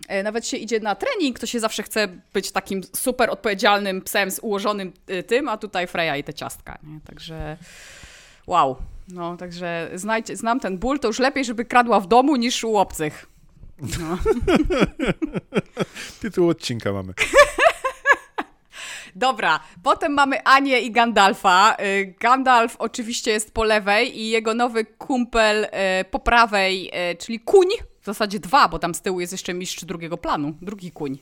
e, 0.08 0.24
nawet 0.24 0.48
się 0.48 0.58
idzie 0.58 0.80
na 0.80 0.96
trening, 0.96 1.40
to 1.40 1.46
się 1.46 1.60
zawsze 1.60 1.84
chce 1.84 2.08
być 2.34 2.52
takim 2.52 2.82
super 2.96 3.30
odpowiedzialnym 3.30 4.02
psem 4.02 4.32
z 4.32 4.40
ułożonym 4.40 4.94
e, 5.08 5.24
tym, 5.24 5.50
a 5.50 5.58
tutaj 5.58 5.88
Freya 5.88 6.20
i 6.20 6.24
te 6.24 6.34
ciastka, 6.34 6.78
nie? 6.84 7.00
Także 7.02 7.58
wow. 8.48 8.76
No, 9.08 9.38
także 9.38 9.92
znajdź, 9.94 10.28
znam 10.28 10.60
ten 10.60 10.78
ból, 10.78 11.00
to 11.00 11.08
już 11.08 11.20
lepiej, 11.20 11.46
żeby 11.46 11.66
kradła 11.66 12.00
w 12.00 12.08
domu 12.08 12.36
niż 12.36 12.64
u 12.64 12.78
obcych. 12.78 13.26
No. 13.82 14.18
Tytuł 16.22 16.50
odcinka 16.50 16.94
mamy. 16.94 17.14
Dobra, 19.16 19.60
potem 19.84 20.14
mamy 20.14 20.44
Anię 20.44 20.82
i 20.82 20.92
Gandalfa. 20.92 21.78
Y, 21.80 22.16
Gandalf 22.20 22.76
oczywiście 22.80 23.32
jest 23.32 23.54
po 23.54 23.64
lewej 23.64 24.20
i 24.20 24.30
jego 24.30 24.54
nowy 24.54 24.86
kumpel 24.86 25.64
y, 25.64 25.70
po 26.12 26.20
prawej, 26.20 26.92
y, 27.12 27.16
czyli 27.16 27.40
kuń, 27.40 27.68
w 28.02 28.06
zasadzie 28.06 28.40
dwa, 28.40 28.68
bo 28.68 28.80
tam 28.80 28.96
z 28.96 29.02
tyłu 29.02 29.20
jest 29.20 29.34
jeszcze 29.34 29.54
mistrz 29.54 29.86
drugiego 29.86 30.18
planu, 30.18 30.54
drugi 30.62 30.92
kuń. 30.92 31.20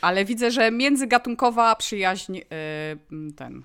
Ale 0.00 0.24
widzę, 0.24 0.50
że 0.50 0.70
międzygatunkowa 0.70 1.76
przyjaźń 1.76 2.38
ten 3.36 3.62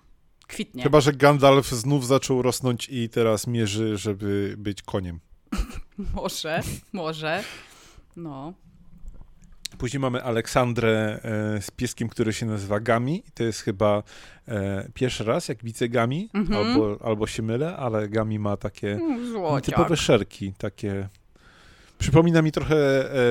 kwitnie. 0.48 0.84
Chyba, 0.84 1.02
że 1.02 1.14
Gandalf 1.14 1.68
znów 1.68 2.08
zaczął 2.08 2.42
rosnąć 2.42 2.90
i 2.90 3.10
teraz 3.10 3.48
mierzy, 3.48 3.98
żeby 3.98 4.56
być 4.58 4.82
koniem. 4.82 5.20
może, 6.16 6.62
może. 6.94 7.44
No. 8.16 8.54
Później 9.78 10.00
mamy 10.00 10.24
Aleksandrę 10.24 11.20
e, 11.24 11.62
z 11.62 11.72
pieskiem, 11.72 12.10
który 12.10 12.34
się 12.34 12.46
nazywa 12.46 12.80
Gami. 12.80 13.24
To 13.34 13.44
jest 13.44 13.62
chyba 13.62 14.04
e, 14.48 14.90
pierwszy 14.94 15.24
raz, 15.24 15.48
jak 15.48 15.64
widzę 15.64 15.90
Gami, 15.90 16.30
mm 16.34 16.48
-hmm. 16.48 16.56
albo, 16.56 16.98
albo 17.06 17.28
się 17.28 17.44
mylę, 17.44 17.78
ale 17.78 18.10
Gami 18.10 18.40
ma 18.40 18.58
takie 18.58 18.92
mm, 18.94 19.62
typowe 19.62 19.98
szerki, 19.98 20.54
takie 20.58 21.10
Przypomina 21.98 22.42
mi 22.42 22.52
trochę 22.52 22.76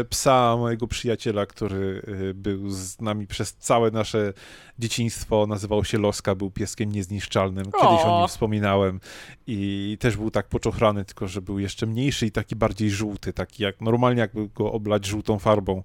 e, 0.00 0.04
psa 0.04 0.56
mojego 0.56 0.86
przyjaciela, 0.86 1.46
który 1.46 2.02
e, 2.30 2.34
był 2.34 2.70
z 2.70 3.00
nami 3.00 3.26
przez 3.26 3.54
całe 3.54 3.90
nasze 3.90 4.32
dzieciństwo. 4.78 5.46
Nazywał 5.46 5.84
się 5.84 5.98
Loska, 5.98 6.34
był 6.34 6.50
pieskiem 6.50 6.92
niezniszczalnym. 6.92 7.64
Kiedyś 7.64 8.00
o, 8.04 8.16
o 8.16 8.20
nim 8.20 8.28
wspominałem 8.28 9.00
i 9.46 9.96
też 10.00 10.16
był 10.16 10.30
tak 10.30 10.48
poczochrany, 10.48 11.04
tylko 11.04 11.28
że 11.28 11.42
był 11.42 11.58
jeszcze 11.58 11.86
mniejszy 11.86 12.26
i 12.26 12.30
taki 12.30 12.56
bardziej 12.56 12.90
żółty, 12.90 13.32
taki 13.32 13.62
jak 13.62 13.80
normalnie 13.80 14.20
jakby 14.20 14.48
go 14.48 14.72
oblać 14.72 15.06
żółtą 15.06 15.38
farbą. 15.38 15.82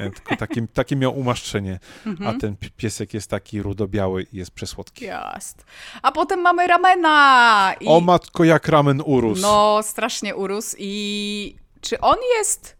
E, 0.00 0.10
tylko 0.10 0.36
takie, 0.36 0.66
takie 0.66 0.96
miał 0.96 1.18
umaszczenie. 1.18 1.78
A 2.06 2.08
mhm. 2.08 2.40
ten 2.40 2.56
piesek 2.76 3.14
jest 3.14 3.30
taki 3.30 3.62
rudobiały 3.62 4.26
i 4.32 4.36
jest 4.36 4.50
przesłodki. 4.50 5.04
Jest. 5.04 5.64
A 6.02 6.12
potem 6.12 6.40
mamy 6.40 6.66
Ramena. 6.66 7.74
I... 7.80 7.86
O 7.86 8.00
matko, 8.00 8.44
jak 8.44 8.68
ramen 8.68 9.02
urósł. 9.06 9.42
No, 9.42 9.80
strasznie 9.82 10.36
urósł 10.36 10.76
i 10.78 11.61
czy 11.82 12.00
on 12.00 12.16
jest 12.38 12.76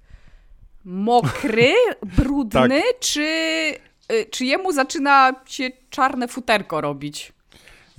mokry, 0.84 1.72
brudny, 2.16 2.82
tak. 2.82 2.98
czy, 3.00 3.22
y, 4.12 4.26
czy 4.30 4.44
jemu 4.44 4.72
zaczyna 4.72 5.34
się 5.46 5.70
czarne 5.90 6.28
futerko 6.28 6.80
robić? 6.80 7.32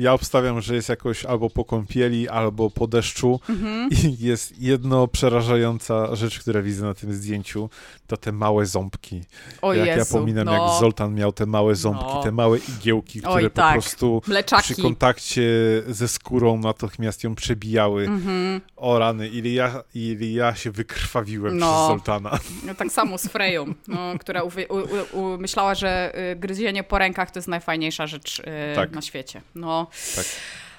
Ja 0.04 0.14
obstawiam, 0.14 0.62
że 0.62 0.76
jest 0.76 0.90
jakoś 0.90 1.26
albo 1.26 1.50
po 1.50 1.66
kąpieli, 1.66 2.30
albo 2.30 2.70
po 2.70 2.88
deszczu. 2.88 3.40
Mhm. 3.50 3.90
I 4.04 4.18
jest 4.26 4.62
jedno 4.62 5.08
przerażająca 5.08 6.16
rzecz, 6.16 6.40
która 6.40 6.62
widzę 6.62 6.86
na 6.86 6.94
tym 6.94 7.14
zdjęciu, 7.14 7.70
to 8.08 8.18
te 8.18 8.32
małe 8.32 8.66
ząbki. 8.66 9.22
O 9.62 9.74
jak 9.74 9.88
Jezu, 9.88 10.00
ja 10.00 10.20
pominam, 10.20 10.46
no. 10.46 10.54
jak 10.54 10.80
Zoltan 10.80 11.16
miał 11.16 11.32
te 11.32 11.46
małe 11.46 11.76
ząbki, 11.76 12.14
no. 12.14 12.24
te 12.24 12.32
małe 12.32 12.58
igiełki, 12.58 13.20
które 13.20 13.34
Oj, 13.34 13.44
po 13.44 13.50
tak. 13.50 13.74
prostu 13.74 14.22
Mleczaki. 14.28 14.74
przy 14.74 14.82
kontakcie 14.82 15.44
ze 15.88 16.08
skórą 16.08 16.58
natychmiast 16.58 17.24
ją 17.24 17.36
przebijały. 17.36 18.04
Mhm. 18.04 18.62
O 18.76 19.00
rany, 19.00 19.28
ile 19.28 19.50
ja, 19.50 19.84
ile 19.96 20.26
ja 20.26 20.56
się 20.56 20.72
wykrwawiłem 20.72 21.58
no. 21.58 21.74
przez 21.74 21.88
Zoltana. 21.88 22.40
No, 22.66 22.76
tak 22.76 22.92
samo 22.92 23.18
z 23.18 23.28
Freją, 23.28 23.74
no, 23.88 24.20
która 24.20 24.44
u, 24.44 24.48
u, 24.70 25.20
u, 25.20 25.38
myślała, 25.38 25.76
że 25.76 26.14
y, 26.32 26.36
gryzienie 26.36 26.84
po 26.84 26.98
rękach 26.98 27.32
to 27.32 27.40
jest 27.40 27.48
najfajniejsza 27.48 28.08
rzecz 28.08 28.40
y, 28.40 28.76
tak. 28.76 28.92
na 28.92 29.02
świecie. 29.02 29.42
No. 29.56 29.88
Tak. 30.16 30.26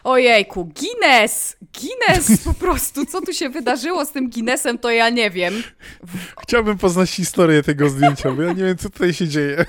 Ojejku, 0.05 0.65
Guinness! 0.65 1.57
Guinness 1.81 2.45
po 2.45 2.55
prostu, 2.65 3.07
co 3.07 3.21
tu 3.21 3.33
się 3.33 3.49
wydarzyło 3.49 4.05
z 4.05 4.11
tym 4.11 4.31
Guinnessem, 4.31 4.79
to 4.79 4.91
ja 4.91 5.11
nie 5.11 5.31
wiem. 5.31 5.63
Chciałbym 6.43 6.79
poznać 6.79 7.11
historię 7.11 7.63
tego 7.63 7.89
zdjęcia, 7.89 8.31
bo 8.31 8.43
ja 8.43 8.53
nie 8.53 8.65
wiem, 8.65 8.79
co 8.79 8.91
tutaj 8.91 9.15
się 9.15 9.29
dzieje. 9.29 9.67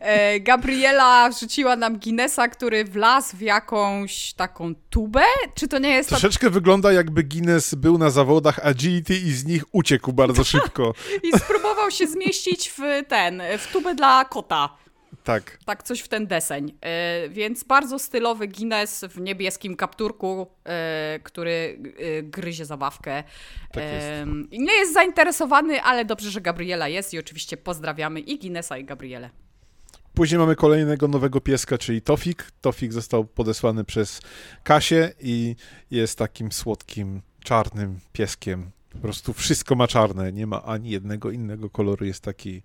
E, 0.00 0.40
Gabriela 0.40 1.30
wrzuciła 1.30 1.76
nam 1.76 1.98
Guinnessa, 1.98 2.48
który 2.48 2.84
wlazł 2.84 3.36
w 3.36 3.40
jakąś 3.40 4.32
taką 4.32 4.74
tubę? 4.90 5.22
Czy 5.54 5.68
to 5.68 5.78
nie 5.78 5.90
jest... 5.90 6.08
Troszeczkę 6.08 6.46
ta... 6.46 6.50
wygląda 6.50 6.92
jakby 6.92 7.22
Guinness 7.22 7.74
był 7.74 7.98
na 7.98 8.10
zawodach 8.10 8.66
agility 8.66 9.14
i 9.14 9.32
z 9.32 9.44
nich 9.44 9.64
uciekł 9.72 10.12
bardzo 10.12 10.44
szybko. 10.52 10.94
I 11.22 11.38
spróbował 11.38 11.90
się 11.90 12.06
zmieścić 12.06 12.70
w 12.78 13.08
ten, 13.08 13.42
w 13.58 13.72
tubę 13.72 13.94
dla 13.94 14.24
kota. 14.24 14.76
Tak. 15.24 15.58
Tak, 15.64 15.82
coś 15.82 16.00
w 16.00 16.08
ten 16.08 16.26
deseń. 16.26 16.66
Yy, 17.22 17.28
więc 17.28 17.64
bardzo 17.64 17.98
stylowy 17.98 18.48
Guinness 18.48 19.04
w 19.08 19.20
niebieskim 19.20 19.76
kapturku, 19.76 20.46
yy, 20.64 20.72
który 21.22 21.78
yy, 21.98 22.22
gryzie 22.22 22.64
zabawkę. 22.64 23.24
Tak 23.72 23.84
jest. 23.84 24.30
Nie 24.52 24.72
jest 24.72 24.92
zainteresowany, 24.92 25.82
ale 25.82 26.04
dobrze, 26.04 26.30
że 26.30 26.40
Gabriela 26.40 26.88
jest 26.88 27.14
i 27.14 27.18
oczywiście 27.18 27.56
pozdrawiamy 27.56 28.20
i 28.20 28.38
Guinnessa, 28.38 28.78
i 28.78 28.84
Gabrielę. 28.84 29.30
Później 30.14 30.38
mamy 30.38 30.56
kolejnego 30.56 31.08
nowego 31.08 31.40
pieska, 31.40 31.78
czyli 31.78 32.02
Tofik. 32.02 32.50
Tofik 32.60 32.92
został 32.92 33.24
podesłany 33.24 33.84
przez 33.84 34.20
Kasię 34.62 35.12
i 35.20 35.56
jest 35.90 36.18
takim 36.18 36.52
słodkim, 36.52 37.22
czarnym 37.44 38.00
pieskiem. 38.12 38.70
Po 38.90 38.98
prostu 38.98 39.32
wszystko 39.32 39.74
ma 39.74 39.88
czarne, 39.88 40.32
nie 40.32 40.46
ma 40.46 40.62
ani 40.62 40.90
jednego 40.90 41.30
innego 41.30 41.70
koloru, 41.70 42.06
jest 42.06 42.24
taki 42.24 42.62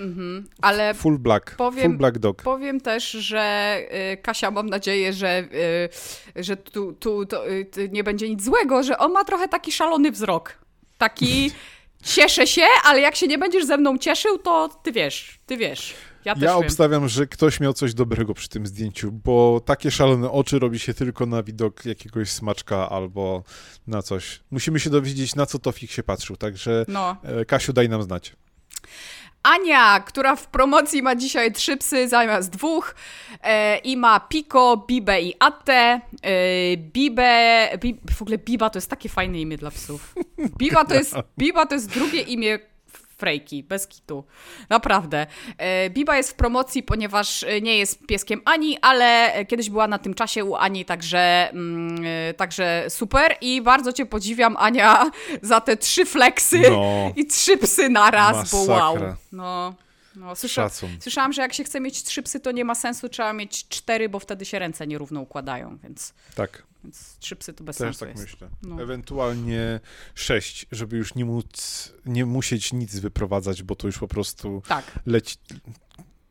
Mhm. 0.00 0.48
Ale 0.62 0.94
full 0.94 1.18
black, 1.18 1.56
powiem, 1.56 1.84
full 1.84 1.98
black 1.98 2.18
dog. 2.18 2.42
Powiem 2.42 2.80
też, 2.80 3.10
że 3.10 3.76
y, 4.12 4.16
Kasia, 4.16 4.50
mam 4.50 4.68
nadzieję, 4.68 5.12
że, 5.12 5.44
y, 6.36 6.42
że 6.44 6.56
tu, 6.56 6.92
tu 6.92 7.26
to, 7.26 7.50
y, 7.50 7.88
nie 7.92 8.04
będzie 8.04 8.28
nic 8.28 8.44
złego, 8.44 8.82
że 8.82 8.98
on 8.98 9.12
ma 9.12 9.24
trochę 9.24 9.48
taki 9.48 9.72
szalony 9.72 10.10
wzrok. 10.10 10.58
Taki 10.98 11.50
cieszę 12.14 12.46
się, 12.46 12.62
ale 12.84 13.00
jak 13.00 13.16
się 13.16 13.26
nie 13.26 13.38
będziesz 13.38 13.66
ze 13.66 13.76
mną 13.76 13.98
cieszył, 13.98 14.38
to 14.38 14.68
ty 14.82 14.92
wiesz, 14.92 15.38
ty 15.46 15.56
wiesz. 15.56 15.94
Ja, 16.24 16.34
ja 16.40 16.56
obstawiam, 16.56 17.08
że 17.08 17.26
ktoś 17.26 17.60
miał 17.60 17.72
coś 17.72 17.94
dobrego 17.94 18.34
przy 18.34 18.48
tym 18.48 18.66
zdjęciu, 18.66 19.12
bo 19.12 19.60
takie 19.64 19.90
szalone 19.90 20.30
oczy 20.30 20.58
robi 20.58 20.78
się 20.78 20.94
tylko 20.94 21.26
na 21.26 21.42
widok 21.42 21.84
jakiegoś 21.84 22.30
smaczka 22.30 22.88
albo 22.90 23.42
na 23.86 24.02
coś. 24.02 24.40
Musimy 24.50 24.80
się 24.80 24.90
dowiedzieć, 24.90 25.34
na 25.34 25.46
co 25.46 25.58
Tofik 25.58 25.90
się 25.90 26.02
patrzył, 26.02 26.36
także 26.36 26.84
no. 26.88 27.16
E, 27.22 27.44
Kasiu, 27.44 27.72
daj 27.72 27.88
nam 27.88 28.02
znać. 28.02 28.32
Ania, 29.42 30.00
która 30.00 30.36
w 30.36 30.46
promocji 30.46 31.02
ma 31.02 31.16
dzisiaj 31.16 31.52
trzy 31.52 31.76
psy 31.76 32.08
zamiast 32.08 32.50
dwóch 32.50 32.94
e, 33.42 33.78
i 33.78 33.96
ma 33.96 34.20
Piko, 34.20 34.84
Bibę 34.88 35.20
i 35.20 35.34
Attę. 35.38 35.72
E, 35.72 36.00
Bibę, 36.76 37.68
Bib, 37.78 38.10
w 38.10 38.22
ogóle 38.22 38.38
Biba 38.38 38.70
to 38.70 38.78
jest 38.78 38.90
takie 38.90 39.08
fajne 39.08 39.40
imię 39.40 39.56
dla 39.56 39.70
psów. 39.70 40.14
Biba 40.58 40.84
to 40.84 40.94
jest, 40.94 41.14
Biba 41.38 41.66
to 41.66 41.74
jest 41.74 41.90
drugie 41.94 42.20
imię 42.20 42.58
frejki, 43.20 43.62
bez 43.62 43.86
kitu. 43.86 44.24
Naprawdę. 44.68 45.26
E, 45.58 45.90
Biba 45.90 46.16
jest 46.16 46.30
w 46.30 46.34
promocji, 46.34 46.82
ponieważ 46.82 47.42
e, 47.42 47.60
nie 47.60 47.78
jest 47.78 48.06
pieskiem 48.06 48.40
Ani, 48.44 48.78
ale 48.82 49.32
kiedyś 49.48 49.70
była 49.70 49.88
na 49.88 49.98
tym 49.98 50.14
czasie 50.14 50.44
u 50.44 50.56
Ani, 50.56 50.84
także, 50.84 51.50
mm, 51.52 52.04
e, 52.30 52.34
także 52.34 52.84
super 52.88 53.36
i 53.40 53.62
bardzo 53.62 53.92
cię 53.92 54.06
podziwiam, 54.06 54.56
Ania, 54.56 55.10
za 55.42 55.60
te 55.60 55.76
trzy 55.76 56.06
fleksy 56.06 56.62
no. 56.70 57.12
i 57.16 57.26
trzy 57.26 57.58
psy 57.58 57.88
naraz, 57.88 58.36
Masakra. 58.36 58.66
bo 58.66 58.72
wow. 58.72 58.96
No. 59.32 59.74
No, 60.16 60.36
słysza, 60.36 60.70
słyszałam, 61.00 61.32
że 61.32 61.42
jak 61.42 61.54
się 61.54 61.64
chce 61.64 61.80
mieć 61.80 62.02
trzy 62.02 62.22
psy, 62.22 62.40
to 62.40 62.52
nie 62.52 62.64
ma 62.64 62.74
sensu, 62.74 63.08
trzeba 63.08 63.32
mieć 63.32 63.68
cztery, 63.68 64.08
bo 64.08 64.18
wtedy 64.18 64.44
się 64.44 64.58
ręce 64.58 64.86
nierówno 64.86 65.20
układają, 65.20 65.78
więc, 65.82 66.14
Tak, 66.34 66.62
więc 66.84 67.16
trzy 67.18 67.36
psy 67.36 67.52
to 67.54 67.64
bez 67.64 67.76
też 67.76 67.86
sensu 67.86 68.00
tak 68.00 68.08
jest. 68.08 68.22
myślę. 68.32 68.48
No. 68.62 68.82
Ewentualnie 68.82 69.80
sześć, 70.14 70.66
żeby 70.72 70.96
już 70.96 71.14
nie 71.14 71.24
móc, 71.24 71.92
nie 72.06 72.26
musieć 72.26 72.72
nic 72.72 72.98
wyprowadzać, 72.98 73.62
bo 73.62 73.76
to 73.76 73.86
już 73.86 73.98
po 73.98 74.08
prostu 74.08 74.62
Tak, 74.68 74.98
leci, 75.06 75.36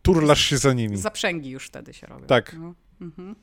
turlasz 0.02 0.41
się 0.41 0.58
za 0.58 0.74
nimi. 0.74 0.97
zaprzęgi 0.97 1.50
już 1.50 1.68
wtedy 1.68 1.93
się 1.93 2.08
robią. 2.08 2.26
Tak. 2.28 2.56
No. 2.60 2.74
Mhm. 3.02 3.36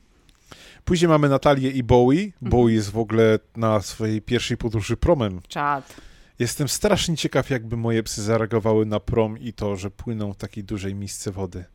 Później 0.85 1.09
mamy 1.09 1.29
Natalię 1.29 1.71
i 1.71 1.83
Bowie. 1.83 2.23
Mhm. 2.23 2.49
Bowie 2.49 2.73
jest 2.73 2.91
w 2.91 2.97
ogóle 2.97 3.39
na 3.55 3.81
swojej 3.81 4.21
pierwszej 4.21 4.57
podróży 4.57 4.97
promem. 4.97 5.41
Czad. 5.47 5.95
Jestem 6.39 6.67
strasznie 6.67 7.17
ciekaw, 7.17 7.49
jakby 7.49 7.77
moje 7.77 8.03
psy 8.03 8.23
zareagowały 8.23 8.85
na 8.85 8.99
prom 8.99 9.37
i 9.37 9.53
to, 9.53 9.75
że 9.75 9.91
płyną 9.91 10.33
w 10.33 10.37
takiej 10.37 10.63
dużej 10.63 10.95
misce 10.95 11.31
wody. 11.31 11.65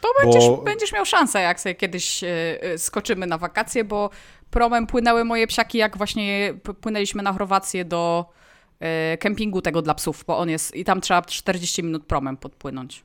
To 0.00 0.08
będziesz, 0.22 0.46
Bo- 0.46 0.56
będziesz 0.56 0.92
miał 0.92 1.04
szansę, 1.06 1.40
jak 1.40 1.60
sobie 1.60 1.74
kiedyś 1.74 2.24
e, 2.24 2.28
e, 2.62 2.78
skoczymy 2.78 3.26
na 3.26 3.38
wakacje, 3.38 3.84
bo 3.84 4.10
promem 4.50 4.86
płynęły 4.86 5.24
moje 5.24 5.46
psiaki, 5.46 5.78
jak 5.78 5.96
właśnie 5.96 6.54
płynęliśmy 6.80 7.22
na 7.22 7.32
Chorwację 7.32 7.84
do 7.84 8.32
e, 8.80 9.18
kempingu 9.18 9.62
tego 9.62 9.82
dla 9.82 9.94
psów, 9.94 10.24
bo 10.26 10.38
on 10.38 10.50
jest 10.50 10.76
i 10.76 10.84
tam 10.84 11.00
trzeba 11.00 11.22
40 11.22 11.82
minut 11.82 12.06
promem 12.06 12.36
podpłynąć. 12.36 13.04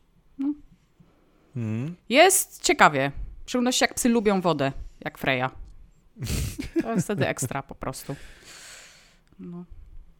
Mm. 1.55 1.95
Jest 2.09 2.61
ciekawie. 2.63 3.11
W 3.45 3.49
szczególności 3.49 3.83
jak 3.83 3.93
psy 3.93 4.09
lubią 4.09 4.41
wodę, 4.41 4.71
jak 5.05 5.17
Freja. 5.17 5.51
To 6.81 6.91
jest 6.91 7.07
wtedy 7.07 7.27
ekstra 7.27 7.63
po 7.63 7.75
prostu. 7.75 8.15
No. 9.39 9.65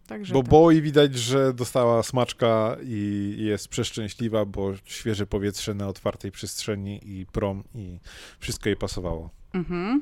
Także 0.08 0.34
Bo 0.34 0.42
tak. 0.42 0.50
Bowie 0.50 0.82
widać, 0.82 1.16
że 1.16 1.54
dostała 1.54 2.04
smaczka 2.04 2.78
i 2.84 3.36
jest 3.40 3.68
przeszczęśliwa, 3.68 4.46
bo 4.46 4.74
świeże 4.86 5.28
powietrze 5.28 5.74
na 5.74 5.88
otwartej 5.88 6.32
przestrzeni 6.32 7.00
i 7.04 7.26
prom 7.26 7.64
i 7.76 8.00
wszystko 8.40 8.70
jej 8.70 8.76
pasowało. 8.76 9.30
Mhm. 9.54 10.02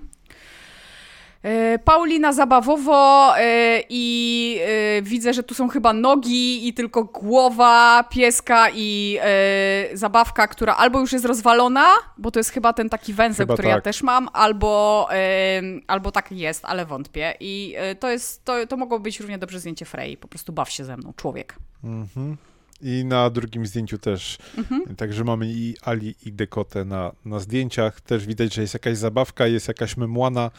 E, 1.44 1.80
Paulina 1.80 2.34
zabawowo 2.34 3.34
e, 3.38 3.84
i 3.90 4.60
e, 4.62 5.02
widzę, 5.02 5.34
że 5.34 5.44
tu 5.44 5.54
są 5.54 5.68
chyba 5.68 5.94
nogi 5.94 6.68
i 6.68 6.74
tylko 6.74 7.04
głowa 7.04 8.04
pieska 8.04 8.68
i 8.76 9.20
zabawka, 9.94 10.48
która 10.48 10.76
albo 10.76 11.00
już 11.00 11.14
jest 11.14 11.26
rozwalona, 11.26 11.86
bo 12.18 12.32
to 12.32 12.40
jest 12.40 12.50
chyba 12.50 12.74
ten 12.74 12.90
taki 12.90 13.14
węzeł, 13.14 13.44
Chyba 13.44 13.54
który 13.54 13.70
ja 13.70 13.76
tak. 13.76 13.84
też 13.84 14.04
mam, 14.04 14.30
albo, 14.34 15.08
albo 15.88 16.12
tak 16.12 16.32
jest, 16.32 16.66
ale 16.66 16.86
wątpię. 16.86 17.34
I 17.40 17.76
to 18.00 18.10
jest, 18.10 18.46
to, 18.46 18.68
to 18.68 18.78
mogło 18.78 19.00
być 19.00 19.20
równie 19.20 19.38
dobrze 19.38 19.60
zdjęcie 19.60 19.86
Frey, 19.86 20.18
po 20.18 20.28
prostu 20.28 20.54
baw 20.54 20.70
się 20.70 20.86
ze 20.86 20.98
mną, 20.98 21.14
człowiek. 21.16 21.56
Mhm. 21.84 22.38
I 22.84 23.06
na 23.06 23.30
drugim 23.30 23.66
zdjęciu 23.66 23.98
też. 23.98 24.38
Mhm. 24.58 24.96
Także 24.96 25.24
mamy 25.24 25.46
i 25.48 25.76
Ali, 25.82 26.16
i 26.26 26.34
Dekotę 26.34 26.86
na, 26.86 27.12
na 27.26 27.40
zdjęciach. 27.40 28.02
Też 28.02 28.26
widać, 28.26 28.54
że 28.54 28.62
jest 28.62 28.74
jakaś 28.74 28.98
zabawka, 28.98 29.48
jest 29.48 29.68
jakaś 29.68 29.98
memłana 29.98 30.52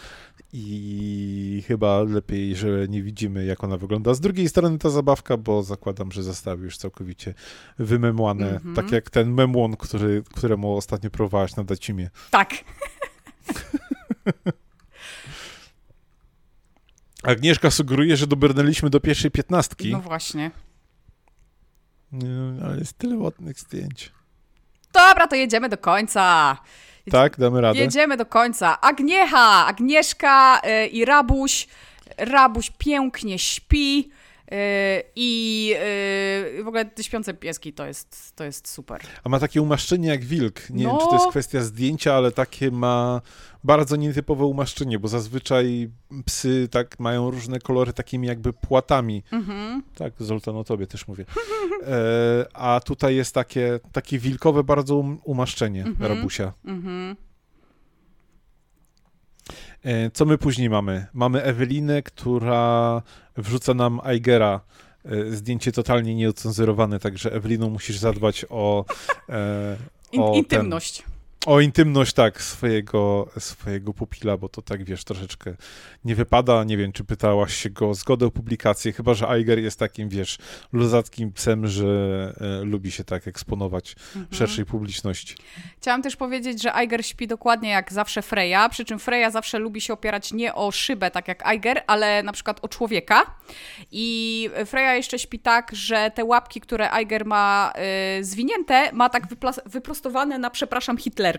i 0.56 1.64
chyba 1.66 2.02
lepiej, 2.02 2.56
że 2.56 2.88
nie 2.88 3.02
widzimy, 3.02 3.44
jak 3.44 3.64
ona 3.64 3.76
wygląda. 3.76 4.14
Z 4.14 4.20
drugiej 4.20 4.48
strony 4.48 4.78
ta 4.78 4.90
zabawka, 4.90 5.36
bo 5.36 5.62
zakładam, 5.62 6.12
że 6.12 6.22
zostały 6.22 6.64
już 6.64 6.76
całkowicie 6.76 7.34
wymemłane. 7.78 8.50
Mhm. 8.50 8.74
Tak 8.74 8.92
jak 8.92 9.10
ten 9.10 9.32
memłon, 9.32 9.76
który, 9.76 10.22
któremu 10.34 10.76
ostatnio 10.76 11.10
próbowałaś 11.10 11.56
nadać 11.56 11.88
imię. 11.88 12.10
Tak. 12.30 12.54
Agnieszka 17.22 17.70
sugeruje, 17.70 18.16
że 18.16 18.26
dobrnęliśmy 18.26 18.90
do 18.90 19.00
pierwszej 19.00 19.30
piętnastki. 19.30 19.92
No 19.92 20.00
właśnie. 20.00 20.50
Nie, 22.12 22.64
ale 22.64 22.78
jest 22.78 22.98
tyle 22.98 23.16
ładnych 23.16 23.60
zdjęć. 23.60 24.12
Dobra, 24.92 25.26
to 25.26 25.36
jedziemy 25.36 25.68
do 25.68 25.78
końca. 25.78 26.56
Tak, 27.10 27.38
damy 27.38 27.60
radę. 27.60 27.78
Jedziemy 27.78 28.16
do 28.16 28.26
końca. 28.26 28.80
Agniecha, 28.80 29.66
Agnieszka 29.66 30.60
y, 30.84 30.86
i 30.86 31.04
Rabuś. 31.04 31.66
Rabuś 32.18 32.70
pięknie 32.78 33.38
śpi 33.38 34.10
i 35.16 35.74
y, 36.58 36.62
w 36.64 36.68
ogóle 36.68 36.84
te 36.84 37.04
śpiące 37.04 37.34
pieski 37.34 37.72
to 37.72 37.86
jest, 37.86 38.32
to 38.36 38.44
jest 38.44 38.68
super. 38.68 39.00
A 39.24 39.28
ma 39.28 39.38
takie 39.40 39.62
umaszczenie 39.62 40.08
jak 40.08 40.24
wilk. 40.24 40.70
Nie 40.70 40.84
No. 40.84 40.90
wiem, 40.90 40.98
czy 41.00 41.06
to 41.06 41.14
jest 41.14 41.28
kwestia 41.28 41.60
zdjęcia, 41.60 42.14
ale 42.14 42.32
takie 42.32 42.70
ma 42.70 43.20
bardzo 43.64 43.96
nietypowe 43.96 44.44
umaszczenie, 44.44 44.98
bo 44.98 45.08
zazwyczaj 45.08 45.90
psy 46.26 46.68
tak 46.70 47.00
mają 47.00 47.30
różne 47.30 47.58
kolory 47.58 47.92
takimi 47.92 48.26
jakby 48.26 48.52
płatami. 48.52 49.22
Mhm. 49.32 49.82
Tak, 49.94 50.12
Zoltan, 50.18 50.56
o 50.56 50.64
tobie 50.64 50.86
też 50.86 51.08
mówię. 51.08 51.24
E, 51.86 52.46
a 52.52 52.80
tutaj 52.84 53.16
jest 53.16 53.34
takie, 53.34 53.80
takie 53.92 54.18
wilkowe 54.18 54.64
bardzo 54.64 54.96
um, 54.96 55.18
umaszczenie 55.24 55.84
Mhm. 55.84 56.12
rabusia. 56.16 56.52
Mhm. 56.64 57.16
E, 59.84 60.10
co 60.10 60.24
my 60.24 60.38
później 60.38 60.70
mamy? 60.70 61.06
Mamy 61.12 61.42
Ewelinę, 61.42 62.02
która 62.02 63.02
wrzuca 63.36 63.74
nam 63.74 64.00
Aigera. 64.04 64.60
e, 65.04 65.30
Zdjęcie 65.30 65.72
totalnie 65.72 66.14
nieocenzurowane, 66.14 66.98
także 67.00 67.32
Ewelino 67.32 67.68
musisz 67.70 67.96
zadbać 67.98 68.46
o, 68.50 68.84
e, 69.28 69.76
In, 70.12 70.20
o 70.22 70.26
ten- 70.30 70.34
intymność. 70.34 71.02
O 71.46 71.60
intymność, 71.60 72.12
tak, 72.12 72.42
swojego, 72.42 73.28
swojego 73.38 73.92
pupila, 73.94 74.36
bo 74.36 74.48
to 74.48 74.62
tak, 74.62 74.84
wiesz, 74.84 75.04
troszeczkę 75.04 75.54
nie 76.04 76.14
wypada. 76.14 76.64
Nie 76.64 76.76
wiem, 76.76 76.92
czy 76.92 77.04
pytałaś 77.04 77.56
się 77.56 77.70
go 77.70 77.88
o 77.88 77.94
zgodę 77.94 78.26
o 78.26 78.30
publikację, 78.30 78.92
chyba, 78.92 79.14
że 79.14 79.28
Aiger 79.28 79.58
jest 79.58 79.78
takim, 79.78 80.08
wiesz, 80.08 80.38
luzackim 80.72 81.32
psem, 81.32 81.66
że 81.66 81.86
e, 82.40 82.64
lubi 82.64 82.90
się 82.90 83.04
tak 83.04 83.28
eksponować 83.28 83.96
Mhm. 84.16 84.26
szerszej 84.34 84.64
publiczności. 84.64 85.36
Chciałam 85.78 86.02
też 86.02 86.16
powiedzieć, 86.16 86.62
że 86.62 86.74
Aiger 86.74 87.06
śpi 87.06 87.26
dokładnie 87.26 87.70
jak 87.70 87.92
zawsze 87.92 88.22
Freya, 88.22 88.68
przy 88.70 88.84
czym 88.84 88.98
Freya 88.98 89.30
zawsze 89.30 89.58
lubi 89.58 89.80
się 89.80 89.92
opierać 89.92 90.32
nie 90.32 90.54
o 90.54 90.70
szybę, 90.72 91.10
tak 91.10 91.28
jak 91.28 91.46
Aiger, 91.46 91.82
ale 91.86 92.22
na 92.22 92.32
przykład 92.32 92.58
o 92.62 92.68
człowieka. 92.68 93.36
I 93.92 94.50
Freya 94.66 94.96
jeszcze 94.96 95.18
śpi 95.18 95.38
tak, 95.38 95.70
że 95.74 96.10
te 96.14 96.24
łapki, 96.24 96.60
które 96.60 96.90
Aiger 96.90 97.26
ma 97.26 97.72
y, 98.18 98.24
zwinięte, 98.24 98.92
ma 98.92 99.08
tak 99.08 99.26
wyprostowane 99.66 100.38
na, 100.38 100.50
przepraszam, 100.50 100.98
Hitlerka. 100.98 101.33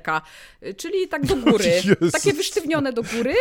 Y, 0.63 0.73
czyli 0.73 1.07
tak 1.07 1.25
do 1.25 1.35
góry. 1.35 1.65
Jezus. 1.85 2.11
Takie 2.11 2.33
wysztywnione 2.33 2.93
do 2.93 3.03
góry. 3.03 3.33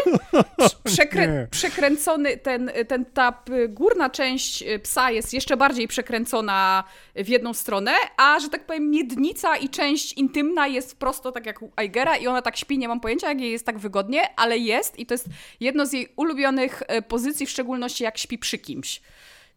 Przekrę- 0.84 1.46
przekręcony, 1.50 2.36
ten, 2.36 2.70
ten, 2.88 3.04
ta 3.04 3.42
y, 3.50 3.68
górna 3.68 4.10
część 4.10 4.62
y, 4.62 4.78
psa 4.78 5.10
jest 5.10 5.34
jeszcze 5.34 5.56
bardziej 5.56 5.88
przekręcona 5.88 6.84
w 7.14 7.28
jedną 7.28 7.54
stronę, 7.54 7.92
a 8.16 8.40
że 8.40 8.48
tak 8.48 8.66
powiem 8.66 8.90
miednica 8.90 9.56
i 9.56 9.68
część 9.68 10.12
intymna 10.12 10.66
jest 10.66 10.98
prosto 10.98 11.32
tak 11.32 11.46
jak 11.46 11.62
u 11.62 11.72
Aigera 11.76 12.16
i 12.16 12.26
ona 12.26 12.42
tak 12.42 12.56
śpi, 12.56 12.78
nie 12.78 12.88
mam 12.88 13.00
pojęcia 13.00 13.28
jak 13.28 13.40
jej 13.40 13.52
jest 13.52 13.66
tak 13.66 13.78
wygodnie, 13.78 14.22
ale 14.36 14.58
jest 14.58 14.98
i 14.98 15.06
to 15.06 15.14
jest 15.14 15.26
jedno 15.60 15.86
z 15.86 15.92
jej 15.92 16.08
ulubionych 16.16 16.82
e, 16.86 17.02
pozycji, 17.02 17.46
w 17.46 17.50
szczególności 17.50 18.04
jak 18.04 18.18
śpi 18.18 18.38
przy 18.38 18.58
kimś. 18.58 19.00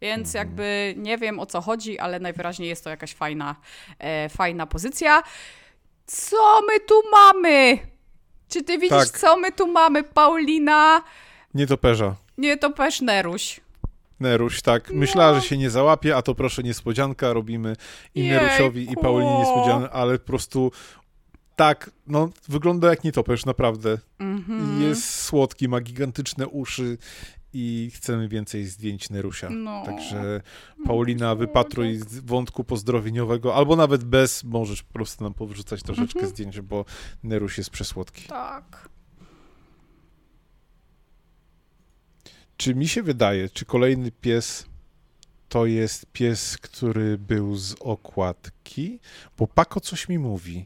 Więc 0.01 0.33
jakby 0.33 0.93
nie 0.97 1.17
wiem 1.17 1.39
o 1.39 1.45
co 1.45 1.61
chodzi, 1.61 1.99
ale 1.99 2.19
najwyraźniej 2.19 2.69
jest 2.69 2.83
to 2.83 2.89
jakaś 2.89 3.13
fajna, 3.13 3.55
e, 3.99 4.29
fajna 4.29 4.67
pozycja. 4.67 5.23
Co 6.07 6.61
my 6.67 6.79
tu 6.79 6.95
mamy? 7.11 7.77
Czy 8.49 8.63
ty 8.63 8.77
widzisz, 8.77 8.97
Tak. 9.11 9.19
co 9.19 9.37
my 9.37 9.51
tu 9.51 9.67
mamy, 9.67 10.03
Paulina? 10.03 11.01
Nie 11.53 11.67
toperza. 11.67 12.15
Nie 12.37 12.57
to 12.57 12.69
pesz 12.69 13.01
Neruś. 13.01 13.59
Neruś, 14.19 14.61
tak. 14.61 14.91
Myślała, 14.91 15.31
No. 15.33 15.39
że 15.41 15.47
się 15.47 15.57
nie 15.57 15.69
załapie, 15.69 16.15
a 16.15 16.21
to 16.21 16.35
proszę 16.35 16.63
niespodzianka 16.63 17.33
robimy 17.33 17.75
i 18.15 18.25
Jejku. 18.25 18.45
Nerusiowi, 18.45 18.91
i 18.91 18.95
Paulinie 18.95 19.37
niespodziankę, 19.39 19.89
ale 19.89 20.19
po 20.19 20.25
prostu 20.27 20.71
tak, 21.55 21.89
no, 22.07 22.29
wygląda 22.49 22.89
jak 22.89 23.03
nietoperz, 23.03 23.45
naprawdę. 23.45 23.97
Mhm. 24.19 24.81
Jest 24.81 25.19
słodki, 25.23 25.67
ma 25.67 25.81
gigantyczne 25.81 26.47
uszy 26.47 26.97
i 27.53 27.91
chcemy 27.95 28.27
więcej 28.27 28.65
zdjęć 28.65 29.09
Nerusia. 29.09 29.49
No. 29.49 29.83
Także 29.85 30.41
Paulina, 30.85 31.35
wypatruj 31.35 31.97
z 31.97 32.19
wątku 32.19 32.63
pozdrowieniowego, 32.63 33.55
albo 33.55 33.75
nawet 33.75 34.03
bez, 34.03 34.43
możesz 34.43 34.83
po 34.83 34.93
prostu 34.93 35.23
nam 35.23 35.33
powrzucać 35.33 35.83
troszeczkę 35.83 36.19
Mhm. 36.19 36.33
zdjęć, 36.35 36.61
bo 36.61 36.85
Neruś 37.23 37.57
jest 37.57 37.69
przesłodki. 37.69 38.27
Tak. 38.27 38.89
Czy 42.57 42.75
mi 42.75 42.87
się 42.87 43.03
wydaje, 43.03 43.49
czy 43.49 43.65
kolejny 43.65 44.11
pies 44.11 44.65
to 45.49 45.65
jest 45.65 46.05
pies, 46.13 46.57
który 46.57 47.17
był 47.17 47.55
z 47.55 47.75
okładki? 47.79 48.99
Bo 49.37 49.47
Pako 49.47 49.79
coś 49.81 50.09
mi 50.09 50.19
mówi. 50.19 50.65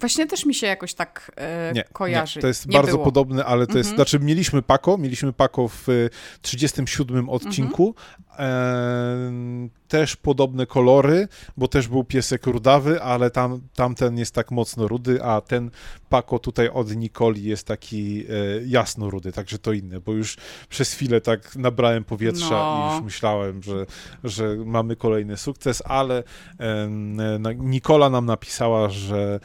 Właśnie 0.00 0.26
też 0.26 0.46
mi 0.46 0.54
się 0.54 0.66
jakoś 0.66 0.94
tak 0.94 1.32
e, 1.36 1.72
Nie, 1.74 1.84
kojarzy. 1.92 2.38
nie, 2.38 2.40
to 2.40 2.46
jest 2.48 2.66
Nie 2.66 2.72
bardzo 2.78 2.92
było. 2.92 3.04
podobne, 3.04 3.44
ale 3.44 3.66
to 3.66 3.78
jest, 3.78 3.90
Mhm. 3.90 3.96
znaczy 3.96 4.20
mieliśmy 4.20 4.62
Pako, 4.62 4.98
mieliśmy 4.98 5.32
Pako 5.32 5.68
w 5.68 5.88
y, 5.88 6.10
37 6.42 7.28
odcinku. 7.28 7.94
Też 9.88 10.16
podobne 10.16 10.66
kolory, 10.66 11.28
bo 11.56 11.68
też 11.68 11.88
był 11.88 12.04
piesek 12.04 12.46
rudawy, 12.46 13.02
ale 13.02 13.30
tam, 13.30 13.60
tamten 13.74 14.18
jest 14.18 14.34
tak 14.34 14.50
mocno 14.50 14.88
rudy, 14.88 15.22
a 15.22 15.40
ten 15.40 15.70
Paco 16.08 16.38
tutaj 16.38 16.68
od 16.68 16.96
Nikoli 16.96 17.44
jest 17.44 17.66
taki 17.66 18.24
e, 18.28 18.32
jasno 18.66 19.10
rudy, 19.10 19.32
także 19.32 19.58
to 19.58 19.72
inne, 19.72 20.00
bo 20.00 20.12
już 20.12 20.36
przez 20.68 20.92
chwilę 20.92 21.20
tak 21.20 21.56
nabrałem 21.56 22.04
powietrza 22.04 22.50
No. 22.50 22.88
i 22.90 22.94
już 22.94 23.04
myślałem, 23.04 23.62
że, 23.62 23.86
że 24.24 24.56
mamy 24.64 24.96
kolejny 24.96 25.36
sukces, 25.36 25.82
ale 25.86 26.22
na- 27.38 27.52
Nikola 27.52 28.10
nam 28.10 28.26
napisała, 28.26 28.88
że 28.88 29.40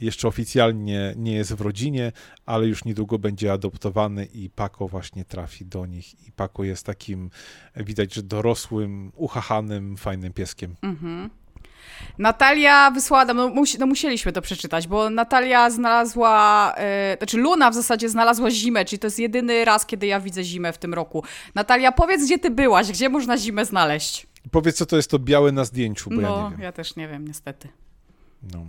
jeszcze 0.00 0.28
oficjalnie 0.28 1.14
nie 1.16 1.32
jest 1.32 1.54
w 1.54 1.60
rodzinie, 1.60 2.12
ale 2.46 2.66
już 2.66 2.84
niedługo 2.84 3.18
będzie 3.18 3.52
adoptowany 3.52 4.24
i 4.24 4.50
Paco 4.50 4.88
właśnie 4.88 5.24
trafi 5.24 5.66
do 5.66 5.86
nich 5.86 6.28
i 6.28 6.32
Paco 6.32 6.64
jest 6.64 6.86
takim, 6.86 7.30
widać, 7.76 8.14
że 8.14 8.22
dorosłym, 8.22 9.12
uchachanym, 9.16 9.96
fajnym 9.96 10.32
pieskiem. 10.32 10.74
Mhm. 10.82 11.30
Natalia 12.18 12.90
wysłała, 12.90 13.24
no, 13.24 13.48
musi, 13.48 13.78
no 13.78 13.86
musieliśmy 13.86 14.32
to 14.32 14.42
przeczytać, 14.42 14.88
bo 14.88 15.10
Natalia 15.10 15.70
znalazła, 15.70 16.74
e, 16.76 17.16
znaczy 17.18 17.38
Luna 17.38 17.70
w 17.70 17.74
zasadzie 17.74 18.08
znalazła 18.08 18.50
zimę, 18.50 18.84
czyli 18.84 18.98
to 18.98 19.06
jest 19.06 19.18
jedyny 19.18 19.64
raz, 19.64 19.86
kiedy 19.86 20.06
ja 20.06 20.20
widzę 20.20 20.44
zimę 20.44 20.72
w 20.72 20.78
tym 20.78 20.94
roku. 20.94 21.24
Natalia, 21.54 21.92
powiedz, 21.92 22.24
gdzie 22.24 22.38
ty 22.38 22.50
byłaś, 22.50 22.88
gdzie 22.88 23.08
można 23.08 23.38
zimę 23.38 23.64
znaleźć? 23.64 24.26
Powiedz, 24.50 24.76
co 24.76 24.86
to 24.86 24.96
jest 24.96 25.10
to 25.10 25.18
białe 25.18 25.52
na 25.52 25.64
zdjęciu, 25.64 26.10
bo 26.10 26.20
ja 26.20 26.28
no, 26.28 26.44
nie 26.44 26.50
wiem. 26.50 26.60
ja 26.60 26.72
też 26.72 26.96
nie 26.96 27.08
wiem, 27.08 27.28
niestety. 27.28 27.68
No. 28.52 28.66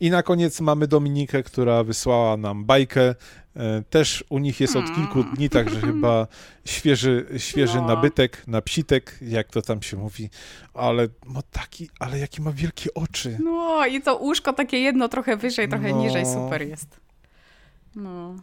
I 0.00 0.10
na 0.10 0.22
koniec 0.22 0.60
mamy 0.60 0.86
Dominikę, 0.86 1.42
która 1.42 1.84
wysłała 1.84 2.36
nam 2.36 2.64
bajkę. 2.64 3.14
E, 3.56 3.82
Też 3.90 4.24
u 4.28 4.38
nich 4.38 4.60
jest 4.60 4.76
od 4.76 4.94
kilku 4.94 5.24
dni, 5.24 5.50
także 5.50 5.80
chyba 5.80 6.26
świeży, 6.64 7.26
świeży 7.38 7.76
No. 7.78 7.86
nabytek, 7.86 8.46
na 8.46 8.62
psitek, 8.62 9.18
jak 9.22 9.48
to 9.48 9.62
tam 9.62 9.82
się 9.82 9.96
mówi, 9.96 10.30
ale 10.74 11.08
ma 11.26 11.42
taki, 11.42 11.90
ale 11.98 12.18
jakie 12.18 12.42
ma 12.42 12.52
wielkie 12.52 12.94
oczy. 12.94 13.38
No 13.44 13.86
i 13.86 14.02
to 14.02 14.16
łóżko 14.16 14.52
takie 14.52 14.78
jedno 14.78 15.08
trochę 15.08 15.36
wyżej, 15.36 15.68
trochę 15.68 15.90
No. 15.90 15.98
niżej, 15.98 16.26
super 16.26 16.62
jest. 16.62 17.00
No. 17.96 18.34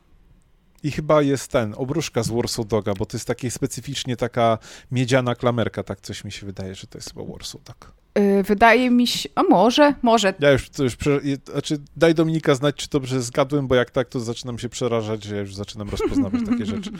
I 0.84 0.91
chyba 0.91 1.22
jest 1.22 1.51
ten, 1.51 1.74
obruszka 1.78 2.24
z 2.24 2.30
Warsaw 2.30 2.67
Doga, 2.67 2.93
bo 2.93 3.05
to 3.05 3.17
jest 3.17 3.28
takie 3.28 3.51
specyficznie 3.51 4.17
taka 4.17 4.57
miedziana 4.91 5.36
klamerka, 5.36 5.84
tak 5.84 6.01
coś 6.01 6.24
mi 6.24 6.32
się 6.32 6.45
wydaje, 6.45 6.76
że 6.76 6.88
to 6.88 6.97
jest 6.97 7.13
chyba 7.13 7.26
Warsaw 7.32 7.63
Dog. 7.63 7.93
Y, 8.20 8.43
wydaje 8.43 8.89
mi 8.89 9.07
się, 9.07 9.30
a 9.36 9.43
może, 9.43 9.93
może. 10.01 10.34
Ja 10.39 10.51
już, 10.51 10.70
to 10.70 10.84
już 10.84 10.95
prze, 10.95 11.20
znaczy 11.51 11.78
daj 11.97 12.16
Dominika 12.16 12.55
znać, 12.55 12.76
czy 12.76 12.89
dobrze 12.89 13.22
zgadłem, 13.22 13.68
bo 13.68 13.76
jak 13.76 13.91
tak, 13.91 14.09
to 14.09 14.20
zaczynam 14.20 14.59
się 14.59 14.70
przerażać, 14.70 15.24
że 15.24 15.36
ja 15.36 15.41
już 15.41 15.55
zaczynam 15.55 15.89
rozpoznawać 15.89 16.41
takie 16.49 16.66
rzeczy. 16.66 16.91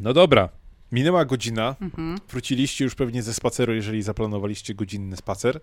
No 0.00 0.12
dobra, 0.12 0.48
minęła 0.92 1.24
godzina, 1.24 1.76
Mhm. 1.80 2.18
wróciliście 2.28 2.84
już 2.84 2.94
pewnie 2.94 3.22
ze 3.22 3.34
spaceru, 3.34 3.74
jeżeli 3.74 4.02
zaplanowaliście 4.02 4.74
godzinny 4.74 5.16
spacer. 5.16 5.60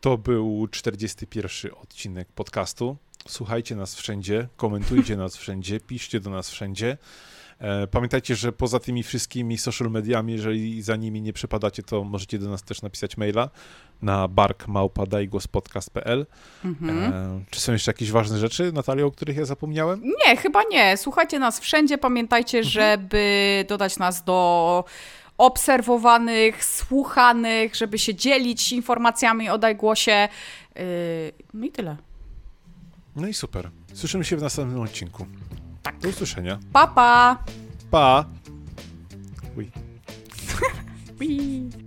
To 0.00 0.18
był 0.18 0.68
41 0.70 1.72
odcinek 1.82 2.28
podcastu. 2.32 2.96
Słuchajcie 3.28 3.76
nas 3.76 3.94
wszędzie, 3.94 4.48
komentujcie 4.56 5.16
nas 5.24 5.36
wszędzie, 5.36 5.80
piszcie 5.80 6.20
do 6.20 6.30
nas 6.30 6.50
wszędzie. 6.50 6.98
E, 7.62 7.86
Pamiętajcie, 7.86 8.36
że 8.36 8.52
poza 8.52 8.78
tymi 8.80 9.02
wszystkimi 9.02 9.58
social 9.58 9.90
mediami, 9.90 10.32
jeżeli 10.32 10.82
za 10.82 10.96
nimi 10.96 11.22
nie 11.22 11.32
przepadacie, 11.32 11.82
to 11.82 12.04
możecie 12.04 12.38
do 12.38 12.50
nas 12.50 12.62
też 12.62 12.82
napisać 12.82 13.16
maila 13.16 13.50
na 14.02 14.28
barkmałpa.dajgłospodcast.pl. 14.28 16.26
Mhm. 16.64 16.98
E, 17.12 17.44
Czy 17.50 17.60
są 17.60 17.72
jeszcze 17.72 17.90
jakieś 17.90 18.10
ważne 18.10 18.38
rzeczy, 18.38 18.72
Natalia, 18.72 19.04
o 19.06 19.10
których 19.10 19.36
ja 19.36 19.44
zapomniałem? 19.44 20.02
Nie, 20.26 20.36
chyba 20.36 20.62
nie. 20.70 20.96
Słuchajcie 20.96 21.38
nas 21.38 21.60
wszędzie. 21.60 21.98
Pamiętajcie, 21.98 22.58
Mhm. 22.58 22.72
żeby 22.72 23.64
dodać 23.68 23.98
nas 23.98 24.24
do 24.24 24.84
obserwowanych, 25.38 26.64
słuchanych, 26.64 27.76
żeby 27.76 27.98
się 27.98 28.14
dzielić 28.14 28.72
informacjami 28.72 29.48
o 29.50 29.58
Dajgłosie. 29.58 30.28
Yy, 30.76 30.82
no 31.54 31.66
i 31.66 31.70
tyle. 31.70 31.96
No 33.16 33.26
i 33.28 33.34
super. 33.34 33.70
Słyszymy 33.94 34.24
się 34.24 34.36
w 34.36 34.42
następnym 34.42 34.80
odcinku. 34.80 35.26
Tak. 35.82 35.98
Do 35.98 36.08
usłyszenia. 36.08 36.58
Pa, 36.72 36.86
pa! 36.86 37.44
Pa! 37.90 38.24
Uj. 39.56 39.70
Whee! 41.20 41.81